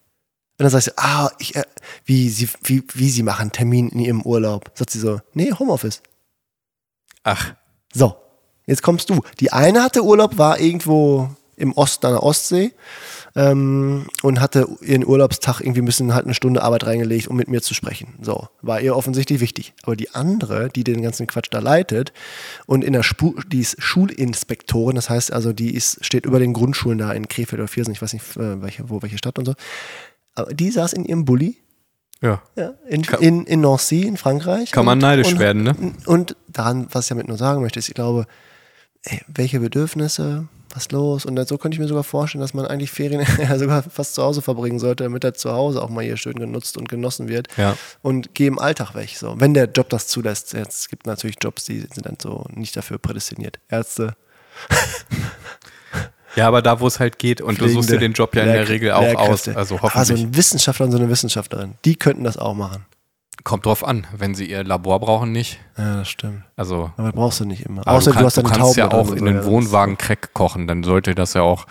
Und 0.57 0.63
dann 0.63 0.69
sagst 0.69 0.87
du, 0.87 0.91
ah, 0.97 1.31
ich, 1.39 1.55
äh, 1.55 1.63
wie, 2.05 2.29
sie, 2.29 2.47
wie, 2.63 2.83
wie 2.93 3.09
sie 3.09 3.23
machen 3.23 3.51
Termin 3.51 3.89
in 3.89 3.99
ihrem 3.99 4.21
Urlaub. 4.21 4.71
Sagt 4.75 4.91
sie 4.91 4.99
so, 4.99 5.19
nee, 5.33 5.51
Homeoffice. 5.51 6.01
Ach, 7.23 7.53
So, 7.93 8.15
jetzt 8.65 8.83
kommst 8.83 9.09
du. 9.09 9.21
Die 9.39 9.51
eine 9.51 9.81
hatte 9.83 10.03
Urlaub, 10.03 10.37
war 10.37 10.59
irgendwo 10.59 11.29
im 11.55 11.73
Osten 11.73 12.07
an 12.07 12.13
der 12.13 12.23
Ostsee 12.23 12.73
ähm, 13.35 14.07
und 14.21 14.39
hatte 14.39 14.67
ihren 14.81 15.05
Urlaubstag 15.05 15.61
irgendwie 15.61 15.81
ein 15.81 15.85
bisschen 15.85 16.13
halt 16.13 16.25
eine 16.25 16.33
Stunde 16.33 16.61
Arbeit 16.61 16.85
reingelegt, 16.85 17.27
um 17.27 17.35
mit 17.35 17.47
mir 17.47 17.61
zu 17.61 17.73
sprechen. 17.73 18.15
So, 18.21 18.47
war 18.61 18.81
ihr 18.81 18.95
offensichtlich 18.95 19.39
wichtig. 19.39 19.73
Aber 19.83 19.95
die 19.95 20.11
andere, 20.11 20.69
die 20.69 20.83
den 20.83 21.01
ganzen 21.01 21.27
Quatsch 21.27 21.47
da 21.51 21.59
leitet 21.59 22.13
und 22.65 22.83
in 22.83 22.93
der 22.93 23.03
Spu 23.03 23.35
die 23.47 23.61
ist 23.61 23.81
Schulinspektorin, 23.81 24.95
das 24.95 25.09
heißt 25.09 25.31
also, 25.31 25.53
die 25.53 25.73
ist, 25.73 26.03
steht 26.05 26.25
über 26.25 26.39
den 26.39 26.53
Grundschulen 26.53 26.97
da 26.97 27.11
in 27.11 27.27
Krefeld 27.27 27.59
oder 27.59 27.67
Viersen, 27.67 27.93
ich 27.93 28.01
weiß 28.01 28.13
nicht, 28.13 28.37
äh, 28.37 28.61
welche, 28.61 28.89
wo, 28.89 29.01
welche 29.01 29.17
Stadt 29.17 29.39
und 29.39 29.45
so. 29.45 29.53
Aber 30.35 30.53
die 30.53 30.71
saß 30.71 30.93
in 30.93 31.05
ihrem 31.05 31.25
Bulli 31.25 31.57
ja. 32.23 32.41
ja, 32.55 32.73
in, 32.87 33.03
in, 33.19 33.45
in 33.45 33.61
Nancy, 33.61 34.03
in 34.03 34.15
Frankreich. 34.15 34.71
Kann 34.71 34.85
man 34.85 34.97
neidisch 34.97 35.33
und, 35.33 35.39
werden, 35.39 35.63
ne? 35.63 35.75
Und 36.05 36.37
daran, 36.47 36.87
was 36.91 37.05
ich 37.05 37.09
damit 37.09 37.27
nur 37.27 37.37
sagen 37.37 37.61
möchte, 37.61 37.79
ist, 37.79 37.89
ich 37.89 37.95
glaube, 37.95 38.27
ey, 39.03 39.19
welche 39.27 39.59
Bedürfnisse, 39.59 40.47
was 40.73 40.89
los? 40.91 41.25
Und 41.25 41.37
so 41.45 41.57
könnte 41.57 41.75
ich 41.75 41.79
mir 41.79 41.87
sogar 41.89 42.05
vorstellen, 42.05 42.41
dass 42.41 42.53
man 42.53 42.65
eigentlich 42.65 42.91
Ferien 42.91 43.25
ja, 43.37 43.59
sogar 43.59 43.83
fast 43.83 44.15
zu 44.15 44.23
Hause 44.23 44.41
verbringen 44.41 44.79
sollte, 44.79 45.03
damit 45.03 45.25
er 45.25 45.33
zu 45.33 45.51
Hause 45.51 45.83
auch 45.83 45.89
mal 45.89 46.01
hier 46.03 46.15
schön 46.15 46.35
genutzt 46.35 46.77
und 46.77 46.87
genossen 46.87 47.27
wird. 47.27 47.49
Ja. 47.57 47.75
Und 48.01 48.33
geh 48.33 48.47
im 48.47 48.57
Alltag 48.57 48.95
weg. 48.95 49.09
So. 49.17 49.35
Wenn 49.37 49.53
der 49.53 49.65
Job 49.65 49.89
das 49.89 50.07
zulässt. 50.07 50.53
Jetzt 50.53 50.79
es 50.79 50.89
gibt 50.89 51.05
natürlich 51.05 51.35
Jobs, 51.41 51.65
die 51.65 51.81
sind 51.81 52.05
dann 52.05 52.15
so 52.21 52.45
nicht 52.53 52.77
dafür 52.77 52.99
prädestiniert. 52.99 53.59
Ärzte, 53.67 54.15
Ja, 56.35 56.47
aber 56.47 56.61
da, 56.61 56.79
wo 56.79 56.87
es 56.87 56.99
halt 56.99 57.19
geht 57.19 57.41
und 57.41 57.61
du 57.61 57.67
suchst 57.67 57.89
dir 57.89 57.97
Pflegende, 57.97 58.09
den 58.09 58.13
Job 58.13 58.35
ja 58.35 58.43
in 58.43 58.53
der 58.53 58.69
Regel 58.69 58.91
auch 58.91 59.15
aus. 59.15 59.47
Also 59.47 59.77
so 59.77 59.81
hoffentlich. 59.81 60.21
ein 60.21 60.35
Wissenschaftler 60.35 60.85
und 60.85 60.91
so 60.91 60.97
eine 60.97 61.09
Wissenschaftlerin, 61.09 61.75
die 61.85 61.95
könnten 61.95 62.23
das 62.23 62.37
auch 62.37 62.53
machen. 62.53 62.85
Kommt 63.43 63.65
drauf 63.65 63.85
an, 63.85 64.07
wenn 64.15 64.35
sie 64.35 64.49
ihr 64.49 64.63
Labor 64.63 64.99
brauchen, 64.99 65.31
nicht. 65.31 65.59
Ja, 65.77 65.97
das 65.97 66.09
stimmt. 66.09 66.43
Also 66.55 66.91
Aber 66.95 67.07
das 67.07 67.15
brauchst 67.15 67.39
du 67.41 67.45
nicht 67.45 67.65
immer. 67.65 67.85
Außer 67.85 68.11
du, 68.11 68.19
du, 68.19 68.25
hast 68.25 68.35
kannst, 68.35 68.37
du 68.37 68.41
kannst 68.43 68.77
Tauben 68.77 68.79
ja 68.79 68.91
auch 68.91 69.11
in 69.11 69.25
den 69.25 69.43
Wohnwagen 69.43 69.97
Crack 69.97 70.33
kochen, 70.33 70.67
dann 70.67 70.83
sollte 70.83 71.13
das 71.13 71.33
ja 71.33 71.41
auch 71.41 71.65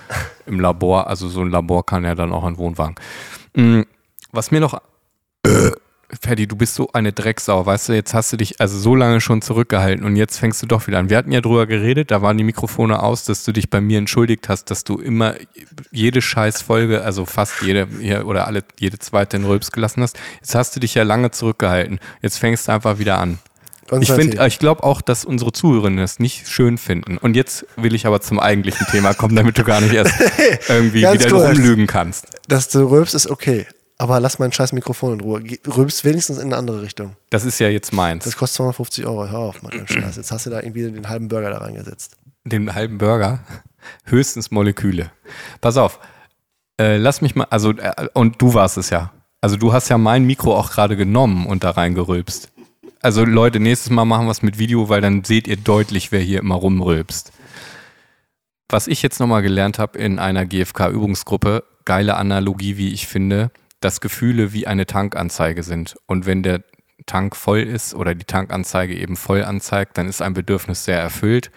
im 0.46 0.60
Labor, 0.60 1.06
also 1.06 1.28
so 1.28 1.40
ein 1.40 1.50
Labor 1.50 1.86
kann 1.86 2.04
ja 2.04 2.14
dann 2.14 2.32
auch 2.32 2.44
ein 2.44 2.58
Wohnwagen. 2.58 2.96
Mm, 3.54 3.82
Was 4.32 4.50
mir 4.50 4.60
noch, 4.60 4.80
Ferdi, 6.20 6.46
du 6.46 6.56
bist 6.56 6.74
so 6.74 6.90
eine 6.92 7.12
Drecksau, 7.12 7.64
weißt 7.64 7.88
du, 7.88 7.94
jetzt 7.94 8.12
hast 8.12 8.32
du 8.32 8.36
dich 8.36 8.60
also 8.60 8.78
so 8.78 8.94
lange 8.94 9.20
schon 9.20 9.40
zurückgehalten 9.40 10.04
und 10.04 10.16
jetzt 10.16 10.38
fängst 10.38 10.62
du 10.62 10.66
doch 10.66 10.86
wieder 10.86 10.98
an. 10.98 11.08
Wir 11.08 11.16
hatten 11.16 11.32
ja 11.32 11.40
drüber 11.40 11.66
geredet, 11.66 12.10
da 12.10 12.20
waren 12.20 12.36
die 12.36 12.44
Mikrofone 12.44 13.02
aus, 13.02 13.24
dass 13.24 13.44
du 13.44 13.52
dich 13.52 13.70
bei 13.70 13.80
mir 13.80 13.98
entschuldigt 13.98 14.48
hast, 14.48 14.70
dass 14.70 14.84
du 14.84 14.98
immer 14.98 15.34
jede 15.90 16.20
Scheißfolge, 16.20 17.02
also 17.02 17.24
fast 17.24 17.62
jede 17.62 17.86
oder 18.24 18.46
alle, 18.46 18.62
jede 18.78 18.98
zweite 18.98 19.38
in 19.38 19.44
Rülps 19.44 19.72
gelassen 19.72 20.02
hast. 20.02 20.18
Jetzt 20.40 20.54
hast 20.54 20.76
du 20.76 20.80
dich 20.80 20.94
ja 20.94 21.02
lange 21.02 21.30
zurückgehalten. 21.30 21.98
Jetzt 22.20 22.38
fängst 22.38 22.68
du 22.68 22.72
einfach 22.72 22.98
wieder 22.98 23.18
an. 23.18 23.38
Ich, 23.84 23.88
Konstantin. 23.88 24.30
find, 24.32 24.46
ich 24.46 24.58
glaube 24.58 24.84
auch, 24.84 25.00
dass 25.00 25.24
unsere 25.24 25.52
Zuhörerinnen 25.52 25.98
das 25.98 26.18
nicht 26.18 26.48
schön 26.48 26.78
finden. 26.78 27.18
Und 27.18 27.36
jetzt 27.36 27.66
will 27.76 27.94
ich 27.94 28.06
aber 28.06 28.20
zum 28.20 28.38
eigentlichen 28.38 28.86
Thema 28.86 29.12
kommen, 29.12 29.36
damit 29.36 29.58
du 29.58 29.64
gar 29.64 29.80
nicht 29.80 29.92
erst 29.92 30.14
irgendwie 30.68 31.02
Ganz 31.02 31.24
wieder 31.24 31.34
rumlügen 31.34 31.86
kannst. 31.86 32.26
Dass 32.48 32.68
du 32.68 32.88
rülpst, 32.88 33.14
ist 33.14 33.28
okay. 33.28 33.66
Aber 34.02 34.18
lass 34.18 34.40
mein 34.40 34.50
scheiß 34.50 34.72
Mikrofon 34.72 35.12
in 35.12 35.20
Ruhe. 35.20 35.40
Rülpst 35.64 36.04
wenigstens 36.04 36.38
in 36.38 36.46
eine 36.46 36.56
andere 36.56 36.82
Richtung. 36.82 37.14
Das 37.30 37.44
ist 37.44 37.60
ja 37.60 37.68
jetzt 37.68 37.92
meins. 37.92 38.24
Das 38.24 38.36
kostet 38.36 38.56
250 38.56 39.06
Euro. 39.06 39.28
Hör 39.28 39.38
auf, 39.38 39.62
Mann, 39.62 39.86
Scheiß. 39.86 40.16
Jetzt 40.16 40.32
hast 40.32 40.44
du 40.44 40.50
da 40.50 40.60
irgendwie 40.60 40.82
den 40.90 41.08
halben 41.08 41.28
Burger 41.28 41.50
da 41.50 41.58
reingesetzt. 41.58 42.16
Den 42.42 42.74
halben 42.74 42.98
Burger, 42.98 43.44
höchstens 44.06 44.50
Moleküle. 44.50 45.12
Pass 45.60 45.76
auf, 45.76 46.00
äh, 46.80 46.96
lass 46.96 47.20
mich 47.20 47.36
mal, 47.36 47.46
also, 47.50 47.70
äh, 47.70 48.08
und 48.12 48.42
du 48.42 48.54
warst 48.54 48.76
es 48.76 48.90
ja. 48.90 49.12
Also 49.40 49.54
du 49.56 49.72
hast 49.72 49.88
ja 49.88 49.98
mein 49.98 50.24
Mikro 50.24 50.56
auch 50.58 50.72
gerade 50.72 50.96
genommen 50.96 51.46
und 51.46 51.62
da 51.62 51.70
reingerülpst. 51.70 52.50
Also 53.02 53.24
Leute, 53.24 53.60
nächstes 53.60 53.90
Mal 53.90 54.04
machen 54.04 54.26
wir 54.26 54.32
es 54.32 54.42
mit 54.42 54.58
Video, 54.58 54.88
weil 54.88 55.00
dann 55.00 55.22
seht 55.22 55.46
ihr 55.46 55.58
deutlich, 55.58 56.10
wer 56.10 56.20
hier 56.20 56.40
immer 56.40 56.56
rumrülpst. 56.56 57.30
Was 58.68 58.88
ich 58.88 59.00
jetzt 59.00 59.20
nochmal 59.20 59.42
gelernt 59.42 59.78
habe 59.78 59.96
in 59.96 60.18
einer 60.18 60.44
GFK-Übungsgruppe, 60.44 61.62
geile 61.84 62.16
Analogie, 62.16 62.76
wie 62.76 62.92
ich 62.92 63.06
finde, 63.06 63.52
dass 63.84 64.00
Gefühle 64.00 64.52
wie 64.52 64.66
eine 64.66 64.86
Tankanzeige 64.86 65.62
sind. 65.62 65.96
Und 66.06 66.26
wenn 66.26 66.42
der 66.42 66.62
Tank 67.06 67.36
voll 67.36 67.60
ist 67.60 67.94
oder 67.94 68.14
die 68.14 68.24
Tankanzeige 68.24 68.94
eben 68.94 69.16
voll 69.16 69.44
anzeigt, 69.44 69.98
dann 69.98 70.08
ist 70.08 70.22
ein 70.22 70.34
Bedürfnis 70.34 70.84
sehr 70.84 70.98
erfüllt. 70.98 71.50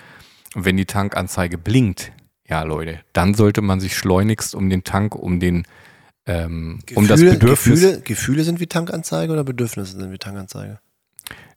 Und 0.56 0.66
wenn 0.66 0.78
die 0.78 0.86
Tankanzeige 0.86 1.58
blinkt, 1.58 2.12
ja 2.48 2.64
Leute, 2.64 3.00
dann 3.14 3.34
sollte 3.34 3.62
man 3.62 3.80
sich 3.80 3.96
schleunigst 3.96 4.56
um 4.56 4.70
den 4.70 4.84
Tank, 4.84 5.16
um 5.16 5.40
den, 5.40 5.64
ähm, 6.26 6.80
um 6.96 7.08
das 7.08 7.22
Bedürfnis. 7.22 7.82
Gefühle, 7.82 8.02
Gefühle 8.02 8.44
sind 8.44 8.60
wie 8.60 8.68
Tankanzeige 8.68 9.32
oder 9.32 9.44
Bedürfnisse 9.44 9.98
sind 9.98 10.12
wie 10.12 10.18
Tankanzeige? 10.18 10.80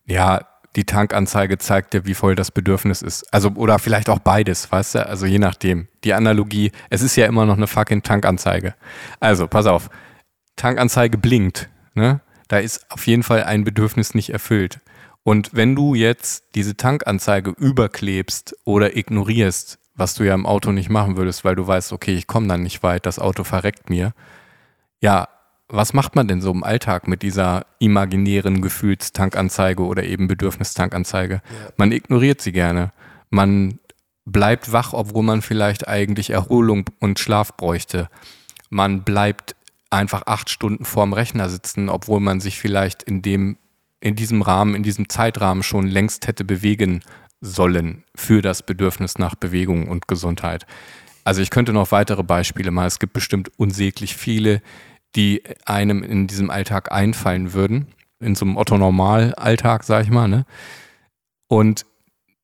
Ja, 0.06 0.40
die 0.76 0.84
Tankanzeige 0.84 1.58
zeigt 1.58 1.94
dir, 1.94 2.04
wie 2.04 2.14
voll 2.14 2.34
das 2.34 2.50
Bedürfnis 2.50 3.02
ist. 3.02 3.32
Also, 3.32 3.50
oder 3.50 3.78
vielleicht 3.78 4.08
auch 4.08 4.18
beides, 4.18 4.70
weißt 4.70 4.96
du? 4.96 5.06
Also 5.06 5.26
je 5.26 5.38
nachdem. 5.38 5.88
Die 6.04 6.12
Analogie, 6.12 6.72
es 6.90 7.02
ist 7.02 7.16
ja 7.16 7.26
immer 7.26 7.46
noch 7.46 7.56
eine 7.56 7.66
fucking 7.66 8.02
Tankanzeige. 8.02 8.74
Also, 9.18 9.48
pass 9.48 9.66
auf. 9.66 9.90
Tankanzeige 10.58 11.16
blinkt, 11.16 11.70
ne? 11.94 12.20
Da 12.48 12.58
ist 12.58 12.90
auf 12.90 13.06
jeden 13.06 13.22
Fall 13.22 13.44
ein 13.44 13.64
Bedürfnis 13.64 14.14
nicht 14.14 14.30
erfüllt. 14.30 14.80
Und 15.22 15.50
wenn 15.52 15.74
du 15.74 15.94
jetzt 15.94 16.44
diese 16.54 16.76
Tankanzeige 16.76 17.50
überklebst 17.50 18.56
oder 18.64 18.96
ignorierst, 18.96 19.78
was 19.94 20.14
du 20.14 20.24
ja 20.24 20.32
im 20.32 20.46
Auto 20.46 20.72
nicht 20.72 20.88
machen 20.88 21.16
würdest, 21.16 21.44
weil 21.44 21.56
du 21.56 21.66
weißt, 21.66 21.92
okay, 21.92 22.14
ich 22.14 22.26
komme 22.26 22.48
dann 22.48 22.62
nicht 22.62 22.82
weit, 22.82 23.04
das 23.04 23.18
Auto 23.18 23.44
verreckt 23.44 23.90
mir. 23.90 24.14
Ja, 25.00 25.28
was 25.68 25.92
macht 25.92 26.16
man 26.16 26.28
denn 26.28 26.40
so 26.40 26.50
im 26.50 26.64
Alltag 26.64 27.08
mit 27.08 27.20
dieser 27.20 27.66
imaginären 27.78 28.62
Gefühlstankanzeige 28.62 29.82
oder 29.82 30.04
eben 30.04 30.28
Bedürfnistankanzeige? 30.28 31.42
Man 31.76 31.92
ignoriert 31.92 32.40
sie 32.40 32.52
gerne. 32.52 32.92
Man 33.28 33.78
bleibt 34.24 34.72
wach, 34.72 34.94
obwohl 34.94 35.24
man 35.24 35.42
vielleicht 35.42 35.86
eigentlich 35.88 36.30
Erholung 36.30 36.86
und 37.00 37.18
Schlaf 37.18 37.54
bräuchte. 37.56 38.08
Man 38.70 39.02
bleibt 39.02 39.56
einfach 39.90 40.22
acht 40.26 40.50
Stunden 40.50 40.84
vorm 40.84 41.12
Rechner 41.12 41.48
sitzen, 41.48 41.88
obwohl 41.88 42.20
man 42.20 42.40
sich 42.40 42.58
vielleicht 42.58 43.02
in 43.02 43.22
dem, 43.22 43.56
in 44.00 44.16
diesem 44.16 44.42
Rahmen, 44.42 44.74
in 44.74 44.82
diesem 44.82 45.08
Zeitrahmen 45.08 45.62
schon 45.62 45.86
längst 45.86 46.26
hätte 46.26 46.44
bewegen 46.44 47.00
sollen 47.40 48.04
für 48.14 48.42
das 48.42 48.62
Bedürfnis 48.62 49.18
nach 49.18 49.34
Bewegung 49.34 49.88
und 49.88 50.08
Gesundheit. 50.08 50.66
Also 51.24 51.42
ich 51.42 51.50
könnte 51.50 51.72
noch 51.72 51.92
weitere 51.92 52.22
Beispiele 52.22 52.70
machen. 52.70 52.86
Es 52.86 52.98
gibt 52.98 53.12
bestimmt 53.12 53.50
unsäglich 53.58 54.16
viele, 54.16 54.62
die 55.14 55.42
einem 55.64 56.02
in 56.02 56.26
diesem 56.26 56.50
Alltag 56.50 56.90
einfallen 56.90 57.52
würden. 57.52 57.88
In 58.20 58.34
so 58.34 58.44
einem 58.44 58.56
Otto-Normal-Alltag, 58.56 59.84
sag 59.84 60.04
ich 60.04 60.10
mal. 60.10 60.28
Ne? 60.28 60.44
Und 61.46 61.86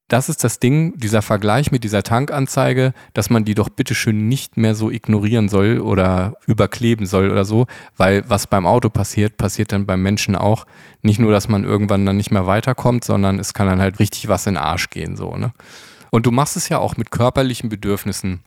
das 0.08 0.28
ist 0.28 0.44
das 0.44 0.58
Ding, 0.58 0.98
dieser 0.98 1.22
Vergleich 1.22 1.72
mit 1.72 1.82
dieser 1.82 2.02
Tankanzeige, 2.02 2.92
dass 3.14 3.30
man 3.30 3.44
die 3.44 3.54
doch 3.54 3.70
bitteschön 3.70 4.28
nicht 4.28 4.56
mehr 4.56 4.74
so 4.74 4.90
ignorieren 4.90 5.48
soll 5.48 5.80
oder 5.80 6.36
überkleben 6.46 7.06
soll 7.06 7.30
oder 7.30 7.44
so, 7.44 7.66
weil 7.96 8.22
was 8.28 8.46
beim 8.46 8.66
Auto 8.66 8.90
passiert, 8.90 9.38
passiert 9.38 9.72
dann 9.72 9.86
beim 9.86 10.02
Menschen 10.02 10.36
auch. 10.36 10.66
Nicht 11.02 11.18
nur, 11.20 11.32
dass 11.32 11.48
man 11.48 11.64
irgendwann 11.64 12.04
dann 12.04 12.18
nicht 12.18 12.30
mehr 12.30 12.46
weiterkommt, 12.46 13.04
sondern 13.04 13.38
es 13.38 13.54
kann 13.54 13.66
dann 13.66 13.80
halt 13.80 13.98
richtig 13.98 14.28
was 14.28 14.46
in 14.46 14.54
den 14.54 14.62
Arsch 14.62 14.90
gehen, 14.90 15.16
so, 15.16 15.36
ne? 15.36 15.52
Und 16.10 16.26
du 16.26 16.30
machst 16.30 16.56
es 16.56 16.68
ja 16.68 16.78
auch 16.78 16.96
mit 16.96 17.10
körperlichen 17.10 17.68
Bedürfnissen 17.68 18.44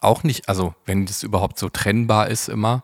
auch 0.00 0.24
nicht, 0.24 0.48
also 0.48 0.74
wenn 0.86 1.06
das 1.06 1.22
überhaupt 1.22 1.56
so 1.58 1.68
trennbar 1.68 2.28
ist 2.28 2.48
immer, 2.48 2.82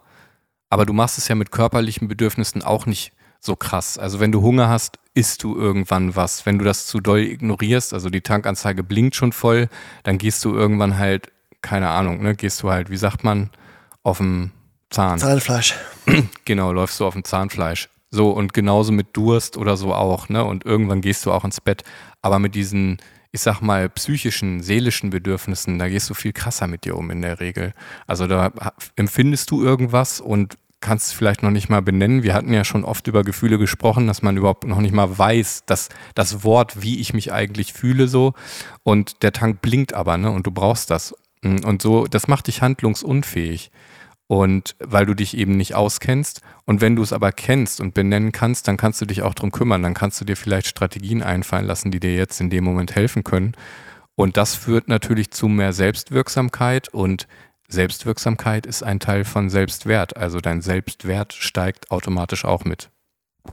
aber 0.69 0.87
du 0.87 0.93
machst 0.93 1.19
es 1.19 1.27
ja 1.27 1.35
mit 1.35 1.51
körperlichen 1.51 2.07
Bedürfnissen 2.07 2.63
auch 2.63 2.87
nicht 2.87 3.13
so 3.41 3.57
krass. 3.57 3.99
Also 3.99 4.21
wenn 4.21 4.31
du 4.31 4.43
Hunger 4.43 4.69
hast, 4.69 5.00
isst 5.15 5.43
du 5.43 5.57
irgendwann 5.57 6.15
was. 6.17 6.47
Wenn 6.47 6.59
du 6.59 6.65
das 6.65 6.87
zu 6.87 7.01
doll 7.01 7.21
ignorierst, 7.21 7.93
also 7.95 8.11
die 8.11 8.21
Tankanzeige 8.21 8.83
blinkt 8.83 9.17
schon 9.17 9.33
voll, 9.33 9.69
dann 10.03 10.19
gehst 10.19 10.45
du 10.45 10.55
irgendwann 10.55 10.99
halt, 10.99 11.33
keine 11.63 11.89
Ahnung, 11.89 12.23
ne, 12.23 12.35
gehst 12.35 12.63
du 12.63 12.71
halt, 12.71 12.91
wie 12.91 12.97
sagt 12.97 13.25
man, 13.25 13.51
auf 14.03 14.19
dem 14.19 14.53
Zahn. 14.91 15.19
Zahnfleisch. 15.19 15.75
Genau, 16.45 16.73
läufst 16.73 16.99
du 16.99 17.07
auf 17.07 17.15
dem 17.15 17.25
Zahnfleisch. 17.25 17.89
So, 18.11 18.31
und 18.31 18.53
genauso 18.53 18.91
mit 18.91 19.17
Durst 19.17 19.57
oder 19.57 19.77
so 19.77 19.95
auch, 19.95 20.29
ne? 20.29 20.45
Und 20.45 20.65
irgendwann 20.65 21.01
gehst 21.01 21.25
du 21.25 21.33
auch 21.33 21.45
ins 21.45 21.61
Bett. 21.61 21.85
Aber 22.23 22.41
mit 22.41 22.57
diesen, 22.57 22.99
ich 23.31 23.41
sag 23.41 23.61
mal, 23.61 23.89
psychischen, 23.89 24.63
seelischen 24.63 25.11
Bedürfnissen, 25.11 25.79
da 25.79 25.89
gehst 25.89 26.11
du 26.11 26.15
viel 26.15 26.33
krasser 26.33 26.67
mit 26.67 26.85
dir 26.85 26.97
um 26.97 27.11
in 27.11 27.23
der 27.23 27.39
Regel. 27.39 27.73
Also 28.09 28.27
da 28.27 28.53
empfindest 28.97 29.51
du 29.53 29.63
irgendwas 29.63 30.21
und 30.21 30.57
kannst 30.81 31.09
es 31.09 31.13
vielleicht 31.13 31.43
noch 31.43 31.51
nicht 31.51 31.69
mal 31.69 31.83
benennen. 31.83 32.23
Wir 32.23 32.35
hatten 32.35 32.53
ja 32.53 32.65
schon 32.65 32.85
oft 32.85 33.07
über 33.07 33.23
Gefühle 33.23 33.59
gesprochen, 33.59 34.07
dass 34.07 34.23
man 34.23 34.37
überhaupt 34.37 34.65
noch 34.65 34.81
nicht 34.81 34.95
mal 34.95 35.19
weiß, 35.19 35.65
dass 35.67 35.89
das 36.15 36.43
Wort, 36.43 36.83
wie 36.83 37.01
ich 37.01 37.13
mich 37.13 37.33
eigentlich 37.33 37.73
fühle, 37.73 38.09
so. 38.09 38.35
Und 38.83 39.23
der 39.23 39.33
Tank 39.33 39.61
blinkt 39.61 39.93
aber, 39.93 40.17
ne? 40.17 40.31
Und 40.31 40.47
du 40.47 40.51
brauchst 40.51 40.91
das. 40.91 41.15
Mm, 41.43 41.65
und 41.65 41.83
so, 41.83 42.07
das 42.07 42.29
macht 42.29 42.47
dich 42.47 42.63
handlungsunfähig. 42.63 43.71
Und 44.27 44.77
weil 44.79 45.07
du 45.07 45.15
dich 45.15 45.37
eben 45.37 45.57
nicht 45.57 45.75
auskennst. 45.75 46.41
Und 46.65 46.81
wenn 46.81 46.97
du 46.97 47.03
es 47.03 47.13
aber 47.13 47.33
kennst 47.33 47.81
und 47.81 47.95
benennen 47.95 48.33
kannst, 48.33 48.69
dann 48.69 48.77
kannst 48.77 49.01
du 49.01 49.07
dich 49.07 49.23
auch 49.23 49.35
drum 49.35 49.51
kümmern. 49.51 49.83
Dann 49.83 49.95
kannst 49.95 50.21
du 50.21 50.25
dir 50.25 50.37
vielleicht 50.37 50.69
Strategien 50.69 51.23
einfallen 51.23 51.67
lassen, 51.67 51.91
die 51.91 52.01
dir 52.01 52.15
jetzt 52.15 52.41
in 52.41 52.49
dem 52.49 52.65
Moment 52.65 52.95
helfen 52.95 53.25
können. 53.25 53.55
Und 54.15 54.37
das 54.37 54.55
führt 54.55 54.87
natürlich 54.89 55.31
zu 55.31 55.49
mehr 55.49 55.73
Selbstwirksamkeit 55.73 56.89
und 56.91 57.27
Selbstwirksamkeit 57.71 58.67
ist 58.67 58.83
ein 58.83 59.01
Teil 59.01 59.25
von 59.25 59.51
Selbstwert. 59.51 60.17
Also 60.17 60.41
dein 60.41 60.61
Selbstwert 60.61 61.33
steigt 61.33 61.91
automatisch 61.91 62.45
auch 62.45 62.65
mit. 62.65 62.91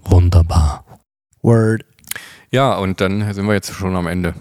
Wunderbar. 0.04 0.84
Word. 1.42 1.86
Ja, 2.52 2.76
und 2.78 3.02
dann 3.02 3.34
sind 3.34 3.46
wir 3.46 3.54
jetzt 3.54 3.74
schon 3.74 3.96
am 3.96 4.08
Ende. 4.08 4.34